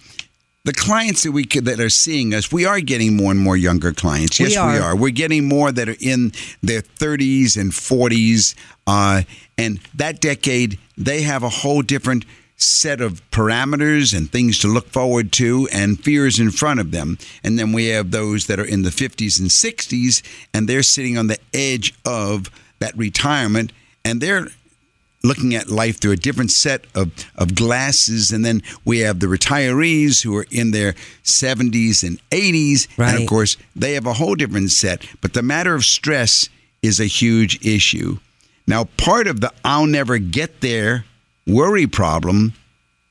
the 0.63 0.71
clients 0.71 1.23
that 1.23 1.33
we 1.33 1.43
could, 1.43 1.65
that 1.65 1.81
are 1.81 1.89
seeing 1.89 2.33
us, 2.33 2.49
we 2.49 2.65
are 2.65 2.79
getting 2.79 3.17
more 3.17 3.31
and 3.31 3.39
more 3.41 3.57
younger 3.57 3.91
clients. 3.91 4.39
Yes, 4.39 4.51
We 4.51 4.55
are. 4.55 4.71
we 4.71 4.77
are. 4.77 4.95
We're 4.95 5.09
getting 5.09 5.49
more 5.49 5.69
that 5.73 5.89
are 5.89 5.97
in 5.99 6.31
their 6.63 6.79
30s 6.79 7.59
and 7.59 7.73
40s, 7.73 8.55
uh, 8.87 9.23
and 9.57 9.81
that 9.95 10.21
decade 10.21 10.79
they 10.97 11.23
have 11.23 11.43
a 11.43 11.49
whole 11.49 11.81
different 11.81 12.23
set 12.55 13.01
of 13.01 13.21
parameters 13.31 14.17
and 14.17 14.31
things 14.31 14.59
to 14.59 14.69
look 14.69 14.87
forward 14.87 15.33
to 15.33 15.67
and 15.73 16.01
fears 16.01 16.39
in 16.39 16.51
front 16.51 16.79
of 16.79 16.91
them. 16.91 17.17
And 17.43 17.59
then 17.59 17.73
we 17.73 17.87
have 17.87 18.11
those 18.11 18.47
that 18.47 18.61
are 18.61 18.65
in 18.65 18.83
the 18.83 18.91
50s 18.91 19.41
and 19.41 19.49
60s 19.49 20.21
and 20.53 20.69
they're 20.69 20.83
sitting 20.83 21.17
on 21.17 21.27
the 21.27 21.37
edge 21.53 21.93
of 22.05 22.49
that 22.79 22.95
retirement 22.97 23.73
and 24.05 24.21
they're 24.21 24.47
looking 25.25 25.55
at 25.55 25.69
life 25.69 25.99
through 25.99 26.11
a 26.11 26.17
different 26.17 26.51
set 26.51 26.85
of, 26.95 27.11
of 27.35 27.55
glasses. 27.55 28.31
And 28.31 28.45
then 28.45 28.61
we 28.83 28.99
have 28.99 29.19
the 29.19 29.27
retirees 29.27 30.23
who 30.23 30.35
are 30.37 30.45
in 30.51 30.71
their 30.71 30.93
70s 31.23 32.03
and 32.03 32.19
80s. 32.29 32.87
And 33.13 33.23
of 33.23 33.27
course, 33.27 33.57
they 33.75 33.93
have 33.93 34.05
a 34.05 34.13
whole 34.13 34.35
different 34.35 34.71
set. 34.71 35.05
But 35.21 35.33
the 35.33 35.41
matter 35.41 35.75
of 35.75 35.85
stress 35.85 36.49
is 36.81 36.99
a 36.99 37.05
huge 37.05 37.65
issue. 37.65 38.17
Now, 38.67 38.85
part 38.97 39.27
of 39.27 39.41
the 39.41 39.51
I'll 39.63 39.85
never 39.85 40.17
get 40.17 40.61
there 40.61 41.05
worry 41.45 41.87
problem 41.87 42.53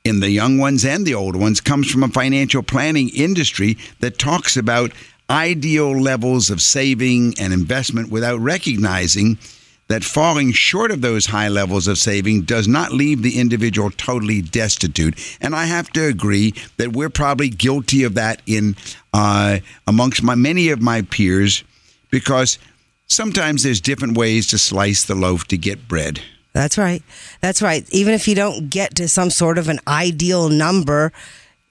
in 0.05 0.21
the 0.21 0.31
young 0.31 0.59
ones 0.59 0.85
and 0.85 1.07
the 1.07 1.15
older 1.15 1.39
ones 1.39 1.61
comes 1.61 1.91
from 1.91 2.03
a 2.03 2.09
financial 2.09 2.63
planning 2.63 3.09
industry 3.11 3.79
that 4.01 4.19
talks 4.19 4.57
about 4.57 4.93
ideal 5.31 5.99
levels 5.99 6.51
of 6.51 6.61
saving 6.61 7.35
and 7.41 7.53
investment 7.53 8.11
without 8.11 8.39
recognizing 8.41 9.39
that 9.89 10.03
falling 10.03 10.53
short 10.53 10.91
of 10.91 11.03
those 11.03 11.27
high 11.27 11.49
levels 11.49 11.87
of 11.89 11.99
saving 11.99 12.43
does 12.43 12.67
not 12.67 12.93
leave 12.93 13.23
the 13.23 13.39
individual 13.39 13.91
totally 13.91 14.41
destitute. 14.41 15.15
And 15.41 15.55
I 15.55 15.67
have 15.67 15.91
to 15.91 16.07
agree 16.07 16.55
that 16.79 16.93
we're 16.93 17.11
probably 17.11 17.51
guilty 17.51 18.05
of 18.05 18.15
that 18.15 18.41
in 18.47 18.77
uh, 19.13 19.59
amongst 19.87 20.23
my 20.23 20.35
many 20.35 20.71
of 20.71 20.81
my 20.81 21.03
peers 21.03 21.65
because 22.11 22.59
sometimes 23.07 23.63
there's 23.63 23.81
different 23.81 24.17
ways 24.17 24.47
to 24.49 24.59
slice 24.59 25.05
the 25.05 25.15
loaf 25.15 25.47
to 25.49 25.59
get 25.59 25.87
bread. 25.87 26.21
That's 26.53 26.79
right. 26.79 27.03
That's 27.41 27.61
right. 27.61 27.87
Even 27.91 28.15
if 28.15 28.29
you 28.29 28.37
don't 28.37 28.71
get 28.71 28.95
to 28.97 29.09
some 29.09 29.29
sort 29.31 29.59
of 29.59 29.69
an 29.69 29.81
ideal 29.89 30.49
number, 30.49 31.13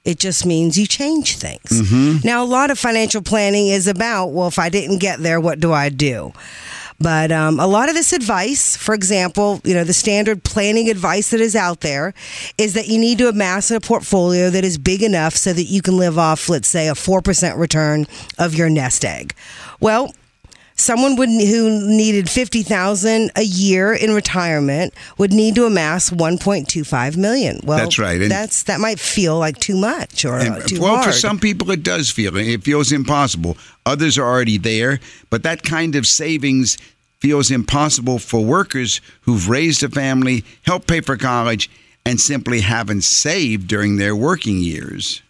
it 0.03 0.19
just 0.19 0.45
means 0.45 0.77
you 0.77 0.85
change 0.85 1.37
things. 1.37 2.23
Now, 2.25 2.43
a 2.43 2.45
lot 2.45 2.69
of 2.69 2.77
financial 2.77 3.21
planning 3.21 3.67
is 3.69 3.87
about, 3.87 4.27
well, 4.27 4.49
if 4.49 4.59
I 4.59 4.67
didn't 4.67 4.97
get 4.97 5.19
there, 5.19 5.39
what 5.39 5.61
do 5.61 5.71
I 5.71 5.87
do? 5.87 6.33
But 6.99 7.31
um, 7.31 7.59
a 7.59 7.67
lot 7.67 7.89
of 7.89 7.95
this 7.95 8.13
advice, 8.13 8.77
for 8.77 8.93
example, 8.95 9.61
you 9.63 9.73
know, 9.73 9.83
the 9.83 9.93
standard 9.93 10.43
planning 10.43 10.89
advice 10.89 11.31
that 11.31 11.41
is 11.41 11.55
out 11.55 11.81
there 11.81 12.13
is 12.57 12.73
that 12.73 12.87
you 12.87 12.99
need 12.99 13.17
to 13.19 13.27
amass 13.27 13.71
a 13.71 13.79
portfolio 13.79 14.49
that 14.49 14.63
is 14.63 14.77
big 14.77 15.03
enough 15.03 15.35
so 15.35 15.53
that 15.53 15.63
you 15.63 15.81
can 15.81 15.97
live 15.97 16.17
off, 16.17 16.49
let's 16.49 16.67
say, 16.67 16.87
a 16.87 16.93
4% 16.93 17.57
return 17.57 18.07
of 18.37 18.55
your 18.55 18.69
nest 18.69 19.03
egg. 19.03 19.33
Well, 19.79 20.13
someone 20.75 21.15
would 21.15 21.29
who 21.29 21.87
needed 21.87 22.29
50,000 22.29 23.31
a 23.35 23.41
year 23.43 23.93
in 23.93 24.13
retirement 24.13 24.93
would 25.17 25.31
need 25.33 25.55
to 25.55 25.65
amass 25.65 26.09
1.25 26.09 27.17
million. 27.17 27.59
Well, 27.63 27.77
That's 27.77 27.97
right, 27.99 28.21
and- 28.21 28.31
that's 28.31 28.63
that 28.63 28.79
might 28.79 28.99
feel 28.99 29.39
like 29.39 29.57
too 29.59 29.77
much 29.77 30.25
or 30.25 30.35
uh, 30.39 30.43
And, 30.43 30.67
too 30.67 30.81
well, 30.81 30.95
hard. 30.95 31.05
for 31.07 31.11
some 31.11 31.39
people, 31.39 31.71
it 31.71 31.83
does 31.83 32.09
feel 32.11 32.35
it 32.37 32.63
feels 32.63 32.91
impossible. 32.91 33.57
Others 33.85 34.17
are 34.17 34.25
already 34.27 34.57
there, 34.57 34.99
but 35.29 35.43
that 35.43 35.63
kind 35.63 35.95
of 35.95 36.05
savings 36.05 36.77
feels 37.19 37.49
impossible 37.51 38.19
for 38.19 38.43
workers 38.43 38.99
who've 39.21 39.47
raised 39.49 39.81
a 39.83 39.89
family, 39.89 40.43
helped 40.63 40.87
pay 40.87 40.99
for 41.01 41.15
college, 41.17 41.69
and 42.05 42.19
simply 42.19 42.59
haven't 42.59 43.01
saved 43.03 43.65
during 43.67 43.95
their 43.95 44.13
working 44.15 44.57
years. 44.59 45.22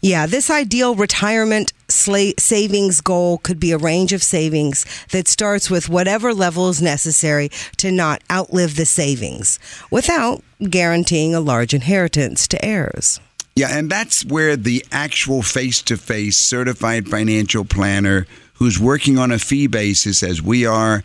Yeah, 0.00 0.26
this 0.26 0.50
ideal 0.50 0.94
retirement 0.94 1.72
sla- 1.88 2.38
savings 2.38 3.00
goal 3.00 3.38
could 3.38 3.58
be 3.58 3.72
a 3.72 3.78
range 3.78 4.12
of 4.12 4.22
savings 4.22 4.84
that 5.12 5.28
starts 5.28 5.70
with 5.70 5.88
whatever 5.88 6.34
level 6.34 6.68
is 6.68 6.82
necessary 6.82 7.50
to 7.78 7.90
not 7.90 8.22
outlive 8.30 8.76
the 8.76 8.86
savings 8.86 9.58
without 9.90 10.42
guaranteeing 10.68 11.34
a 11.34 11.40
large 11.40 11.72
inheritance 11.72 12.46
to 12.48 12.62
heirs. 12.64 13.20
Yeah, 13.56 13.68
and 13.70 13.88
that's 13.88 14.24
where 14.24 14.56
the 14.56 14.84
actual 14.90 15.42
face 15.42 15.80
to 15.82 15.96
face 15.96 16.36
certified 16.36 17.08
financial 17.08 17.64
planner 17.64 18.26
who's 18.54 18.78
working 18.78 19.18
on 19.18 19.30
a 19.30 19.38
fee 19.38 19.68
basis, 19.68 20.22
as 20.22 20.42
we 20.42 20.66
are, 20.66 21.02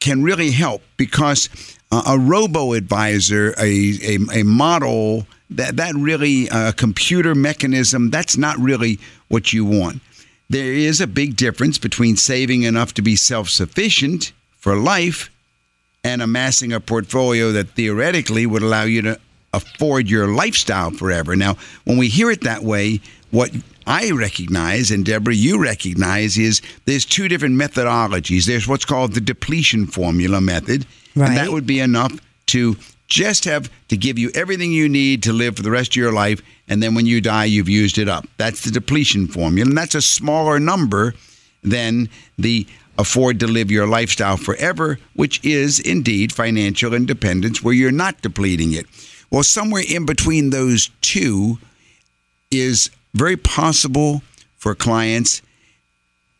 can 0.00 0.22
really 0.22 0.50
help 0.50 0.82
because 0.96 1.48
a 1.90 2.18
robo 2.18 2.74
advisor, 2.74 3.54
a, 3.58 3.94
a, 4.02 4.40
a 4.40 4.42
model, 4.44 5.26
that, 5.50 5.76
that 5.76 5.94
really, 5.94 6.48
a 6.48 6.72
computer 6.72 7.34
mechanism, 7.34 8.10
that's 8.10 8.36
not 8.36 8.58
really 8.58 8.98
what 9.28 9.52
you 9.52 9.64
want. 9.64 10.00
There 10.50 10.72
is 10.72 11.00
a 11.00 11.06
big 11.06 11.36
difference 11.36 11.78
between 11.78 12.16
saving 12.16 12.62
enough 12.62 12.94
to 12.94 13.02
be 13.02 13.16
self 13.16 13.48
sufficient 13.50 14.32
for 14.56 14.76
life 14.76 15.30
and 16.04 16.22
amassing 16.22 16.72
a 16.72 16.80
portfolio 16.80 17.52
that 17.52 17.70
theoretically 17.70 18.46
would 18.46 18.62
allow 18.62 18.84
you 18.84 19.02
to 19.02 19.20
afford 19.52 20.08
your 20.08 20.28
lifestyle 20.28 20.90
forever. 20.90 21.36
Now, 21.36 21.56
when 21.84 21.98
we 21.98 22.08
hear 22.08 22.30
it 22.30 22.42
that 22.42 22.62
way, 22.62 23.00
what 23.30 23.50
I 23.86 24.10
recognize, 24.10 24.90
and 24.90 25.04
Deborah, 25.04 25.34
you 25.34 25.62
recognize, 25.62 26.38
is 26.38 26.60
there's 26.84 27.04
two 27.04 27.28
different 27.28 27.60
methodologies. 27.60 28.46
There's 28.46 28.68
what's 28.68 28.84
called 28.84 29.12
the 29.12 29.20
depletion 29.20 29.86
formula 29.86 30.40
method, 30.40 30.86
and 31.14 31.36
that 31.36 31.50
would 31.50 31.66
be 31.66 31.80
enough 31.80 32.12
to 32.46 32.76
just 33.08 33.44
have 33.46 33.70
to 33.88 33.96
give 33.96 34.18
you 34.18 34.30
everything 34.34 34.70
you 34.70 34.88
need 34.88 35.22
to 35.24 35.32
live 35.32 35.56
for 35.56 35.62
the 35.62 35.70
rest 35.70 35.92
of 35.92 35.96
your 35.96 36.12
life, 36.12 36.40
and 36.68 36.82
then 36.82 36.94
when 36.94 37.06
you 37.06 37.20
die, 37.20 37.46
you've 37.46 37.68
used 37.68 37.98
it 37.98 38.08
up. 38.08 38.26
That's 38.36 38.62
the 38.62 38.70
depletion 38.70 39.26
formula, 39.26 39.68
and 39.68 39.76
that's 39.76 39.94
a 39.94 40.02
smaller 40.02 40.60
number 40.60 41.14
than 41.62 42.08
the 42.38 42.66
afford 42.98 43.40
to 43.40 43.46
live 43.46 43.70
your 43.70 43.86
lifestyle 43.86 44.36
forever, 44.36 44.98
which 45.14 45.42
is 45.44 45.80
indeed 45.80 46.32
financial 46.32 46.94
independence, 46.94 47.62
where 47.62 47.74
you're 47.74 47.90
not 47.90 48.20
depleting 48.20 48.72
it. 48.72 48.86
Well, 49.30 49.42
somewhere 49.42 49.84
in 49.88 50.04
between 50.04 50.50
those 50.50 50.90
two 51.00 51.58
is 52.50 52.90
very 53.14 53.36
possible 53.36 54.22
for 54.56 54.74
clients. 54.74 55.42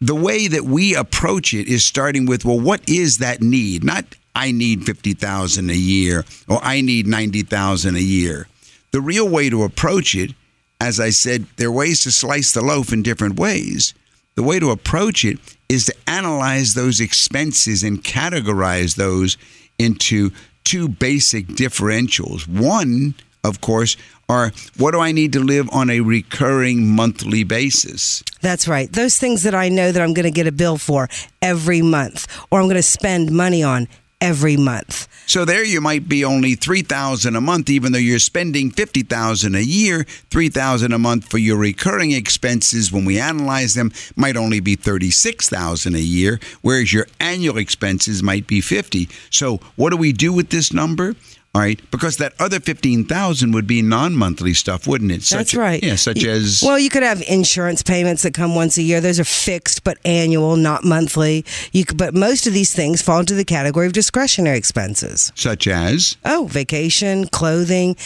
The 0.00 0.14
way 0.14 0.48
that 0.48 0.64
we 0.64 0.94
approach 0.94 1.54
it 1.54 1.68
is 1.68 1.85
starting 1.85 2.26
with, 2.26 2.44
well, 2.44 2.61
what 2.61 2.88
is 2.88 3.18
that 3.18 3.40
need? 3.40 3.85
Not 3.85 4.04
I 4.35 4.53
need 4.53 4.85
50,000 4.85 5.71
a 5.71 5.75
year 5.75 6.25
or 6.49 6.61
I 6.62 6.81
need 6.81 7.07
90,000 7.07 7.97
a 7.97 8.01
year. 8.01 8.47
The 8.93 9.01
real 9.01 9.29
way 9.29 9.51
to 9.51 9.64
approach 9.64 10.14
it, 10.14 10.33
as 10.81 11.01
I 11.01 11.11
said, 11.11 11.47
there 11.57 11.69
are 11.69 11.73
ways 11.73 12.03
to 12.05 12.12
slice 12.12 12.53
the 12.53 12.62
loaf 12.62 12.93
in 12.93 13.03
different 13.03 13.38
ways. 13.38 13.95
The 14.37 14.43
way 14.43 14.61
to 14.61 14.71
approach 14.71 15.25
it 15.25 15.38
is 15.69 15.87
to 15.87 15.95
analyze 16.07 16.75
those 16.75 17.01
expenses 17.01 17.83
and 17.83 18.03
categorize 18.03 18.97
those 18.97 19.37
into 19.79 20.31
two 20.64 20.88
basic 20.88 21.47
differentials. 21.47 22.47
One, 22.47 23.14
of 23.45 23.61
course, 23.61 23.97
are 24.29 24.53
what 24.77 24.93
do 24.93 25.01
I 25.01 25.12
need 25.12 25.33
to 25.33 25.41
live 25.41 25.69
on 25.73 25.91
a 25.91 26.01
recurring 26.01 26.87
monthly 26.87 27.45
basis? 27.45 28.23
That's 28.43 28.69
right. 28.69 28.93
Those 28.93 29.17
things 29.17 29.43
that 29.43 29.55
I 29.55 29.69
know 29.69 29.91
that 29.91 30.03
I'm 30.03 30.14
going 30.14 30.25
to 30.25 30.31
get 30.31 30.47
a 30.47 30.53
bill 30.53 30.77
for 30.77 31.09
every 31.41 31.83
month 31.83 32.27
or 32.51 32.61
I'm 32.61 32.67
going 32.67 32.77
to 32.77 32.83
spend 32.83 33.31
money 33.33 33.62
on 33.62 33.88
every 34.20 34.57
month. 34.57 35.07
So 35.26 35.44
there 35.44 35.64
you 35.64 35.81
might 35.81 36.09
be 36.09 36.24
only 36.24 36.54
3000 36.54 37.37
a 37.37 37.40
month 37.40 37.68
even 37.68 37.92
though 37.92 37.98
you're 37.98 38.18
spending 38.18 38.70
50,000 38.70 39.54
a 39.54 39.61
year, 39.61 40.04
3000 40.31 40.92
a 40.92 40.98
month 40.98 41.28
for 41.28 41.38
your 41.38 41.59
recurring 41.59 42.12
expenses 42.12 42.90
when 42.90 43.04
we 43.04 43.20
analyze 43.20 43.74
them 43.74 43.92
might 44.16 44.37
only 44.37 44.61
be 44.61 44.74
36,000 44.74 45.94
a 45.94 45.98
year 45.98 46.40
whereas 46.62 46.92
your 46.92 47.07
annual 47.20 47.59
expenses 47.59 48.22
might 48.22 48.46
be 48.46 48.61
50. 48.61 49.09
So 49.31 49.59
what 49.76 49.90
do 49.90 49.96
we 49.96 50.12
do 50.12 50.33
with 50.33 50.48
this 50.48 50.72
number? 50.72 51.14
All 51.54 51.62
right, 51.62 51.80
because 51.90 52.18
that 52.18 52.34
other 52.38 52.61
15,000 52.61 53.52
would 53.52 53.66
be 53.66 53.80
non-monthly 53.82 54.52
stuff, 54.54 54.87
wouldn't 54.87 55.11
it? 55.11 55.22
That's 55.22 55.50
Such, 55.50 55.54
right. 55.54 55.82
Yeah, 55.82 55.96
such 55.96 56.22
as 56.24 56.62
Well, 56.64 56.78
you 56.78 56.90
could 56.90 57.02
have 57.02 57.22
insurance 57.26 57.82
payments 57.82 58.22
that 58.22 58.34
come 58.34 58.54
once 58.54 58.76
a 58.76 58.82
year. 58.82 59.00
Those 59.00 59.18
are 59.18 59.24
fixed 59.24 59.82
but 59.82 59.98
annual, 60.04 60.56
not 60.56 60.84
monthly. 60.84 61.44
You 61.72 61.84
could, 61.87 61.96
but 61.96 62.14
most 62.14 62.46
of 62.46 62.52
these 62.52 62.72
things 62.74 63.00
fall 63.02 63.20
into 63.20 63.34
the 63.34 63.44
category 63.46 63.87
of 63.87 63.92
discretionary 63.94 64.58
expenses. 64.58 65.32
such 65.34 65.66
as 65.66 66.16
Oh, 66.24 66.46
vacation, 66.50 67.26
clothing, 67.28 67.96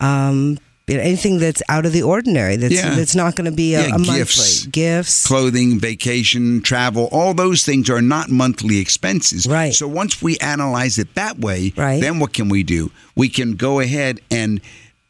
um, 0.00 0.58
anything 0.96 1.38
that's 1.38 1.62
out 1.68 1.84
of 1.84 1.92
the 1.92 2.02
ordinary. 2.02 2.56
That's 2.56 2.74
Yeah. 2.74 2.94
that's 2.94 3.14
not 3.16 3.34
going 3.34 3.50
to 3.50 3.56
be 3.56 3.74
a, 3.74 3.88
Yeah, 3.88 3.96
a 3.96 3.98
gifts. 3.98 4.36
monthly 4.66 4.70
gifts. 4.70 5.26
clothing, 5.26 5.80
vacation, 5.80 6.62
travel, 6.62 7.08
all 7.10 7.34
those 7.34 7.64
things 7.64 7.90
are 7.90 8.00
not 8.02 8.30
monthly 8.30 8.78
expenses. 8.78 9.46
Right. 9.46 9.74
So 9.74 9.88
once 9.88 10.22
we 10.22 10.38
analyze 10.38 10.98
it 10.98 11.14
that 11.16 11.38
way, 11.40 11.72
Right. 11.76 12.00
then 12.00 12.20
what 12.20 12.32
can 12.32 12.48
we 12.48 12.62
do? 12.62 12.90
We 13.16 13.28
can 13.28 13.56
go 13.56 13.80
ahead 13.80 14.20
and 14.30 14.60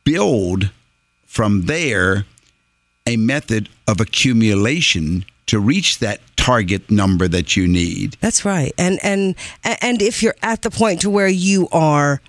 build 0.04 0.70
from 1.26 1.66
there 1.66 2.24
a 3.06 3.16
method 3.18 3.68
of 3.86 4.00
accumulation 4.00 5.24
to 5.46 5.60
reach 5.60 5.98
that 5.98 6.20
target 6.36 6.90
number 6.90 7.28
that 7.28 7.54
you 7.56 7.68
need. 7.68 8.16
That's 8.20 8.44
right. 8.44 8.72
And 8.78 8.98
and 9.02 9.34
and 9.62 10.00
if 10.00 10.22
you're 10.22 10.34
at 10.42 10.62
the 10.62 10.70
point 10.70 11.02
to 11.02 11.10
where 11.10 11.28
you 11.28 11.68
are 11.70 12.20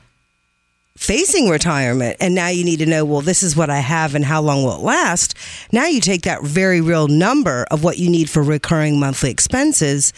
facing 0.98 1.48
retirement 1.48 2.18
and 2.20 2.34
now 2.34 2.48
you 2.48 2.64
need 2.66 2.80
to 2.80 2.86
know 2.86 3.06
well 3.06 3.22
this 3.22 3.44
is 3.44 3.56
what 3.56 3.70
I 3.70 3.78
have 3.78 4.16
and 4.16 4.26
how 4.26 4.42
long 4.42 4.64
will 4.64 4.76
it 4.76 4.82
last 4.82 5.36
now 5.72 5.86
you 5.86 6.02
take 6.02 6.24
that 6.24 6.44
very 6.44 6.82
real 6.82 7.08
number 7.08 7.66
of 7.70 7.84
what 7.84 8.00
you 8.00 8.10
need 8.10 8.30
for 8.30 8.42
recurring 8.42 9.00
monthly 9.00 9.30
expenses 9.30 10.12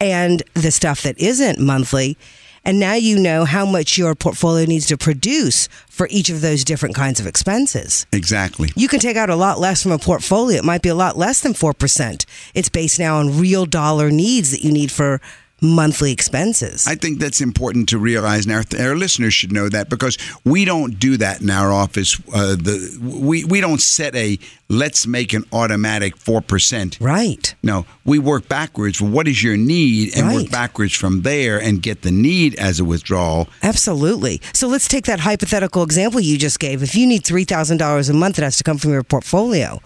and 0.00 0.42
the 0.54 0.70
stuff 0.70 1.02
that 1.02 1.18
isn't 1.18 1.60
monthly 1.60 2.16
And 2.64 2.78
now 2.78 2.94
you 2.94 3.18
know 3.18 3.44
how 3.44 3.66
much 3.66 3.98
your 3.98 4.14
portfolio 4.14 4.66
needs 4.66 4.86
to 4.86 4.96
produce 4.96 5.68
for 5.88 6.06
each 6.10 6.30
of 6.30 6.40
those 6.40 6.62
different 6.64 6.94
kinds 6.94 7.18
of 7.18 7.26
expenses. 7.26 8.06
Exactly. 8.12 8.70
You 8.76 8.86
can 8.86 9.00
take 9.00 9.16
out 9.16 9.30
a 9.30 9.36
lot 9.36 9.58
less 9.58 9.82
from 9.82 9.90
a 9.92 9.98
portfolio. 9.98 10.58
It 10.58 10.64
might 10.64 10.82
be 10.82 10.88
a 10.88 10.94
lot 10.94 11.18
less 11.18 11.40
than 11.40 11.54
4%. 11.54 12.24
It's 12.54 12.68
based 12.68 12.98
now 13.00 13.18
on 13.18 13.38
real 13.38 13.66
dollar 13.66 14.10
needs 14.12 14.52
that 14.52 14.62
you 14.62 14.70
need 14.72 14.92
for 14.92 15.20
monthly 15.62 16.12
expenses. 16.12 16.86
I 16.86 16.96
think 16.96 17.20
that's 17.20 17.40
important 17.40 17.88
to 17.90 17.98
realize, 17.98 18.46
and 18.46 18.54
our, 18.54 18.64
our 18.80 18.96
listeners 18.96 19.32
should 19.32 19.52
know 19.52 19.68
that 19.68 19.88
because 19.88 20.18
we 20.44 20.64
don't 20.64 20.98
do 20.98 21.16
that 21.18 21.40
in 21.40 21.50
our 21.50 21.72
office. 21.72 22.20
Uh, 22.34 22.56
the 22.56 22.98
we 23.00 23.44
we 23.44 23.60
don't 23.60 23.80
set 23.80 24.14
a 24.14 24.38
let's 24.68 25.06
make 25.06 25.32
an 25.32 25.44
automatic 25.52 26.16
four 26.16 26.40
percent. 26.40 26.98
Right. 27.00 27.54
No, 27.62 27.86
we 28.04 28.18
work 28.18 28.48
backwards. 28.48 29.00
What 29.00 29.28
is 29.28 29.42
your 29.42 29.56
need, 29.56 30.16
and 30.16 30.34
work 30.34 30.50
backwards 30.50 30.94
from 30.94 31.22
there, 31.22 31.60
and 31.60 31.80
get 31.80 32.02
the 32.02 32.10
need 32.10 32.54
as 32.56 32.80
a 32.80 32.84
withdrawal. 32.84 33.48
Absolutely. 33.62 34.40
So 34.52 34.66
let's 34.66 34.88
take 34.88 35.04
that 35.06 35.20
hypothetical 35.20 35.82
example 35.82 36.20
you 36.20 36.38
just 36.38 36.58
gave. 36.58 36.82
If 36.82 36.94
you 36.94 37.06
need 37.06 37.22
$3,000 37.22 38.10
a 38.10 38.12
month, 38.12 38.38
it 38.38 38.42
has 38.42 38.56
to 38.56 38.64
come 38.64 38.78
from 38.78 38.92
your 38.92 39.02
portfolio. 39.02 39.80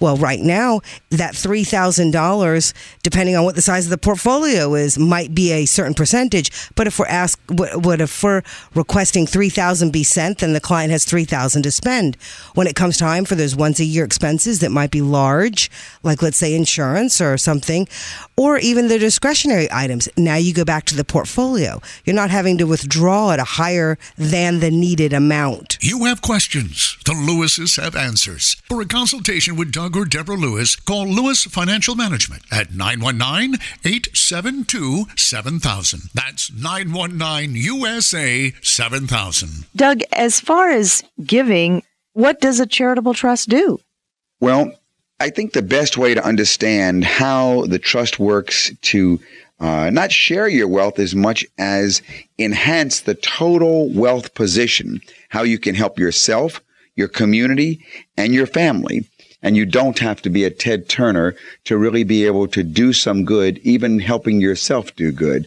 Well, 0.00 0.16
right 0.16 0.40
now, 0.40 0.80
that 1.10 1.34
$3,000, 1.34 2.74
depending 3.02 3.36
on 3.36 3.44
what 3.44 3.54
the 3.54 3.62
size 3.62 3.86
of 3.86 3.90
the 3.90 3.98
portfolio 3.98 4.74
is, 4.74 4.98
might 4.98 5.34
be 5.34 5.52
a 5.52 5.64
certain 5.66 5.94
percentage. 5.94 6.50
But 6.74 6.86
if 6.86 6.98
we're 6.98 7.06
asked, 7.06 7.40
what, 7.48 8.00
if 8.00 8.22
we're 8.22 8.42
requesting 8.74 9.26
3000 9.26 9.92
be 9.92 10.02
sent, 10.02 10.38
then 10.38 10.52
the 10.52 10.60
client 10.60 10.90
has 10.90 11.04
3000 11.04 11.62
to 11.62 11.70
spend. 11.70 12.16
When 12.54 12.66
it 12.66 12.76
comes 12.76 12.98
time 12.98 13.24
for 13.24 13.34
those 13.34 13.56
once 13.56 13.80
a 13.80 13.84
year 13.84 14.04
expenses 14.04 14.60
that 14.60 14.70
might 14.70 14.90
be 14.90 15.02
large, 15.02 15.70
like 16.02 16.22
let's 16.22 16.36
say 16.36 16.54
insurance 16.54 17.20
or 17.20 17.38
something, 17.38 17.88
or 18.36 18.58
even 18.58 18.88
the 18.88 18.98
discretionary 18.98 19.68
items, 19.72 20.08
now 20.16 20.36
you 20.36 20.52
go 20.52 20.64
back 20.64 20.84
to 20.84 20.96
the 20.96 21.04
portfolio. 21.04 21.80
You're 22.04 22.16
not 22.16 22.30
having 22.30 22.58
to 22.58 22.64
withdraw 22.64 23.32
at 23.32 23.38
a 23.38 23.44
higher 23.44 23.98
than 24.16 24.60
the 24.60 24.70
needed 24.70 25.12
amount. 25.12 25.78
You 25.80 26.04
have 26.04 26.20
questions. 26.22 26.98
The 27.04 27.12
Lewises 27.12 27.80
have 27.82 27.96
answers. 27.96 28.56
For 28.68 28.80
a 28.80 28.86
consultation 28.86 29.56
with 29.56 29.72
Doug 29.86 29.96
or 29.96 30.04
Deborah 30.04 30.34
Lewis, 30.34 30.74
call 30.74 31.06
Lewis 31.06 31.44
Financial 31.44 31.94
Management 31.94 32.42
at 32.50 32.74
919 32.74 33.54
872 33.84 35.06
7000. 35.14 36.00
That's 36.12 36.52
919 36.52 37.54
USA 37.54 38.52
7000. 38.62 39.66
Doug, 39.76 40.00
as 40.10 40.40
far 40.40 40.70
as 40.70 41.04
giving, 41.24 41.84
what 42.14 42.40
does 42.40 42.58
a 42.58 42.66
charitable 42.66 43.14
trust 43.14 43.48
do? 43.48 43.78
Well, 44.40 44.72
I 45.20 45.30
think 45.30 45.52
the 45.52 45.62
best 45.62 45.96
way 45.96 46.14
to 46.14 46.24
understand 46.24 47.04
how 47.04 47.66
the 47.66 47.78
trust 47.78 48.18
works 48.18 48.72
to 48.82 49.20
uh, 49.60 49.90
not 49.90 50.10
share 50.10 50.48
your 50.48 50.66
wealth 50.66 50.98
as 50.98 51.14
much 51.14 51.46
as 51.58 52.02
enhance 52.40 53.02
the 53.02 53.14
total 53.14 53.88
wealth 53.92 54.34
position, 54.34 55.00
how 55.28 55.44
you 55.44 55.60
can 55.60 55.76
help 55.76 55.96
yourself, 55.96 56.60
your 56.96 57.06
community, 57.06 57.86
and 58.16 58.34
your 58.34 58.48
family. 58.48 59.08
And 59.46 59.56
you 59.56 59.64
don't 59.64 60.00
have 60.00 60.20
to 60.22 60.28
be 60.28 60.42
a 60.42 60.50
Ted 60.50 60.88
Turner 60.88 61.36
to 61.66 61.78
really 61.78 62.02
be 62.02 62.26
able 62.26 62.48
to 62.48 62.64
do 62.64 62.92
some 62.92 63.24
good, 63.24 63.58
even 63.58 64.00
helping 64.00 64.40
yourself 64.40 64.92
do 64.96 65.12
good. 65.12 65.46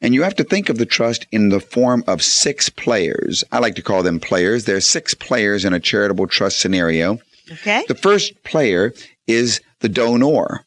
And 0.00 0.14
you 0.14 0.22
have 0.22 0.36
to 0.36 0.44
think 0.44 0.68
of 0.68 0.78
the 0.78 0.86
trust 0.86 1.26
in 1.32 1.48
the 1.48 1.58
form 1.58 2.04
of 2.06 2.22
six 2.22 2.68
players. 2.68 3.42
I 3.50 3.58
like 3.58 3.74
to 3.74 3.82
call 3.82 4.04
them 4.04 4.20
players. 4.20 4.66
There 4.66 4.76
are 4.76 4.80
six 4.80 5.14
players 5.14 5.64
in 5.64 5.72
a 5.72 5.80
charitable 5.80 6.28
trust 6.28 6.60
scenario. 6.60 7.18
Okay. 7.50 7.84
The 7.88 7.96
first 7.96 8.40
player 8.44 8.94
is 9.26 9.60
the 9.80 9.88
donor. 9.88 10.64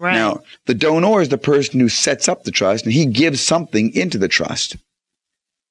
Right. 0.00 0.14
Now, 0.14 0.40
the 0.66 0.74
donor 0.74 1.20
is 1.20 1.28
the 1.28 1.38
person 1.38 1.78
who 1.78 1.88
sets 1.88 2.28
up 2.28 2.42
the 2.42 2.50
trust 2.50 2.84
and 2.84 2.92
he 2.92 3.06
gives 3.06 3.40
something 3.40 3.94
into 3.94 4.18
the 4.18 4.26
trust. 4.26 4.76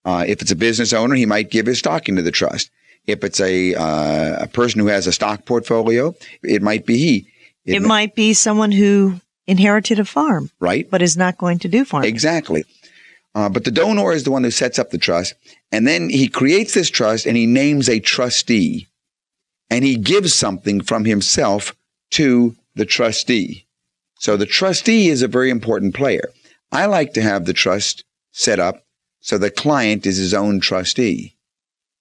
Uh, 0.05 0.23
if 0.25 0.41
it's 0.41 0.51
a 0.51 0.55
business 0.55 0.93
owner, 0.93 1.15
he 1.15 1.25
might 1.25 1.51
give 1.51 1.65
his 1.65 1.79
stock 1.79 2.07
into 2.07 2.21
the 2.21 2.31
trust. 2.31 2.71
If 3.07 3.23
it's 3.23 3.39
a, 3.39 3.73
uh, 3.73 4.43
a 4.43 4.47
person 4.47 4.81
who 4.81 4.87
has 4.87 5.07
a 5.07 5.13
stock 5.13 5.45
portfolio, 5.45 6.13
it 6.43 6.61
might 6.61 6.85
be 6.85 6.97
he. 6.97 7.27
it 7.65 7.81
ma- 7.81 7.87
might 7.87 8.15
be 8.15 8.33
someone 8.33 8.71
who 8.71 9.19
inherited 9.47 9.99
a 9.99 10.05
farm, 10.05 10.51
right? 10.59 10.89
but 10.91 11.01
is 11.01 11.17
not 11.17 11.37
going 11.37 11.59
to 11.59 11.69
do 11.69 11.85
farming. 11.85 12.09
Exactly. 12.09 12.65
Uh, 13.33 13.47
but 13.47 13.63
the 13.63 13.71
donor 13.71 14.11
is 14.13 14.23
the 14.23 14.31
one 14.31 14.43
who 14.43 14.51
sets 14.51 14.77
up 14.77 14.89
the 14.89 14.97
trust. 14.97 15.35
And 15.71 15.87
then 15.87 16.09
he 16.09 16.27
creates 16.27 16.73
this 16.73 16.89
trust 16.89 17.25
and 17.25 17.37
he 17.37 17.45
names 17.45 17.87
a 17.87 17.99
trustee. 17.99 18.87
And 19.69 19.85
he 19.85 19.95
gives 19.95 20.33
something 20.33 20.81
from 20.81 21.05
himself 21.05 21.75
to 22.11 22.55
the 22.75 22.85
trustee. 22.85 23.65
So 24.19 24.37
the 24.37 24.45
trustee 24.45 25.09
is 25.09 25.21
a 25.21 25.27
very 25.27 25.49
important 25.49 25.93
player. 25.93 26.29
I 26.71 26.87
like 26.87 27.13
to 27.13 27.21
have 27.21 27.45
the 27.45 27.53
trust 27.53 28.03
set 28.31 28.59
up 28.59 28.83
so 29.21 29.37
the 29.37 29.51
client 29.51 30.05
is 30.05 30.17
his 30.17 30.33
own 30.33 30.59
trustee. 30.59 31.35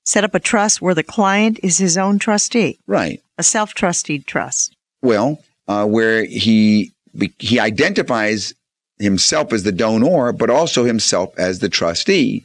Set 0.07 0.25
up 0.25 0.35
a 0.35 0.41
trust 0.41 0.81
where 0.81 0.95
the 0.95 1.03
client 1.03 1.59
is 1.63 1.79
his 1.79 1.99
own 1.99 2.19
trustee, 2.19 2.79
Right. 2.87 3.21
a 3.37 3.43
self-trusted 3.43 4.27
trust. 4.27 4.75
Well, 5.03 5.43
uh, 5.69 5.85
where 5.87 6.25
he 6.25 6.93
he 7.39 7.59
identifies 7.59 8.55
himself 8.99 9.53
as 9.53 9.63
the 9.63 9.73
donor, 9.73 10.33
but 10.33 10.49
also 10.51 10.85
himself 10.85 11.33
as 11.39 11.59
the 11.59 11.69
trustee. 11.69 12.45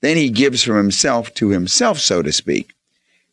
Then 0.00 0.16
he 0.16 0.28
gives 0.28 0.62
from 0.62 0.76
himself 0.76 1.32
to 1.34 1.48
himself, 1.50 1.98
so 2.00 2.20
to 2.22 2.32
speak. 2.32 2.72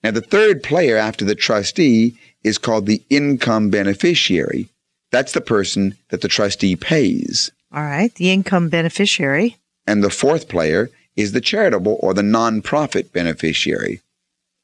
Now, 0.03 0.11
the 0.11 0.21
third 0.21 0.61
player 0.63 0.95
after 0.95 1.25
the 1.25 1.35
trustee 1.35 2.15
is 2.43 2.57
called 2.59 2.85
the 2.85 3.01
income 3.09 3.69
beneficiary. 3.69 4.69
That's 5.11 5.33
the 5.33 5.41
person 5.41 5.97
that 6.09 6.21
the 6.21 6.27
trustee 6.27 6.75
pays. 6.75 7.51
All 7.73 7.83
right. 7.83 8.13
The 8.15 8.31
income 8.31 8.69
beneficiary. 8.69 9.57
And 9.87 10.03
the 10.03 10.09
fourth 10.11 10.47
player 10.47 10.89
is 11.19 11.33
the 11.33 11.41
charitable 11.41 11.99
or 12.01 12.13
the 12.13 12.21
nonprofit 12.21 13.11
beneficiary. 13.11 14.01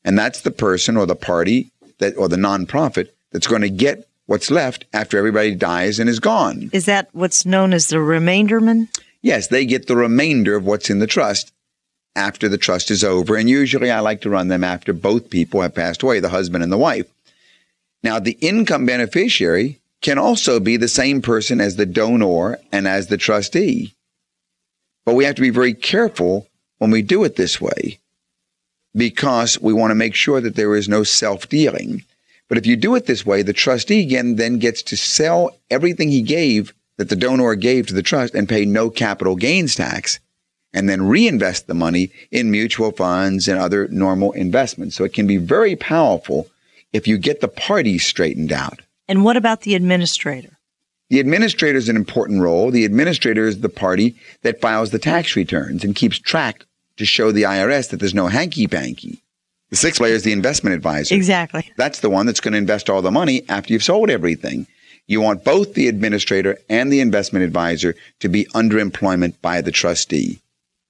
And 0.05 0.17
that's 0.17 0.41
the 0.41 0.51
person 0.51 0.95
or 0.95 1.05
the 1.05 1.15
party 1.15 1.71
that 1.97 2.15
or 2.15 2.29
the 2.29 2.37
nonprofit 2.37 3.09
that's 3.31 3.47
going 3.47 3.61
to 3.61 3.69
get 3.69 4.07
what's 4.27 4.49
left 4.49 4.85
after 4.93 5.17
everybody 5.17 5.53
dies 5.53 5.99
and 5.99 6.09
is 6.09 6.19
gone. 6.19 6.69
Is 6.71 6.85
that 6.85 7.09
what's 7.11 7.45
known 7.45 7.73
as 7.73 7.87
the 7.87 7.97
remainderman? 7.97 8.87
Yes, 9.21 9.47
they 9.47 9.65
get 9.65 9.87
the 9.87 9.97
remainder 9.97 10.55
of 10.55 10.65
what's 10.65 10.89
in 10.89 10.99
the 10.99 11.07
trust 11.07 11.51
after 12.15 12.47
the 12.47 12.57
trust 12.57 12.89
is 12.89 13.03
over. 13.03 13.35
And 13.35 13.49
usually 13.49 13.91
I 13.91 13.99
like 13.99 14.21
to 14.21 14.29
run 14.29 14.47
them 14.47 14.63
after 14.63 14.93
both 14.93 15.29
people 15.29 15.61
have 15.61 15.75
passed 15.75 16.03
away, 16.03 16.21
the 16.21 16.29
husband 16.29 16.63
and 16.63 16.71
the 16.71 16.77
wife. 16.77 17.07
Now, 18.01 18.19
the 18.19 18.37
income 18.39 18.85
beneficiary 18.85 19.81
can 20.01 20.17
also 20.17 20.59
be 20.59 20.77
the 20.77 20.87
same 20.87 21.21
person 21.21 21.59
as 21.59 21.75
the 21.75 21.85
donor 21.85 22.59
and 22.71 22.87
as 22.87 23.07
the 23.07 23.17
trustee. 23.17 23.94
But 25.05 25.15
we 25.15 25.25
have 25.25 25.35
to 25.35 25.41
be 25.41 25.51
very 25.51 25.73
careful 25.73 26.47
when 26.79 26.91
we 26.91 27.01
do 27.01 27.23
it 27.23 27.35
this 27.35 27.61
way 27.61 27.99
because 28.95 29.59
we 29.59 29.73
want 29.73 29.91
to 29.91 29.95
make 29.95 30.15
sure 30.15 30.41
that 30.41 30.55
there 30.55 30.75
is 30.75 30.89
no 30.89 31.03
self 31.03 31.47
dealing. 31.49 32.03
But 32.47 32.57
if 32.57 32.65
you 32.65 32.75
do 32.75 32.95
it 32.95 33.05
this 33.05 33.25
way, 33.25 33.41
the 33.41 33.53
trustee 33.53 34.01
again 34.01 34.35
then 34.35 34.59
gets 34.59 34.81
to 34.83 34.97
sell 34.97 35.55
everything 35.69 36.09
he 36.09 36.21
gave 36.21 36.73
that 36.97 37.09
the 37.09 37.15
donor 37.15 37.55
gave 37.55 37.87
to 37.87 37.93
the 37.93 38.03
trust 38.03 38.35
and 38.35 38.47
pay 38.47 38.65
no 38.65 38.89
capital 38.89 39.35
gains 39.35 39.75
tax 39.75 40.19
and 40.73 40.89
then 40.89 41.07
reinvest 41.07 41.67
the 41.67 41.73
money 41.73 42.11
in 42.31 42.51
mutual 42.51 42.91
funds 42.91 43.47
and 43.47 43.59
other 43.59 43.87
normal 43.89 44.31
investments. 44.33 44.95
So 44.95 45.03
it 45.03 45.13
can 45.13 45.25
be 45.25 45.37
very 45.37 45.75
powerful 45.75 46.47
if 46.93 47.07
you 47.07 47.17
get 47.17 47.41
the 47.41 47.47
parties 47.47 48.05
straightened 48.05 48.51
out. 48.51 48.79
And 49.07 49.23
what 49.23 49.37
about 49.37 49.61
the 49.61 49.75
administrator? 49.75 50.54
The 51.09 51.19
administrator 51.19 51.77
is 51.77 51.89
an 51.89 51.95
important 51.95 52.41
role. 52.41 52.71
The 52.71 52.85
administrator 52.85 53.47
is 53.47 53.61
the 53.61 53.69
party 53.69 54.15
that 54.41 54.59
files 54.59 54.89
the 54.89 54.99
tax 54.99 55.35
returns 55.35 55.83
and 55.83 55.95
keeps 55.95 56.17
track 56.17 56.65
to 56.97 57.05
show 57.05 57.31
the 57.31 57.43
IRS 57.43 57.89
that 57.89 57.99
there's 57.99 58.13
no 58.13 58.27
hanky 58.27 58.67
panky. 58.67 59.21
The 59.69 59.75
sixth 59.75 59.99
player 59.99 60.13
is 60.13 60.23
the 60.23 60.31
investment 60.31 60.75
advisor. 60.75 61.15
Exactly. 61.15 61.71
That's 61.77 61.99
the 61.99 62.09
one 62.09 62.25
that's 62.25 62.39
going 62.39 62.53
to 62.53 62.57
invest 62.57 62.89
all 62.89 63.01
the 63.01 63.11
money 63.11 63.43
after 63.49 63.73
you've 63.73 63.83
sold 63.83 64.09
everything. 64.09 64.67
You 65.07 65.21
want 65.21 65.43
both 65.43 65.73
the 65.73 65.87
administrator 65.87 66.57
and 66.69 66.91
the 66.91 66.99
investment 66.99 67.45
advisor 67.45 67.95
to 68.21 68.29
be 68.29 68.47
under 68.55 68.79
employment 68.79 69.39
by 69.41 69.61
the 69.61 69.71
trustee. 69.71 70.39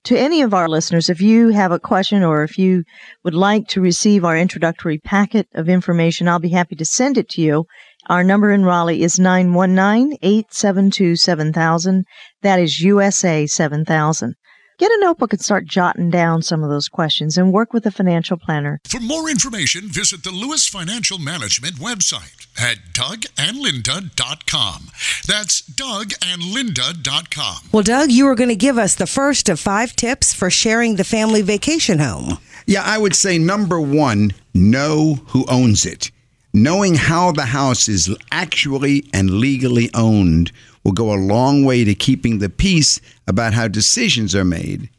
To 0.05 0.17
any 0.17 0.43
of 0.43 0.53
our 0.53 0.69
listeners, 0.69 1.09
if 1.09 1.19
you 1.19 1.49
have 1.49 1.71
a 1.71 1.79
question 1.79 2.23
or 2.23 2.43
if 2.43 2.59
you 2.59 2.83
would 3.23 3.33
like 3.33 3.67
to 3.69 3.81
receive 3.81 4.23
our 4.23 4.37
introductory 4.37 4.99
packet 4.99 5.47
of 5.55 5.67
information, 5.67 6.27
I'll 6.27 6.37
be 6.37 6.49
happy 6.49 6.75
to 6.75 6.85
send 6.85 7.17
it 7.17 7.27
to 7.29 7.41
you. 7.41 7.65
Our 8.07 8.23
number 8.23 8.51
in 8.51 8.65
Raleigh 8.65 9.01
is 9.01 9.17
919-872-7000. 9.17 12.03
That 12.41 12.59
is 12.59 12.81
USA 12.81 13.47
7000. 13.47 14.35
Get 14.77 14.91
a 14.91 14.97
notebook 14.99 15.31
and 15.31 15.41
start 15.41 15.63
jotting 15.65 16.09
down 16.09 16.41
some 16.41 16.61
of 16.61 16.69
those 16.69 16.89
questions 16.89 17.37
and 17.37 17.53
work 17.53 17.71
with 17.71 17.85
a 17.85 17.91
financial 17.91 18.37
planner. 18.37 18.81
For 18.85 18.99
more 18.99 19.29
information, 19.29 19.87
visit 19.87 20.23
the 20.23 20.31
Lewis 20.31 20.67
Financial 20.67 21.17
Management 21.17 21.75
website 21.75 22.45
at 22.57 22.79
dougandlinda.com. 22.93 24.89
That's 25.25 25.61
dougandlinda.com. 25.61 27.69
Well, 27.71 27.83
Doug, 27.83 28.11
you 28.11 28.27
are 28.27 28.35
going 28.35 28.49
to 28.49 28.55
give 28.55 28.77
us 28.77 28.95
the 28.95 29.07
first 29.07 29.47
of 29.47 29.61
five 29.61 29.95
tips 29.95 30.33
for 30.33 30.49
sharing 30.49 30.97
the 30.97 31.05
family 31.05 31.41
vacation 31.41 31.99
home. 31.99 32.37
Yeah, 32.65 32.83
I 32.83 32.97
would 32.97 33.15
say 33.15 33.37
number 33.37 33.79
one, 33.79 34.33
know 34.53 35.21
who 35.27 35.45
owns 35.47 35.85
it. 35.85 36.11
Knowing 36.55 36.95
how 36.95 37.33
the 37.33 37.47
house 37.47 37.89
is 37.89 38.15
actually 38.31 39.05
and 39.13 39.41
legally 39.41 39.89
owned 39.93 40.53
will 40.85 40.93
go 40.93 41.13
a 41.13 41.19
long 41.19 41.65
way 41.65 41.83
to 41.83 41.93
keeping 41.93 42.39
the 42.39 42.47
peace 42.47 43.01
about 43.27 43.53
how 43.53 43.67
decisions 43.67 44.33
are 44.33 44.45
made. 44.45 44.89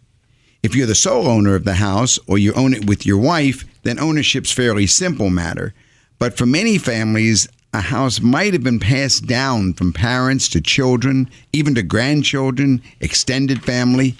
If 0.62 0.74
you're 0.74 0.86
the 0.86 0.94
sole 0.94 1.26
owner 1.26 1.54
of 1.54 1.64
the 1.64 1.76
house 1.76 2.18
or 2.26 2.36
you 2.36 2.52
own 2.52 2.74
it 2.74 2.84
with 2.84 3.06
your 3.06 3.16
wife, 3.16 3.64
then 3.84 3.98
ownership's 3.98 4.52
fairly 4.52 4.86
simple 4.86 5.30
matter. 5.30 5.72
But 6.18 6.36
for 6.36 6.44
many 6.44 6.76
families, 6.76 7.48
a 7.72 7.80
house 7.80 8.20
might 8.20 8.52
have 8.52 8.62
been 8.62 8.78
passed 8.78 9.24
down 9.26 9.72
from 9.72 9.94
parents 9.94 10.50
to 10.50 10.60
children, 10.60 11.30
even 11.54 11.74
to 11.76 11.82
grandchildren, 11.82 12.82
extended 13.00 13.64
family. 13.64 14.14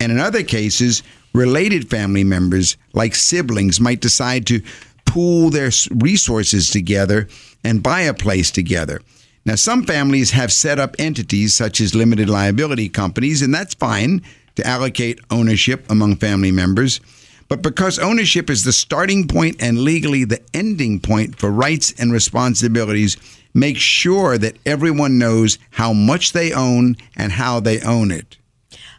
And 0.00 0.10
in 0.10 0.18
other 0.18 0.42
cases, 0.42 1.02
related 1.34 1.90
family 1.90 2.24
members, 2.24 2.78
like 2.94 3.14
siblings, 3.14 3.80
might 3.80 4.00
decide 4.00 4.46
to 4.46 4.62
pool 5.10 5.50
their 5.50 5.72
resources 5.90 6.70
together 6.70 7.26
and 7.64 7.82
buy 7.82 8.02
a 8.02 8.14
place 8.14 8.52
together. 8.52 9.00
Now, 9.44 9.56
some 9.56 9.84
families 9.84 10.30
have 10.30 10.52
set 10.52 10.78
up 10.78 10.94
entities 11.00 11.52
such 11.52 11.80
as 11.80 11.96
limited 11.96 12.30
liability 12.30 12.88
companies, 12.88 13.42
and 13.42 13.52
that's 13.52 13.74
fine 13.74 14.22
to 14.54 14.64
allocate 14.64 15.18
ownership 15.28 15.84
among 15.90 16.16
family 16.16 16.52
members. 16.52 17.00
But 17.48 17.60
because 17.60 17.98
ownership 17.98 18.48
is 18.48 18.62
the 18.62 18.72
starting 18.72 19.26
point 19.26 19.60
and 19.60 19.80
legally 19.80 20.22
the 20.22 20.42
ending 20.54 21.00
point 21.00 21.36
for 21.36 21.50
rights 21.50 21.92
and 21.98 22.12
responsibilities, 22.12 23.16
make 23.52 23.78
sure 23.78 24.38
that 24.38 24.58
everyone 24.64 25.18
knows 25.18 25.58
how 25.70 25.92
much 25.92 26.32
they 26.32 26.52
own 26.52 26.96
and 27.16 27.32
how 27.32 27.58
they 27.58 27.80
own 27.80 28.12
it. 28.12 28.36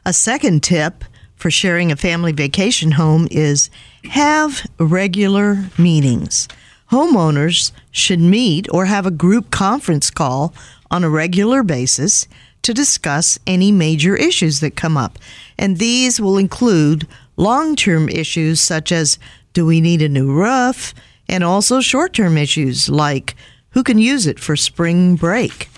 A 0.06 0.12
second 0.12 0.62
tip 0.62 1.06
for 1.42 1.50
sharing 1.50 1.92
a 1.92 1.96
family 1.96 2.32
vacation 2.32 2.92
home 2.92 3.28
is 3.32 3.72
have 4.12 4.64
regular 4.78 5.66
meetings. 5.76 6.48
Homeowners 6.92 7.72
should 7.90 8.20
meet 8.20 8.68
or 8.72 8.86
have 8.86 9.08
a 9.08 9.12
group 9.12 9.50
conference 9.50 10.12
call 10.12 10.54
on 10.92 11.04
a 11.04 11.10
regular 11.10 11.64
basis 11.64 12.28
to 12.62 12.76
discuss 12.76 13.40
any 13.48 13.72
major 13.72 14.16
issues 14.16 14.60
that 14.60 14.76
come 14.76 14.96
up. 14.96 15.18
And 15.58 15.80
these 15.80 16.22
will 16.22 16.38
include 16.38 17.08
long 17.38 17.76
term 17.76 18.08
issues 18.08 18.62
such 18.62 18.92
as 18.92 19.18
do 19.54 19.66
we 19.66 19.82
need 19.82 20.04
a 20.04 20.10
new 20.10 20.32
roof? 20.32 20.94
And 21.28 21.44
also 21.44 21.82
short 21.82 22.14
term 22.14 22.38
issues 22.38 22.88
like 22.88 23.36
who 23.72 23.82
can 23.82 23.98
use 23.98 24.28
it 24.28 24.40
for 24.40 24.56
spring 24.56 25.16
break. 25.16 25.70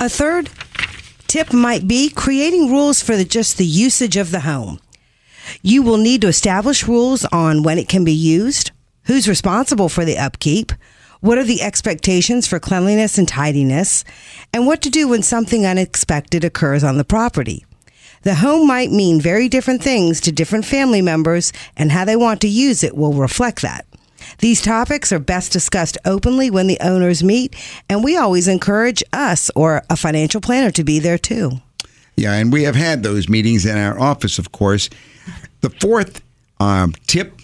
A 0.00 0.08
third 0.08 0.50
tip 1.32 1.50
might 1.50 1.88
be 1.88 2.10
creating 2.10 2.70
rules 2.70 3.00
for 3.00 3.16
the, 3.16 3.24
just 3.24 3.56
the 3.56 3.64
usage 3.64 4.18
of 4.18 4.32
the 4.32 4.40
home. 4.40 4.78
You 5.62 5.82
will 5.82 5.96
need 5.96 6.20
to 6.20 6.28
establish 6.28 6.86
rules 6.86 7.24
on 7.32 7.62
when 7.62 7.78
it 7.78 7.88
can 7.88 8.04
be 8.04 8.12
used, 8.12 8.70
who's 9.04 9.26
responsible 9.26 9.88
for 9.88 10.04
the 10.04 10.18
upkeep, 10.18 10.72
what 11.20 11.38
are 11.38 11.44
the 11.44 11.62
expectations 11.62 12.46
for 12.46 12.60
cleanliness 12.60 13.16
and 13.16 13.26
tidiness, 13.26 14.04
and 14.52 14.66
what 14.66 14.82
to 14.82 14.90
do 14.90 15.08
when 15.08 15.22
something 15.22 15.64
unexpected 15.64 16.44
occurs 16.44 16.84
on 16.84 16.98
the 16.98 17.02
property. 17.04 17.64
The 18.24 18.34
home 18.34 18.66
might 18.66 18.90
mean 18.90 19.18
very 19.18 19.48
different 19.48 19.82
things 19.82 20.20
to 20.20 20.32
different 20.32 20.66
family 20.66 21.00
members, 21.00 21.50
and 21.78 21.92
how 21.92 22.04
they 22.04 22.14
want 22.14 22.42
to 22.42 22.46
use 22.46 22.84
it 22.84 22.94
will 22.94 23.14
reflect 23.14 23.62
that. 23.62 23.86
These 24.38 24.62
topics 24.62 25.12
are 25.12 25.18
best 25.18 25.52
discussed 25.52 25.98
openly 26.04 26.50
when 26.50 26.66
the 26.66 26.78
owners 26.80 27.22
meet, 27.22 27.54
and 27.88 28.02
we 28.02 28.16
always 28.16 28.48
encourage 28.48 29.02
us 29.12 29.50
or 29.54 29.82
a 29.90 29.96
financial 29.96 30.40
planner 30.40 30.70
to 30.72 30.84
be 30.84 30.98
there 30.98 31.18
too. 31.18 31.52
Yeah, 32.16 32.34
and 32.34 32.52
we 32.52 32.64
have 32.64 32.76
had 32.76 33.02
those 33.02 33.28
meetings 33.28 33.64
in 33.64 33.76
our 33.76 33.98
office, 33.98 34.38
of 34.38 34.52
course. 34.52 34.90
The 35.60 35.70
fourth 35.70 36.22
um, 36.60 36.92
tip 37.06 37.40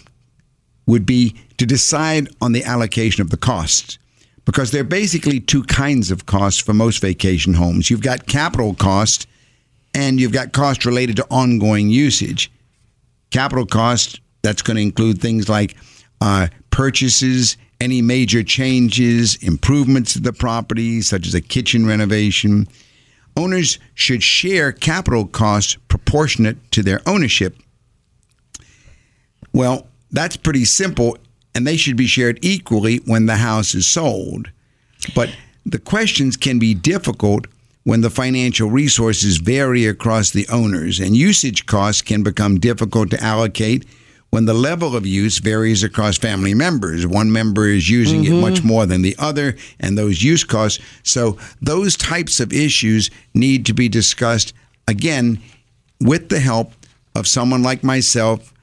would 0.85 1.05
be 1.05 1.35
to 1.57 1.65
decide 1.65 2.29
on 2.41 2.51
the 2.51 2.63
allocation 2.63 3.21
of 3.21 3.29
the 3.29 3.37
costs 3.37 3.97
because 4.45 4.71
there 4.71 4.81
are 4.81 4.85
basically 4.85 5.39
two 5.39 5.63
kinds 5.63 6.09
of 6.09 6.25
costs 6.25 6.59
for 6.59 6.73
most 6.73 7.01
vacation 7.01 7.53
homes. 7.53 7.89
You've 7.89 8.01
got 8.01 8.25
capital 8.25 8.73
cost 8.73 9.27
and 9.93 10.19
you've 10.19 10.31
got 10.31 10.53
cost 10.53 10.85
related 10.85 11.17
to 11.17 11.27
ongoing 11.29 11.89
usage. 11.89 12.51
Capital 13.29 13.65
cost, 13.65 14.19
that's 14.41 14.61
going 14.61 14.77
to 14.77 14.81
include 14.81 15.21
things 15.21 15.49
like 15.49 15.75
uh, 16.21 16.47
purchases, 16.71 17.57
any 17.81 18.01
major 18.01 18.43
changes, 18.43 19.35
improvements 19.37 20.13
to 20.13 20.19
the 20.19 20.33
property, 20.33 21.01
such 21.01 21.25
as 21.27 21.33
a 21.33 21.41
kitchen 21.41 21.85
renovation. 21.85 22.67
Owners 23.37 23.79
should 23.93 24.21
share 24.21 24.71
capital 24.71 25.25
costs 25.25 25.77
proportionate 25.87 26.71
to 26.71 26.83
their 26.83 27.01
ownership. 27.05 27.55
Well, 29.53 29.87
that's 30.11 30.37
pretty 30.37 30.65
simple, 30.65 31.17
and 31.55 31.65
they 31.65 31.77
should 31.77 31.97
be 31.97 32.07
shared 32.07 32.39
equally 32.41 32.97
when 33.05 33.25
the 33.25 33.37
house 33.37 33.73
is 33.75 33.87
sold. 33.87 34.51
But 35.15 35.29
the 35.65 35.79
questions 35.79 36.35
can 36.35 36.59
be 36.59 36.73
difficult 36.73 37.47
when 37.83 38.01
the 38.01 38.09
financial 38.09 38.69
resources 38.69 39.37
vary 39.37 39.85
across 39.85 40.31
the 40.31 40.47
owners, 40.49 40.99
and 40.99 41.15
usage 41.15 41.65
costs 41.65 42.01
can 42.01 42.23
become 42.23 42.59
difficult 42.59 43.09
to 43.11 43.23
allocate 43.23 43.85
when 44.29 44.45
the 44.45 44.53
level 44.53 44.95
of 44.95 45.05
use 45.05 45.39
varies 45.39 45.83
across 45.83 46.17
family 46.17 46.53
members. 46.53 47.05
One 47.05 47.31
member 47.31 47.67
is 47.67 47.89
using 47.89 48.23
mm-hmm. 48.23 48.35
it 48.35 48.41
much 48.41 48.63
more 48.63 48.85
than 48.85 49.01
the 49.01 49.15
other, 49.17 49.55
and 49.79 49.97
those 49.97 50.23
use 50.23 50.43
costs. 50.43 50.83
So, 51.03 51.37
those 51.61 51.97
types 51.97 52.39
of 52.39 52.53
issues 52.53 53.09
need 53.33 53.65
to 53.67 53.73
be 53.73 53.89
discussed 53.89 54.53
again 54.87 55.41
with 55.99 56.29
the 56.29 56.39
help 56.39 56.73
of 57.15 57.27
someone 57.27 57.63
like 57.63 57.83
myself. 57.83 58.53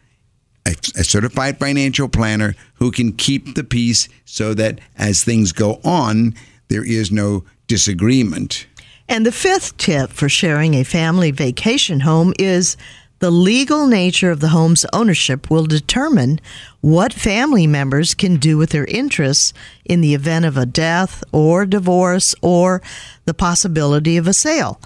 A, 0.66 0.74
a 0.96 1.04
certified 1.04 1.60
financial 1.60 2.08
planner 2.08 2.56
who 2.74 2.90
can 2.90 3.12
keep 3.12 3.54
the 3.54 3.62
peace 3.62 4.08
so 4.24 4.52
that 4.54 4.80
as 4.98 5.22
things 5.22 5.52
go 5.52 5.80
on, 5.84 6.34
there 6.66 6.84
is 6.84 7.12
no 7.12 7.44
disagreement. 7.68 8.66
And 9.08 9.24
the 9.24 9.32
fifth 9.32 9.76
tip 9.76 10.10
for 10.10 10.28
sharing 10.28 10.74
a 10.74 10.82
family 10.82 11.30
vacation 11.30 12.00
home 12.00 12.34
is 12.38 12.76
the 13.18 13.30
legal 13.30 13.86
nature 13.86 14.30
of 14.30 14.40
the 14.40 14.48
home's 14.48 14.84
ownership 14.92 15.50
will 15.50 15.64
determine 15.64 16.40
what 16.80 17.12
family 17.12 17.66
members 17.66 18.14
can 18.14 18.36
do 18.36 18.58
with 18.58 18.70
their 18.70 18.84
interests 18.84 19.52
in 19.84 20.00
the 20.00 20.14
event 20.14 20.44
of 20.44 20.56
a 20.56 20.66
death 20.66 21.24
or 21.32 21.64
divorce 21.64 22.34
or 22.42 22.82
the 23.24 23.34
possibility 23.34 24.16
of 24.16 24.26
a 24.26 24.34
sale. 24.34 24.80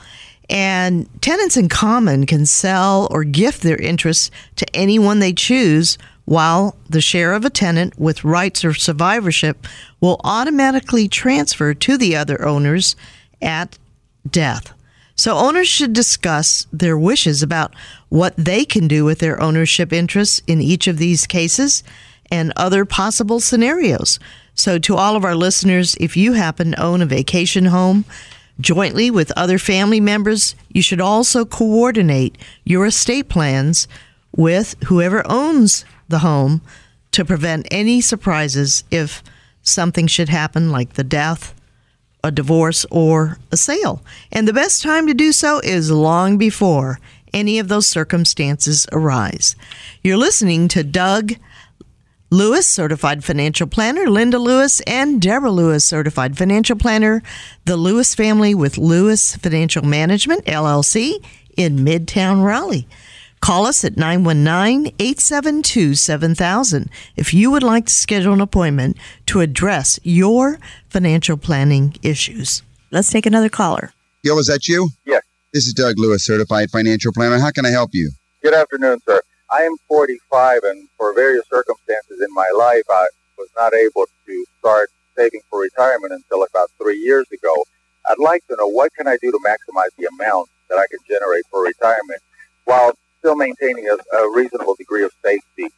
And 0.48 1.08
tenants 1.22 1.56
in 1.56 1.68
common 1.68 2.26
can 2.26 2.46
sell 2.46 3.06
or 3.10 3.24
gift 3.24 3.62
their 3.62 3.76
interests 3.76 4.30
to 4.56 4.66
anyone 4.74 5.20
they 5.20 5.32
choose, 5.32 5.96
while 6.24 6.76
the 6.88 7.00
share 7.00 7.34
of 7.34 7.44
a 7.44 7.50
tenant 7.50 7.98
with 7.98 8.24
rights 8.24 8.64
or 8.64 8.74
survivorship 8.74 9.66
will 10.00 10.20
automatically 10.24 11.08
transfer 11.08 11.74
to 11.74 11.96
the 11.96 12.16
other 12.16 12.44
owners 12.44 12.96
at 13.40 13.78
death. 14.28 14.72
So 15.20 15.36
owners 15.36 15.68
should 15.68 15.92
discuss 15.92 16.66
their 16.72 16.96
wishes 16.96 17.42
about 17.42 17.74
what 18.08 18.34
they 18.38 18.64
can 18.64 18.88
do 18.88 19.04
with 19.04 19.18
their 19.18 19.38
ownership 19.38 19.92
interests 19.92 20.40
in 20.46 20.62
each 20.62 20.86
of 20.86 20.96
these 20.96 21.26
cases 21.26 21.84
and 22.30 22.54
other 22.56 22.86
possible 22.86 23.38
scenarios. 23.38 24.18
So 24.54 24.78
to 24.78 24.96
all 24.96 25.16
of 25.16 25.24
our 25.26 25.34
listeners, 25.34 25.94
if 26.00 26.16
you 26.16 26.32
happen 26.32 26.70
to 26.70 26.82
own 26.82 27.02
a 27.02 27.06
vacation 27.06 27.66
home 27.66 28.06
jointly 28.60 29.10
with 29.10 29.30
other 29.36 29.58
family 29.58 30.00
members, 30.00 30.54
you 30.70 30.80
should 30.80 31.02
also 31.02 31.44
coordinate 31.44 32.38
your 32.64 32.86
estate 32.86 33.28
plans 33.28 33.86
with 34.34 34.74
whoever 34.84 35.22
owns 35.30 35.84
the 36.08 36.20
home 36.20 36.62
to 37.12 37.26
prevent 37.26 37.68
any 37.70 38.00
surprises 38.00 38.84
if 38.90 39.22
something 39.60 40.06
should 40.06 40.30
happen 40.30 40.72
like 40.72 40.94
the 40.94 41.04
death 41.04 41.54
a 42.22 42.30
divorce 42.30 42.86
or 42.90 43.38
a 43.50 43.56
sale. 43.56 44.02
And 44.30 44.46
the 44.46 44.52
best 44.52 44.82
time 44.82 45.06
to 45.06 45.14
do 45.14 45.32
so 45.32 45.60
is 45.60 45.90
long 45.90 46.38
before 46.38 46.98
any 47.32 47.58
of 47.58 47.68
those 47.68 47.86
circumstances 47.86 48.86
arise. 48.92 49.56
You're 50.02 50.16
listening 50.16 50.68
to 50.68 50.82
Doug 50.82 51.34
Lewis, 52.32 52.66
certified 52.66 53.24
financial 53.24 53.66
planner, 53.66 54.08
Linda 54.08 54.38
Lewis, 54.38 54.80
and 54.82 55.20
Deborah 55.20 55.50
Lewis, 55.50 55.84
certified 55.84 56.38
financial 56.38 56.76
planner, 56.76 57.22
the 57.64 57.76
Lewis 57.76 58.14
family 58.14 58.54
with 58.54 58.78
Lewis 58.78 59.34
Financial 59.36 59.84
Management, 59.84 60.44
LLC, 60.44 61.24
in 61.56 61.78
Midtown 61.78 62.44
Raleigh. 62.44 62.86
Call 63.40 63.66
us 63.66 63.84
at 63.84 63.96
919 63.96 64.94
872 64.98 65.94
7000 65.94 66.90
if 67.16 67.32
you 67.32 67.50
would 67.50 67.62
like 67.62 67.86
to 67.86 67.92
schedule 67.92 68.34
an 68.34 68.40
appointment 68.40 68.96
to 69.26 69.40
address 69.40 69.98
your 70.02 70.58
financial 70.88 71.36
planning 71.36 71.96
issues. 72.02 72.62
Let's 72.90 73.10
take 73.10 73.26
another 73.26 73.48
caller. 73.48 73.92
Gil, 74.22 74.38
is 74.38 74.46
that 74.46 74.68
you? 74.68 74.90
Yes. 75.06 75.22
This 75.54 75.66
is 75.66 75.72
Doug 75.72 75.98
Lewis, 75.98 76.24
certified 76.24 76.70
financial 76.70 77.12
planner. 77.12 77.38
How 77.38 77.50
can 77.50 77.64
I 77.64 77.70
help 77.70 77.90
you? 77.92 78.10
Good 78.42 78.54
afternoon, 78.54 78.98
sir. 79.06 79.20
I 79.52 79.62
am 79.62 79.76
45, 79.88 80.62
and 80.62 80.88
for 80.96 81.12
various 81.14 81.44
circumstances 81.50 82.20
in 82.20 82.32
my 82.34 82.48
life, 82.56 82.84
I 82.88 83.06
was 83.36 83.48
not 83.56 83.74
able 83.74 84.06
to 84.26 84.44
start 84.58 84.90
saving 85.16 85.40
for 85.50 85.60
retirement 85.60 86.12
until 86.12 86.44
about 86.44 86.70
three 86.80 86.98
years 86.98 87.26
ago. 87.32 87.64
I'd 88.08 88.18
like 88.18 88.46
to 88.48 88.56
know 88.56 88.68
what 88.68 88.92
can 88.94 89.08
I 89.08 89.16
do 89.20 89.30
to 89.32 89.38
maximize 89.44 89.90
the 89.98 90.06
amount 90.06 90.50
that 90.68 90.78
I 90.78 90.86
can 90.90 91.00
generate 91.08 91.44
for 91.50 91.64
retirement 91.64 92.20
while 92.64 92.92
still 93.20 93.36
maintaining 93.36 93.86
a, 93.88 94.16
a 94.16 94.34
reasonable 94.34 94.74
degree 94.74 95.04
of 95.04 95.12
safety 95.24 95.68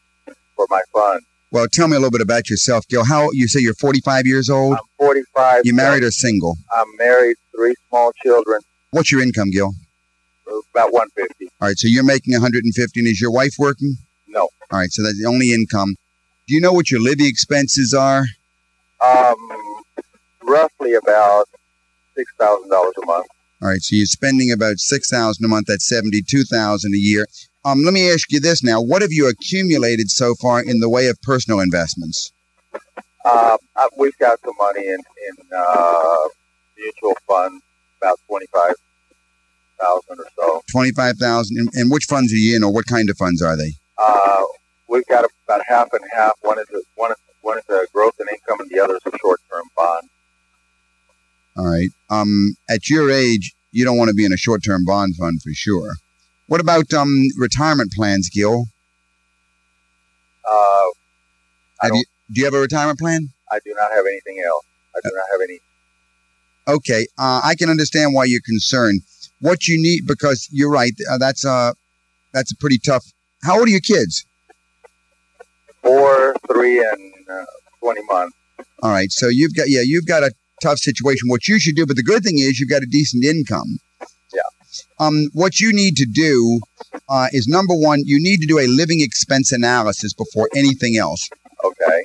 for 0.57 0.67
my 0.71 0.81
funds. 0.93 1.27
Well, 1.51 1.67
tell 1.71 1.87
me 1.87 1.97
a 1.97 1.99
little 1.99 2.11
bit 2.11 2.23
about 2.23 2.49
yourself, 2.49 2.89
Gil. 2.89 3.05
How 3.05 3.31
you 3.33 3.47
say 3.47 3.61
you're 3.61 3.75
45 3.75 4.27
years 4.27 4.49
old? 4.49 4.73
I'm 4.75 4.81
45. 4.99 5.63
You 5.65 5.75
married 5.75 6.03
or 6.03 6.11
single? 6.11 6.57
I'm 6.75 6.87
married, 6.99 7.37
three 7.55 7.75
small 7.89 8.11
children. 8.23 8.61
What's 8.93 9.13
your 9.13 9.23
income, 9.23 9.51
Gil? 9.51 9.73
About 10.75 10.93
150. 10.93 11.51
All 11.61 11.69
right, 11.69 11.79
so 11.79 11.89
you're 11.89 12.05
making 12.05 12.33
150, 12.33 13.01
and 13.01 13.07
is 13.07 13.21
your 13.21 13.31
wife 13.31 13.55
working? 13.59 13.97
No. 14.29 14.49
All 14.71 14.79
right, 14.79 14.91
so 14.91 15.03
that's 15.03 15.21
the 15.21 15.29
only 15.29 15.53
income. 15.53 15.95
Do 16.49 16.55
you 16.55 16.61
know 16.61 16.73
what 16.73 16.91
your 16.91 17.01
living 17.01 17.27
expenses 17.27 17.93
are? 17.95 18.25
Um, 19.05 19.37
roughly 20.43 20.95
about 20.95 21.45
six 22.17 22.33
thousand 22.39 22.71
dollars 22.71 22.95
a 23.03 23.07
month. 23.07 23.27
All 23.63 23.69
right, 23.69 23.81
so 23.81 23.95
you're 23.95 24.07
spending 24.07 24.51
about 24.51 24.79
six 24.79 25.09
thousand 25.09 25.45
a 25.45 25.49
month. 25.49 25.67
That's 25.69 25.89
seventy-two 25.89 26.43
thousand 26.43 26.95
a 26.95 26.99
year. 26.99 27.27
Um, 27.65 27.85
let 27.85 27.95
me 27.95 28.11
ask 28.11 28.33
you 28.33 28.41
this 28.41 28.65
now: 28.65 28.81
What 28.83 29.03
have 29.03 29.13
you 29.13 29.29
accumulated 29.29 30.11
so 30.11 30.35
far 30.35 30.61
in 30.61 30.81
the 30.81 30.89
way 30.89 31.07
of 31.07 31.17
personal 31.23 31.61
investments? 31.61 32.33
Uh, 33.25 33.57
uh, 33.77 33.87
we've 33.97 34.19
got 34.19 34.41
some 34.45 34.55
money 34.59 34.89
in 34.89 34.99
in 34.99 35.47
uh, 35.57 36.29
mutual 36.77 37.17
funds, 37.29 37.63
about 38.01 38.19
twenty 38.27 38.47
five 38.53 38.75
thousand 39.81 40.19
or 40.19 40.27
so. 40.37 40.63
Twenty-five 40.73 41.19
thousand. 41.19 41.69
And, 41.75 41.89
which 41.89 42.07
funds 42.07 42.33
are 42.33 42.37
you 42.37 42.57
in, 42.57 42.65
or 42.65 42.73
what 42.73 42.87
kind 42.87 43.09
of 43.11 43.17
funds 43.17 43.43
are 43.43 43.57
they? 43.57 43.75
Uh, 43.97 44.43
we've 44.89 45.07
got 45.07 45.25
about 45.47 45.63
half 45.69 45.87
and 45.93 46.03
half. 46.13 46.33
One 46.41 46.59
is 46.59 46.67
a, 46.75 46.81
one 46.97 47.13
is 47.13 47.17
one 47.43 47.59
is 47.59 47.65
a 47.69 47.87
growth 47.93 48.15
in 48.19 48.27
income, 48.27 48.59
and 48.59 48.71
the 48.71 48.81
other 48.81 48.97
is 48.97 49.03
a 49.07 49.17
short 49.19 49.39
term 49.49 49.67
bond. 49.77 50.09
All 51.57 51.67
right. 51.67 51.91
Um, 52.11 52.57
at 52.69 52.89
your 52.89 53.11
age, 53.11 53.55
you 53.73 53.85
don't 53.85 53.99
want 53.99 54.09
to 54.09 54.15
be 54.15 54.25
in 54.25 54.33
a 54.33 54.37
short-term 54.37 54.85
bond 54.85 55.17
fund 55.17 55.43
for 55.43 55.53
sure. 55.53 55.95
What 56.47 56.61
about 56.61 56.93
um 56.93 57.29
retirement 57.39 57.93
plans, 57.93 58.29
Gil? 58.29 58.67
Uh, 61.83 61.89
you, 61.95 62.05
do 62.33 62.41
you 62.41 62.45
have 62.45 62.55
a 62.55 62.61
retirement 62.61 62.99
plan? 62.99 63.29
I 63.51 63.59
do 63.65 63.75
not 63.77 63.91
have 63.93 64.05
anything 64.07 64.43
else. 64.47 64.65
I 64.95 65.01
do 65.03 65.11
not 65.15 65.25
have 65.33 65.41
any. 65.43 65.59
Okay, 66.69 67.07
uh, 67.19 67.41
I 67.43 67.55
can 67.57 67.69
understand 67.69 68.15
why 68.15 68.25
you're 68.25 68.41
concerned. 68.45 69.01
What 69.41 69.67
you 69.67 69.83
need, 69.83 70.07
because 70.07 70.49
you're 70.53 70.71
right, 70.71 70.93
uh, 71.11 71.19
that's 71.19 71.45
a 71.45 71.75
that's 72.33 72.53
a 72.53 72.57
pretty 72.57 72.79
tough. 72.79 73.05
How 73.43 73.59
old 73.59 73.67
are 73.67 73.71
your 73.71 73.81
kids? 73.81 74.25
Four, 75.83 76.37
three, 76.47 76.79
and 76.79 77.13
uh, 77.29 77.45
twenty 77.81 78.03
months. 78.05 78.37
All 78.83 78.91
right, 78.91 79.11
so 79.11 79.29
you've 79.29 79.55
got 79.55 79.69
yeah, 79.69 79.83
you've 79.85 80.07
got 80.07 80.23
a 80.23 80.33
tough 80.63 80.79
situation. 80.79 81.29
What 81.29 81.49
you 81.49 81.59
should 81.59 81.77
do, 81.77 81.87
but 81.87 81.97
the 81.97 82.03
good 82.03 82.23
thing 82.23 82.39
is 82.39 82.59
you've 82.59 82.71
got 82.71 82.83
a 82.83 82.87
decent 82.91 83.25
income. 83.25 83.79
Yeah. 84.33 84.41
Um, 84.99 85.27
what 85.33 85.61
you 85.61 85.73
need 85.73 85.97
to 85.97 86.07
do 86.07 86.61
uh, 87.09 87.29
is 87.33 87.49
number 87.49 87.75
one, 87.75 88.01
you 88.05 88.19
need 88.23 88.41
to 88.41 88.47
do 88.47 88.59
a 88.59 88.67
living 88.67 89.01
expense 89.01 89.53
analysis 89.53 90.13
before 90.15 90.49
anything 90.55 90.97
else. 90.97 91.29
Okay. 91.65 92.03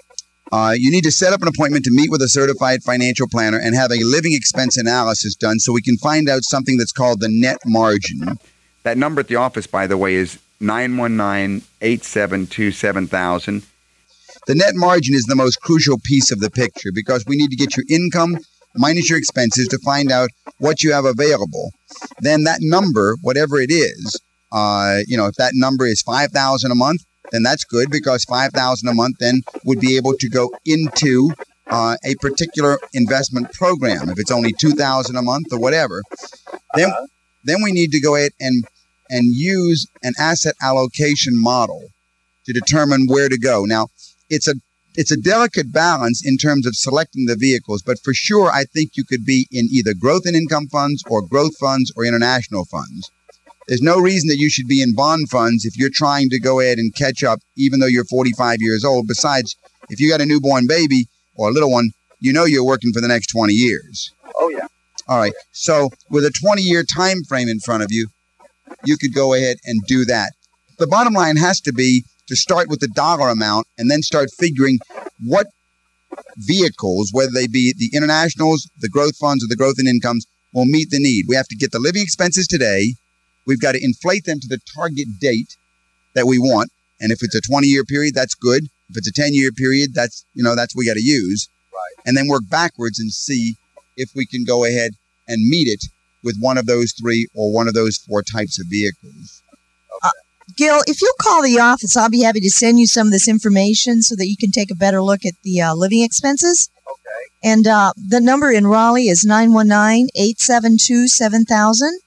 Uh, 0.51 0.73
you 0.77 0.89
need 0.89 1.03
to 1.03 1.11
set 1.11 1.33
up 1.33 1.41
an 1.41 1.47
appointment 1.47 1.83
to 1.83 1.91
meet 1.91 2.09
with 2.09 2.21
a 2.21 2.29
certified 2.29 2.81
financial 2.83 3.27
planner 3.27 3.59
and 3.59 3.75
have 3.75 3.91
a 3.91 3.99
living 4.03 4.33
expense 4.33 4.77
analysis 4.77 5.35
done 5.35 5.59
so 5.59 5.73
we 5.73 5.81
can 5.81 5.97
find 5.97 6.29
out 6.29 6.43
something 6.43 6.77
that's 6.77 6.93
called 6.93 7.19
the 7.19 7.27
net 7.29 7.57
margin. 7.65 8.37
That 8.83 8.97
number 8.97 9.19
at 9.19 9.27
the 9.27 9.35
office, 9.35 9.67
by 9.67 9.87
the 9.87 9.97
way, 9.97 10.15
is 10.15 10.39
919 10.61 11.63
872 11.81 12.71
7000. 12.71 13.63
The 14.47 14.55
net 14.55 14.75
margin 14.75 15.13
is 15.13 15.25
the 15.25 15.35
most 15.35 15.61
crucial 15.61 15.99
piece 15.99 16.31
of 16.31 16.39
the 16.39 16.49
picture 16.49 16.91
because 16.93 17.25
we 17.27 17.35
need 17.35 17.49
to 17.49 17.57
get 17.57 17.75
your 17.75 17.85
income 17.89 18.37
minus 18.75 19.09
your 19.09 19.19
expenses 19.19 19.67
to 19.67 19.77
find 19.79 20.09
out 20.11 20.29
what 20.59 20.83
you 20.83 20.93
have 20.93 21.05
available. 21.05 21.71
Then 22.19 22.43
that 22.45 22.59
number, 22.61 23.17
whatever 23.21 23.59
it 23.59 23.71
is, 23.71 24.19
uh, 24.51 24.99
you 25.05 25.17
know, 25.17 25.25
if 25.25 25.35
that 25.35 25.51
number 25.53 25.85
is 25.85 26.01
five 26.01 26.31
thousand 26.31 26.71
a 26.71 26.75
month, 26.75 27.01
then 27.31 27.43
that's 27.43 27.65
good 27.65 27.91
because 27.91 28.23
five 28.23 28.51
thousand 28.53 28.87
a 28.87 28.93
month 28.93 29.17
then 29.19 29.41
would 29.65 29.81
be 29.81 29.97
able 29.97 30.13
to 30.13 30.29
go 30.29 30.49
into 30.65 31.31
uh, 31.69 31.97
a 32.05 32.15
particular 32.21 32.79
investment 32.93 33.51
program. 33.51 34.09
If 34.09 34.17
it's 34.17 34.31
only 34.31 34.53
two 34.53 34.71
thousand 34.71 35.17
a 35.17 35.21
month 35.21 35.47
or 35.51 35.59
whatever, 35.59 36.01
then 36.75 36.89
then 37.43 37.61
we 37.61 37.73
need 37.73 37.91
to 37.91 37.99
go 37.99 38.15
ahead 38.15 38.31
and 38.39 38.63
and 39.09 39.35
use 39.35 39.87
an 40.03 40.13
asset 40.17 40.55
allocation 40.61 41.33
model 41.35 41.81
to 42.45 42.53
determine 42.53 43.07
where 43.07 43.27
to 43.27 43.37
go. 43.37 43.65
Now, 43.65 43.87
it's 44.29 44.47
a 44.47 44.55
it's 44.95 45.11
a 45.11 45.17
delicate 45.17 45.71
balance 45.71 46.25
in 46.25 46.37
terms 46.37 46.65
of 46.65 46.75
selecting 46.75 47.25
the 47.25 47.35
vehicles, 47.35 47.83
but 47.83 47.99
for 48.03 48.15
sure, 48.15 48.49
I 48.49 48.63
think 48.63 48.97
you 48.97 49.03
could 49.03 49.25
be 49.25 49.47
in 49.51 49.67
either 49.71 49.93
growth 49.93 50.25
and 50.25 50.35
income 50.35 50.67
funds 50.69 51.03
or 51.07 51.21
growth 51.21 51.55
funds 51.59 51.93
or 51.95 52.03
international 52.03 52.65
funds. 52.65 53.11
There's 53.67 53.81
no 53.81 53.99
reason 53.99 54.27
that 54.29 54.39
you 54.39 54.49
should 54.49 54.67
be 54.67 54.81
in 54.81 54.95
bond 54.95 55.29
funds 55.29 55.65
if 55.65 55.77
you're 55.77 55.91
trying 55.93 56.29
to 56.29 56.39
go 56.39 56.61
ahead 56.61 56.79
and 56.79 56.95
catch 56.95 57.23
up, 57.23 57.39
even 57.57 57.79
though 57.79 57.85
you're 57.85 58.05
45 58.05 58.57
years 58.59 58.83
old. 58.83 59.07
Besides, 59.07 59.55
if 59.89 59.99
you 59.99 60.09
got 60.09 60.21
a 60.21 60.25
newborn 60.25 60.65
baby 60.67 61.05
or 61.35 61.49
a 61.49 61.51
little 61.51 61.69
one, 61.69 61.91
you 62.19 62.33
know 62.33 62.45
you're 62.45 62.65
working 62.65 62.91
for 62.91 63.01
the 63.01 63.07
next 63.07 63.27
20 63.27 63.53
years. 63.53 64.13
Oh 64.39 64.49
yeah. 64.49 64.67
All 65.07 65.19
right. 65.19 65.33
So 65.51 65.89
with 66.09 66.25
a 66.25 66.31
20 66.31 66.61
year 66.61 66.83
time 66.83 67.23
frame 67.23 67.49
in 67.49 67.59
front 67.59 67.83
of 67.83 67.91
you, 67.91 68.07
you 68.83 68.97
could 68.97 69.13
go 69.13 69.33
ahead 69.33 69.57
and 69.65 69.79
do 69.87 70.05
that. 70.05 70.31
The 70.79 70.87
bottom 70.87 71.13
line 71.13 71.37
has 71.37 71.61
to 71.61 71.73
be 71.73 72.03
to 72.27 72.35
start 72.35 72.69
with 72.69 72.79
the 72.79 72.87
dollar 72.87 73.29
amount 73.29 73.67
and 73.77 73.89
then 73.89 74.01
start 74.01 74.29
figuring 74.37 74.79
what 75.25 75.47
vehicles, 76.37 77.09
whether 77.11 77.31
they 77.33 77.47
be 77.47 77.73
the 77.77 77.95
internationals, 77.95 78.69
the 78.79 78.89
growth 78.89 79.17
funds, 79.17 79.43
or 79.43 79.47
the 79.47 79.55
growth 79.55 79.75
in 79.79 79.87
incomes, 79.87 80.25
will 80.53 80.65
meet 80.65 80.89
the 80.89 80.99
need. 80.99 81.25
We 81.27 81.35
have 81.35 81.47
to 81.47 81.55
get 81.55 81.71
the 81.71 81.79
living 81.79 82.01
expenses 82.01 82.47
today. 82.47 82.93
We've 83.45 83.61
got 83.61 83.73
to 83.73 83.83
inflate 83.83 84.25
them 84.25 84.39
to 84.39 84.47
the 84.47 84.59
target 84.75 85.07
date 85.19 85.57
that 86.15 86.25
we 86.25 86.39
want. 86.39 86.71
And 86.99 87.11
if 87.11 87.19
it's 87.21 87.35
a 87.35 87.41
20 87.41 87.67
year 87.67 87.83
period, 87.83 88.13
that's 88.15 88.35
good. 88.35 88.65
If 88.89 88.97
it's 88.97 89.07
a 89.07 89.13
10 89.13 89.33
year 89.33 89.51
period, 89.51 89.93
that's, 89.93 90.25
you 90.33 90.43
know, 90.43 90.55
that's 90.55 90.75
what 90.75 90.81
we 90.81 90.87
got 90.87 90.95
to 90.95 91.03
use. 91.03 91.49
Right. 91.71 92.03
And 92.05 92.17
then 92.17 92.27
work 92.27 92.43
backwards 92.49 92.99
and 92.99 93.11
see 93.11 93.55
if 93.95 94.11
we 94.15 94.25
can 94.25 94.43
go 94.43 94.65
ahead 94.65 94.91
and 95.27 95.47
meet 95.47 95.67
it 95.67 95.83
with 96.23 96.37
one 96.39 96.57
of 96.57 96.65
those 96.65 96.93
three 96.93 97.27
or 97.35 97.53
one 97.53 97.67
of 97.67 97.73
those 97.73 97.97
four 97.97 98.23
types 98.23 98.59
of 98.59 98.67
vehicles. 98.69 99.43
Gil, 100.57 100.81
if 100.87 101.01
you'll 101.01 101.13
call 101.21 101.43
the 101.43 101.59
office, 101.59 101.95
I'll 101.95 102.09
be 102.09 102.23
happy 102.23 102.39
to 102.41 102.49
send 102.49 102.79
you 102.79 102.87
some 102.87 103.07
of 103.07 103.13
this 103.13 103.27
information 103.27 104.01
so 104.01 104.15
that 104.15 104.27
you 104.27 104.35
can 104.35 104.51
take 104.51 104.71
a 104.71 104.75
better 104.75 105.01
look 105.01 105.23
at 105.23 105.33
the 105.43 105.61
uh, 105.61 105.75
living 105.75 106.01
expenses. 106.01 106.69
Okay. 106.85 107.49
And 107.51 107.67
uh, 107.67 107.93
the 107.95 108.19
number 108.19 108.51
in 108.51 108.65
Raleigh 108.65 109.07
is 109.07 109.23
919 109.23 110.07
872 110.15 111.07
7000. 111.07 111.99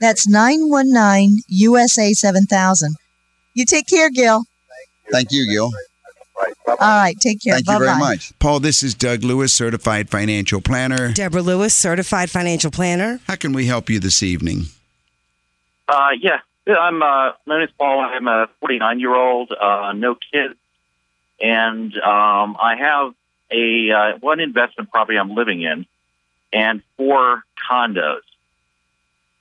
That's 0.00 0.26
919 0.26 1.42
USA 1.48 2.14
7000. 2.14 2.96
You 3.52 3.66
take 3.66 3.86
care, 3.86 4.08
Gil. 4.10 4.44
Thank 5.12 5.28
you, 5.30 5.46
Gil. 5.46 5.70
Bye-bye. 6.66 6.72
All 6.80 7.02
right, 7.02 7.16
take 7.20 7.42
care. 7.42 7.54
Thank 7.54 7.66
Bye 7.66 7.74
you 7.74 7.78
very 7.80 7.98
much. 7.98 8.32
Paul, 8.38 8.60
this 8.60 8.82
is 8.82 8.94
Doug 8.94 9.22
Lewis, 9.22 9.52
certified 9.52 10.08
financial 10.08 10.62
planner. 10.62 11.12
Deborah 11.12 11.42
Lewis, 11.42 11.74
certified 11.74 12.30
financial 12.30 12.70
planner. 12.70 13.20
How 13.26 13.36
can 13.36 13.52
we 13.52 13.66
help 13.66 13.90
you 13.90 14.00
this 14.00 14.22
evening? 14.22 14.66
Uh, 15.88 16.10
yeah, 16.18 16.38
Yeah, 16.66 16.76
I'm. 16.76 17.02
Uh, 17.02 17.32
my 17.46 17.58
name 17.58 17.68
is 17.68 17.74
Paul. 17.78 18.00
I'm 18.00 18.28
a 18.28 18.48
49 18.60 19.00
year 19.00 19.14
old, 19.14 19.50
uh, 19.52 19.92
no 19.94 20.14
kids, 20.14 20.54
and 21.40 21.92
um, 21.96 22.56
I 22.60 22.76
have 22.78 23.14
a 23.50 23.90
uh, 23.90 24.18
one 24.18 24.40
investment 24.40 24.90
property 24.90 25.18
I'm 25.18 25.34
living 25.34 25.62
in, 25.62 25.86
and 26.52 26.82
four 26.96 27.42
condos. 27.68 28.20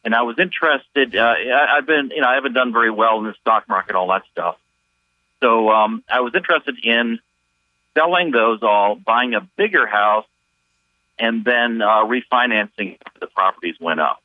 And 0.06 0.16
I 0.16 0.22
was 0.22 0.40
interested. 0.40 1.16
Uh, 1.16 1.22
I- 1.22 1.78
I've 1.78 1.86
been, 1.86 2.12
you 2.16 2.22
know, 2.22 2.28
I 2.28 2.36
haven't 2.36 2.54
done 2.54 2.72
very 2.72 2.90
well 2.90 3.20
in 3.20 3.26
the 3.26 3.34
stock 3.42 3.68
market, 3.68 3.96
all 3.96 4.08
that 4.08 4.24
stuff. 4.32 4.58
So 5.42 5.70
um, 5.70 6.04
I 6.10 6.22
was 6.22 6.34
interested 6.36 6.78
in 6.84 7.20
selling 7.96 8.32
those 8.32 8.64
all, 8.64 8.96
buying 8.96 9.34
a 9.34 9.42
bigger 9.58 9.86
house, 9.86 10.26
and 11.20 11.44
then 11.44 11.82
uh, 11.82 12.06
refinancing 12.06 12.98
the 13.20 13.28
properties 13.28 13.76
went 13.80 14.00
up. 14.00 14.22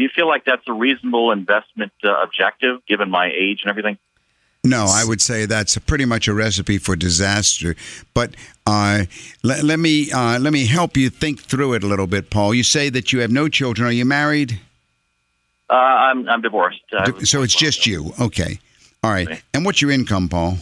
Do 0.00 0.04
you 0.04 0.08
feel 0.08 0.26
like 0.26 0.46
that's 0.46 0.66
a 0.66 0.72
reasonable 0.72 1.30
investment 1.30 1.92
uh, 2.02 2.22
objective 2.22 2.80
given 2.86 3.10
my 3.10 3.30
age 3.30 3.60
and 3.62 3.68
everything? 3.68 3.98
No, 4.64 4.86
I 4.88 5.04
would 5.04 5.20
say 5.20 5.44
that's 5.44 5.76
pretty 5.76 6.06
much 6.06 6.26
a 6.26 6.32
recipe 6.32 6.78
for 6.78 6.96
disaster. 6.96 7.76
But 8.14 8.34
uh, 8.66 9.04
let, 9.42 9.62
let 9.62 9.78
me 9.78 10.10
uh, 10.10 10.38
let 10.38 10.54
me 10.54 10.64
help 10.64 10.96
you 10.96 11.10
think 11.10 11.42
through 11.42 11.74
it 11.74 11.84
a 11.84 11.86
little 11.86 12.06
bit, 12.06 12.30
Paul. 12.30 12.54
You 12.54 12.62
say 12.62 12.88
that 12.88 13.12
you 13.12 13.20
have 13.20 13.30
no 13.30 13.46
children. 13.50 13.86
Are 13.86 13.92
you 13.92 14.06
married? 14.06 14.58
Uh, 15.68 15.74
I'm 15.74 16.26
I'm 16.30 16.40
divorced. 16.40 16.80
So 17.24 17.42
it's 17.42 17.54
just 17.54 17.86
you. 17.86 18.14
Okay. 18.18 18.58
All 19.04 19.10
right. 19.10 19.42
And 19.52 19.66
what's 19.66 19.82
your 19.82 19.90
income, 19.90 20.30
Paul? 20.30 20.56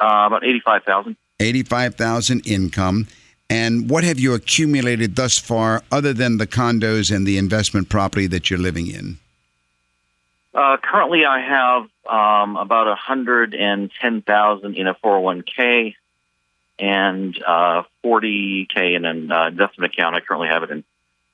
uh, 0.00 0.26
about 0.26 0.44
eighty-five 0.44 0.84
thousand. 0.84 1.16
Eighty-five 1.40 1.94
thousand 1.96 2.46
income. 2.46 3.08
And 3.54 3.88
what 3.88 4.02
have 4.02 4.18
you 4.18 4.34
accumulated 4.34 5.14
thus 5.14 5.38
far, 5.38 5.84
other 5.92 6.12
than 6.12 6.38
the 6.38 6.46
condos 6.46 7.14
and 7.14 7.24
the 7.24 7.38
investment 7.38 7.88
property 7.88 8.26
that 8.26 8.50
you're 8.50 8.58
living 8.58 8.88
in? 8.88 9.18
Uh, 10.52 10.76
currently, 10.82 11.24
I 11.24 11.38
have 11.38 11.82
um, 12.04 12.56
about 12.56 12.88
a 12.88 12.96
hundred 12.96 13.54
and 13.54 13.92
ten 14.00 14.22
thousand 14.22 14.74
in 14.74 14.88
a 14.88 14.94
four 14.94 15.12
hundred 15.12 15.24
one 15.24 15.42
k, 15.42 15.94
and 16.80 17.40
uh, 17.44 17.84
forty 18.02 18.66
k 18.74 18.96
in 18.96 19.04
an 19.04 19.30
uh, 19.30 19.46
investment 19.46 19.92
account. 19.92 20.16
I 20.16 20.20
currently 20.20 20.48
have 20.48 20.64
it 20.64 20.70
in 20.70 20.84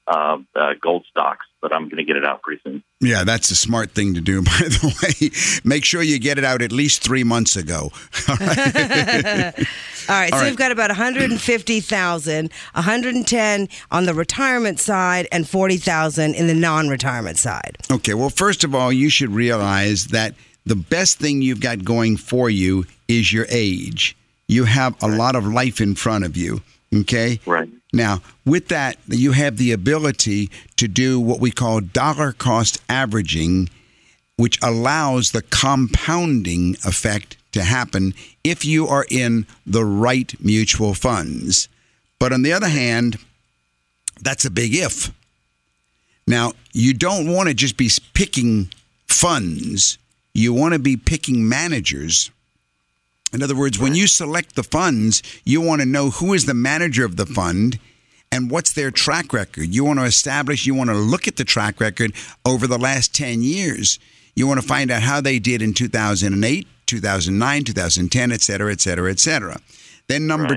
uh, 0.06 0.38
uh, 0.54 0.74
gold 0.80 1.06
stocks, 1.08 1.46
but 1.62 1.72
I'm 1.74 1.84
going 1.84 1.98
to 1.98 2.04
get 2.04 2.16
it 2.16 2.24
out 2.24 2.42
pretty 2.42 2.60
soon. 2.64 2.82
Yeah, 3.00 3.24
that's 3.24 3.50
a 3.50 3.56
smart 3.56 3.92
thing 3.92 4.14
to 4.14 4.20
do, 4.20 4.42
by 4.42 4.50
the 4.50 4.94
way. 5.02 5.30
Make 5.64 5.84
sure 5.84 6.02
you 6.02 6.18
get 6.18 6.36
it 6.36 6.44
out 6.44 6.60
at 6.60 6.72
least 6.72 7.02
three 7.02 7.24
months 7.24 7.56
ago. 7.56 7.90
All 8.28 8.36
right. 8.36 9.54
All 10.10 10.16
right, 10.16 10.32
All 10.32 10.40
so 10.40 10.42
right. 10.42 10.50
we've 10.50 10.58
got 10.58 10.72
about 10.72 10.90
150,000, 10.90 12.52
110 12.72 13.68
on 13.92 14.04
the 14.06 14.12
retirement 14.12 14.80
side 14.80 15.28
and 15.30 15.48
40,000 15.48 16.34
in 16.34 16.48
the 16.48 16.54
non-retirement 16.54 17.38
side. 17.38 17.76
Okay, 17.92 18.14
well, 18.14 18.28
first 18.28 18.64
of 18.64 18.74
all, 18.74 18.92
you 18.92 19.08
should 19.08 19.30
realize 19.30 20.08
that 20.08 20.34
the 20.66 20.74
best 20.74 21.20
thing 21.20 21.42
you've 21.42 21.60
got 21.60 21.84
going 21.84 22.16
for 22.16 22.50
you 22.50 22.86
is 23.06 23.32
your 23.32 23.46
age. 23.50 24.16
You 24.48 24.64
have 24.64 25.00
a 25.00 25.06
lot 25.06 25.36
of 25.36 25.46
life 25.46 25.80
in 25.80 25.94
front 25.94 26.24
of 26.24 26.36
you. 26.36 26.60
Okay? 26.92 27.38
Right. 27.46 27.68
Now, 27.92 28.20
with 28.44 28.66
that, 28.66 28.96
you 29.06 29.30
have 29.30 29.58
the 29.58 29.70
ability 29.70 30.50
to 30.74 30.88
do 30.88 31.20
what 31.20 31.38
we 31.38 31.52
call 31.52 31.80
dollar 31.80 32.32
cost 32.32 32.82
averaging, 32.88 33.70
which 34.36 34.58
allows 34.60 35.30
the 35.30 35.42
compounding 35.42 36.76
effect 36.84 37.36
to 37.52 37.62
happen 37.62 38.14
if 38.44 38.64
you 38.64 38.86
are 38.86 39.06
in 39.10 39.46
the 39.66 39.84
right 39.84 40.32
mutual 40.40 40.94
funds. 40.94 41.68
But 42.18 42.32
on 42.32 42.42
the 42.42 42.52
other 42.52 42.68
hand, 42.68 43.18
that's 44.20 44.44
a 44.44 44.50
big 44.50 44.74
if. 44.74 45.12
Now, 46.26 46.52
you 46.72 46.94
don't 46.94 47.32
want 47.32 47.48
to 47.48 47.54
just 47.54 47.76
be 47.76 47.90
picking 48.14 48.70
funds, 49.08 49.98
you 50.32 50.52
want 50.52 50.74
to 50.74 50.78
be 50.78 50.96
picking 50.96 51.48
managers. 51.48 52.30
In 53.32 53.42
other 53.42 53.56
words, 53.56 53.78
when 53.78 53.94
you 53.94 54.06
select 54.06 54.56
the 54.56 54.62
funds, 54.62 55.22
you 55.44 55.60
want 55.60 55.80
to 55.80 55.86
know 55.86 56.10
who 56.10 56.32
is 56.32 56.46
the 56.46 56.54
manager 56.54 57.04
of 57.04 57.16
the 57.16 57.26
fund 57.26 57.78
and 58.32 58.50
what's 58.50 58.72
their 58.72 58.90
track 58.90 59.32
record. 59.32 59.74
You 59.74 59.84
want 59.84 59.98
to 59.98 60.04
establish, 60.04 60.66
you 60.66 60.74
want 60.74 60.90
to 60.90 60.96
look 60.96 61.28
at 61.28 61.36
the 61.36 61.44
track 61.44 61.80
record 61.80 62.12
over 62.44 62.66
the 62.66 62.78
last 62.78 63.14
10 63.14 63.42
years. 63.42 63.98
You 64.40 64.46
want 64.46 64.58
to 64.58 64.66
find 64.66 64.90
out 64.90 65.02
how 65.02 65.20
they 65.20 65.38
did 65.38 65.60
in 65.60 65.74
2008, 65.74 66.66
2009, 66.86 67.62
2010, 67.64 68.32
et 68.32 68.40
cetera, 68.40 68.72
et 68.72 68.80
cetera, 68.80 69.10
et 69.10 69.20
cetera. 69.20 69.60
Then 70.08 70.26
number, 70.26 70.56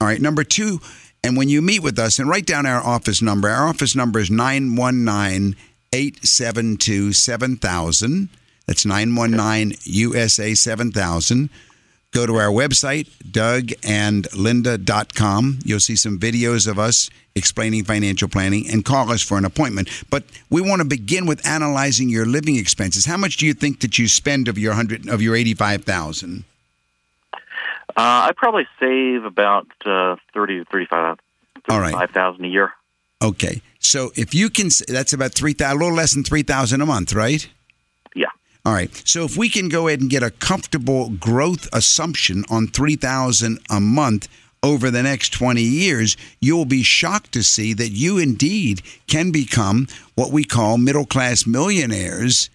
all 0.00 0.06
right, 0.06 0.20
number 0.20 0.44
two, 0.44 0.78
and 1.24 1.36
when 1.36 1.48
you 1.48 1.60
meet 1.60 1.82
with 1.82 1.98
us, 1.98 2.20
and 2.20 2.28
write 2.28 2.46
down 2.46 2.66
our 2.66 2.80
office 2.80 3.20
number. 3.20 3.48
Our 3.48 3.66
office 3.66 3.96
number 3.96 4.20
is 4.20 4.30
919 4.30 5.56
872 5.92 7.12
7000. 7.12 8.28
That's 8.64 8.86
919 8.86 9.76
USA 9.82 10.54
7000. 10.54 11.50
Go 12.12 12.26
to 12.26 12.36
our 12.36 12.50
website, 12.50 13.08
dougandlinda.com. 13.30 15.58
You'll 15.64 15.80
see 15.80 15.96
some 15.96 16.18
videos 16.18 16.66
of 16.68 16.78
us 16.78 17.10
explaining 17.34 17.84
financial 17.84 18.28
planning 18.28 18.66
and 18.70 18.84
call 18.84 19.10
us 19.10 19.20
for 19.22 19.36
an 19.36 19.44
appointment. 19.44 19.88
But 20.08 20.24
we 20.48 20.62
want 20.62 20.80
to 20.80 20.86
begin 20.88 21.26
with 21.26 21.46
analyzing 21.46 22.08
your 22.08 22.24
living 22.24 22.56
expenses. 22.56 23.04
How 23.04 23.18
much 23.18 23.36
do 23.36 23.44
you 23.46 23.52
think 23.52 23.80
that 23.80 23.98
you 23.98 24.08
spend 24.08 24.48
of 24.48 24.56
your 24.56 24.70
100 24.70 25.08
of 25.08 25.20
your 25.20 25.36
85,000? 25.36 26.44
Uh, 27.34 27.38
I 27.96 28.30
probably 28.36 28.66
save 28.80 29.24
about 29.24 29.66
uh, 29.86 30.16
thirty 30.34 30.58
to 30.58 30.64
thirty-five, 30.66 31.16
All 31.70 31.80
right. 31.80 31.92
thirty-five 31.92 32.10
thousand 32.10 32.44
a 32.44 32.48
year. 32.48 32.72
Okay. 33.22 33.62
So 33.78 34.10
if 34.16 34.34
you 34.34 34.50
can 34.50 34.68
that's 34.88 35.12
about 35.14 35.32
3,000 35.32 35.76
a 35.76 35.78
little 35.78 35.94
less 35.96 36.12
than 36.12 36.24
3,000 36.24 36.80
a 36.80 36.86
month, 36.86 37.14
right? 37.14 37.48
Yeah. 38.14 38.26
All 38.66 38.72
right. 38.72 38.90
So 39.04 39.22
if 39.22 39.36
we 39.36 39.48
can 39.48 39.68
go 39.68 39.86
ahead 39.86 40.00
and 40.00 40.10
get 40.10 40.24
a 40.24 40.30
comfortable 40.32 41.10
growth 41.10 41.68
assumption 41.72 42.44
on 42.50 42.66
3000 42.66 43.60
a 43.70 43.78
month 43.78 44.26
over 44.60 44.90
the 44.90 45.04
next 45.04 45.28
20 45.28 45.62
years, 45.62 46.16
you'll 46.40 46.64
be 46.64 46.82
shocked 46.82 47.30
to 47.32 47.44
see 47.44 47.74
that 47.74 47.90
you 47.90 48.18
indeed 48.18 48.82
can 49.06 49.30
become 49.30 49.86
what 50.16 50.32
we 50.32 50.42
call 50.42 50.78
middle 50.78 51.06
class 51.06 51.46
millionaires. 51.46 52.50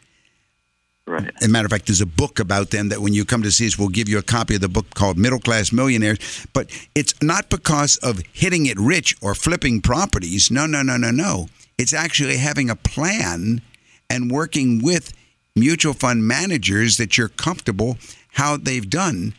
Right. 1.08 1.32
As 1.40 1.48
a 1.48 1.50
matter 1.50 1.68
of 1.68 1.72
fact, 1.72 1.86
there's 1.86 2.02
a 2.02 2.06
book 2.06 2.40
about 2.40 2.72
them 2.72 2.90
that 2.90 3.00
when 3.00 3.14
you 3.14 3.24
come 3.24 3.44
to 3.44 3.52
see 3.52 3.66
us, 3.66 3.80
we'll 3.80 3.88
give 3.88 4.10
you 4.10 4.18
a 4.18 4.22
copy 4.24 4.56
of 4.56 4.62
the 4.62 4.68
book 4.68 4.94
called 4.94 5.18
Middle 5.18 5.40
Class 5.40 5.72
Millionaires. 5.72 6.46
But 6.52 6.70
it's 6.94 7.14
not 7.24 7.50
because 7.50 7.96
of 7.98 8.22
hitting 8.34 8.66
it 8.66 8.78
rich 8.78 9.16
or 9.22 9.34
flipping 9.34 9.80
properties. 9.80 10.52
No, 10.52 10.66
no, 10.66 10.82
no, 10.82 10.98
no, 10.98 11.12
no. 11.12 11.48
It's 11.78 11.94
actually 11.94 12.36
having 12.36 12.70
a 12.70 12.76
plan 12.76 13.62
and 14.10 14.30
working 14.30 14.84
with 14.84 15.14
mutual 15.56 15.94
fund 15.94 16.26
managers 16.26 16.98
that 16.98 17.18
you're 17.18 17.30
comfortable 17.30 17.98
how 18.34 18.58
they've 18.58 18.90
done. 18.90 19.34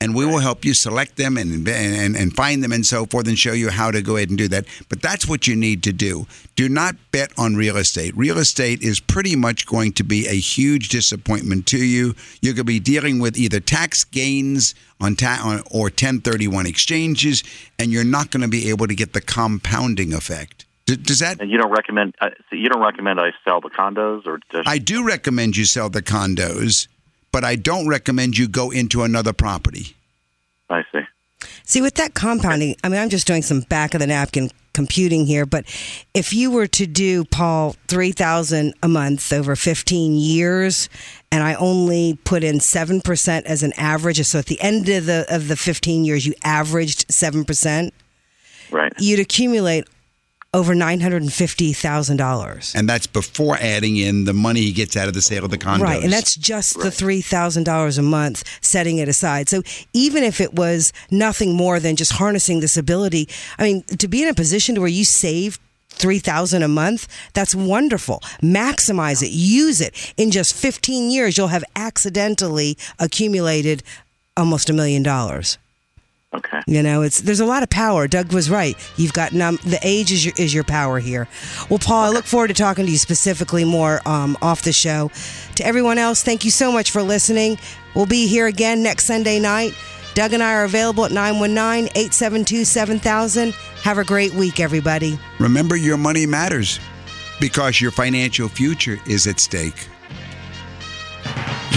And 0.00 0.14
we 0.14 0.24
will 0.24 0.38
help 0.38 0.64
you 0.64 0.74
select 0.74 1.16
them 1.16 1.36
and, 1.36 1.66
and 1.68 2.14
and 2.14 2.32
find 2.32 2.62
them 2.62 2.70
and 2.70 2.86
so 2.86 3.04
forth 3.04 3.26
and 3.26 3.36
show 3.36 3.52
you 3.52 3.68
how 3.68 3.90
to 3.90 4.00
go 4.00 4.14
ahead 4.16 4.28
and 4.28 4.38
do 4.38 4.46
that. 4.46 4.64
But 4.88 5.02
that's 5.02 5.26
what 5.26 5.48
you 5.48 5.56
need 5.56 5.82
to 5.82 5.92
do. 5.92 6.28
Do 6.54 6.68
not 6.68 6.94
bet 7.10 7.32
on 7.36 7.56
real 7.56 7.76
estate. 7.76 8.16
Real 8.16 8.38
estate 8.38 8.80
is 8.80 9.00
pretty 9.00 9.34
much 9.34 9.66
going 9.66 9.92
to 9.94 10.04
be 10.04 10.28
a 10.28 10.38
huge 10.38 10.90
disappointment 10.90 11.66
to 11.66 11.84
you. 11.84 12.14
You're 12.40 12.54
going 12.54 12.58
to 12.58 12.64
be 12.64 12.78
dealing 12.78 13.18
with 13.18 13.36
either 13.36 13.58
tax 13.58 14.04
gains 14.04 14.72
on 15.00 15.16
ta- 15.16 15.42
on- 15.44 15.62
or 15.68 15.86
1031 15.86 16.66
exchanges, 16.66 17.42
and 17.76 17.90
you're 17.90 18.04
not 18.04 18.30
going 18.30 18.42
to 18.42 18.48
be 18.48 18.70
able 18.70 18.86
to 18.86 18.94
get 18.94 19.14
the 19.14 19.20
compounding 19.20 20.14
effect. 20.14 20.64
D- 20.88 20.96
does 20.96 21.18
that 21.18 21.38
And 21.38 21.50
you 21.50 21.58
don't 21.58 21.70
recommend 21.70 22.14
uh, 22.18 22.30
so 22.48 22.56
you 22.56 22.70
don't 22.70 22.80
recommend 22.80 23.20
I 23.20 23.32
sell 23.44 23.60
the 23.60 23.68
condos 23.68 24.26
or 24.26 24.40
just 24.50 24.66
I 24.66 24.78
do 24.78 25.04
recommend 25.04 25.54
you 25.54 25.66
sell 25.66 25.90
the 25.90 26.00
condos, 26.00 26.88
but 27.30 27.44
I 27.44 27.56
don't 27.56 27.88
recommend 27.88 28.38
you 28.38 28.48
go 28.48 28.70
into 28.70 29.02
another 29.02 29.34
property. 29.34 29.94
I 30.70 30.84
see. 30.90 31.00
See, 31.64 31.82
with 31.82 31.96
that 31.96 32.14
compounding, 32.14 32.74
I 32.82 32.88
mean, 32.88 33.00
I'm 33.00 33.10
just 33.10 33.26
doing 33.26 33.42
some 33.42 33.60
back 33.60 33.92
of 33.92 34.00
the 34.00 34.06
napkin 34.06 34.50
computing 34.72 35.26
here, 35.26 35.44
but 35.44 35.66
if 36.14 36.32
you 36.32 36.50
were 36.50 36.66
to 36.66 36.86
do, 36.86 37.24
Paul, 37.26 37.76
3000 37.88 38.72
a 38.82 38.88
month 38.88 39.32
over 39.32 39.56
15 39.56 40.14
years, 40.14 40.88
and 41.30 41.42
I 41.42 41.54
only 41.54 42.18
put 42.24 42.42
in 42.42 42.60
7% 42.60 43.42
as 43.44 43.62
an 43.62 43.72
average, 43.76 44.24
so 44.24 44.38
at 44.38 44.46
the 44.46 44.60
end 44.60 44.88
of 44.88 45.06
the, 45.06 45.26
of 45.28 45.48
the 45.48 45.56
15 45.56 46.04
years, 46.04 46.26
you 46.26 46.34
averaged 46.44 47.08
7%, 47.08 47.90
right. 48.70 48.92
you'd 48.98 49.20
accumulate 49.20 49.86
over 50.54 50.74
$950,000. 50.74 52.74
And 52.74 52.88
that's 52.88 53.06
before 53.06 53.58
adding 53.60 53.96
in 53.96 54.24
the 54.24 54.32
money 54.32 54.62
he 54.62 54.72
gets 54.72 54.96
out 54.96 55.06
of 55.06 55.12
the 55.14 55.20
sale 55.20 55.44
of 55.44 55.50
the 55.50 55.58
condos. 55.58 55.80
Right, 55.80 56.02
and 56.02 56.10
that's 56.12 56.34
just 56.34 56.80
the 56.80 56.90
three 56.90 57.20
thousand 57.20 57.64
dollars 57.64 57.98
a 57.98 58.02
month, 58.02 58.44
setting 58.62 58.96
it 58.98 59.08
aside. 59.08 59.48
So 59.48 59.62
even 59.92 60.22
if 60.22 60.40
it 60.40 60.54
was 60.54 60.92
nothing 61.10 61.54
more 61.54 61.80
than 61.80 61.96
just 61.96 62.12
harnessing 62.12 62.60
this 62.60 62.76
ability, 62.78 63.28
I 63.58 63.64
mean, 63.64 63.82
to 63.82 64.08
be 64.08 64.22
in 64.22 64.28
a 64.28 64.34
position 64.34 64.74
to 64.76 64.80
where 64.80 64.88
you 64.88 65.04
save 65.04 65.58
three 65.90 66.18
thousand 66.18 66.62
a 66.62 66.68
month, 66.68 67.08
that's 67.34 67.54
wonderful. 67.54 68.20
Maximize 68.42 69.22
it, 69.22 69.30
use 69.30 69.82
it. 69.82 70.14
In 70.16 70.30
just 70.30 70.54
fifteen 70.54 71.10
years, 71.10 71.36
you'll 71.36 71.48
have 71.48 71.64
accidentally 71.76 72.78
accumulated 72.98 73.82
almost 74.36 74.70
a 74.70 74.72
million 74.72 75.02
dollars. 75.02 75.58
Okay. 76.34 76.60
You 76.66 76.82
know, 76.82 77.00
it's 77.00 77.22
there's 77.22 77.40
a 77.40 77.46
lot 77.46 77.62
of 77.62 77.70
power. 77.70 78.06
Doug 78.06 78.34
was 78.34 78.50
right. 78.50 78.76
You've 78.96 79.14
got 79.14 79.32
num- 79.32 79.58
the 79.64 79.78
age 79.82 80.12
is 80.12 80.26
your 80.26 80.34
is 80.36 80.52
your 80.52 80.64
power 80.64 80.98
here. 80.98 81.26
Well, 81.70 81.78
Paul, 81.78 82.04
I 82.04 82.08
look 82.10 82.26
forward 82.26 82.48
to 82.48 82.54
talking 82.54 82.84
to 82.84 82.92
you 82.92 82.98
specifically 82.98 83.64
more 83.64 84.06
um, 84.06 84.36
off 84.42 84.62
the 84.62 84.72
show. 84.72 85.10
To 85.54 85.66
everyone 85.66 85.96
else, 85.96 86.22
thank 86.22 86.44
you 86.44 86.50
so 86.50 86.70
much 86.70 86.90
for 86.90 87.02
listening. 87.02 87.58
We'll 87.94 88.06
be 88.06 88.26
here 88.26 88.46
again 88.46 88.82
next 88.82 89.06
Sunday 89.06 89.40
night. 89.40 89.72
Doug 90.14 90.34
and 90.34 90.42
I 90.42 90.52
are 90.52 90.64
available 90.64 91.06
at 91.06 91.12
919 91.12 91.90
872 91.94 92.64
7000. 92.64 93.52
Have 93.82 93.96
a 93.96 94.04
great 94.04 94.34
week, 94.34 94.60
everybody. 94.60 95.18
Remember, 95.38 95.76
your 95.76 95.96
money 95.96 96.26
matters 96.26 96.78
because 97.40 97.80
your 97.80 97.90
financial 97.90 98.48
future 98.48 98.98
is 99.06 99.26
at 99.26 99.40
stake. 99.40 99.88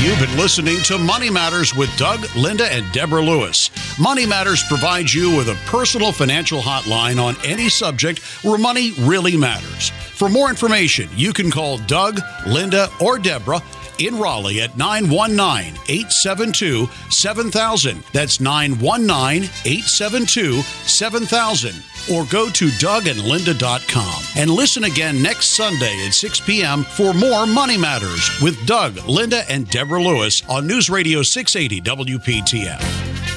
You've 0.02 0.20
been 0.20 0.36
listening 0.36 0.78
to 0.86 0.98
Money 0.98 1.30
Matters 1.30 1.76
with 1.76 1.96
Doug, 1.96 2.26
Linda, 2.36 2.66
and 2.74 2.92
Deborah 2.92 3.22
Lewis. 3.22 3.70
Money 4.00 4.26
Matters 4.26 4.64
provides 4.68 5.14
you 5.14 5.36
with 5.38 5.48
a 5.48 5.56
personal 5.68 6.12
financial 6.12 6.60
hotline 6.60 7.22
on 7.24 7.36
any 7.46 7.70
subject 7.70 8.20
where 8.44 8.58
money 8.58 8.94
really 9.02 9.38
matters. 9.38 9.90
For 9.90 10.28
more 10.28 10.50
information, 10.50 11.08
you 11.16 11.34
can 11.34 11.52
call 11.52 11.78
Doug, 11.78 12.20
Linda, 12.48 12.90
or 13.00 13.20
Deborah 13.20 13.62
in 14.00 14.18
Raleigh 14.18 14.62
at 14.62 14.76
919 14.78 15.80
872 15.88 16.90
7000. 17.10 18.04
That's 18.12 18.40
919 18.40 19.50
872 19.66 20.62
7000. 20.62 21.76
Or 22.10 22.26
go 22.26 22.50
to 22.50 22.68
dougandlinda.com 22.68 24.24
and 24.38 24.50
listen 24.50 24.86
again 24.86 25.22
next 25.22 25.48
Sunday 25.48 26.06
at 26.06 26.14
6 26.14 26.40
p.m. 26.42 26.84
for 26.84 27.14
more 27.14 27.46
Money 27.46 27.78
Matters 27.78 28.30
with 28.42 28.66
Doug, 28.66 28.98
Linda, 29.08 29.44
and 29.50 29.70
Deborah 29.70 30.02
Lewis 30.02 30.42
on 30.50 30.66
News 30.66 30.90
Radio 30.90 31.22
680 31.22 31.82
WPTF. 31.82 33.31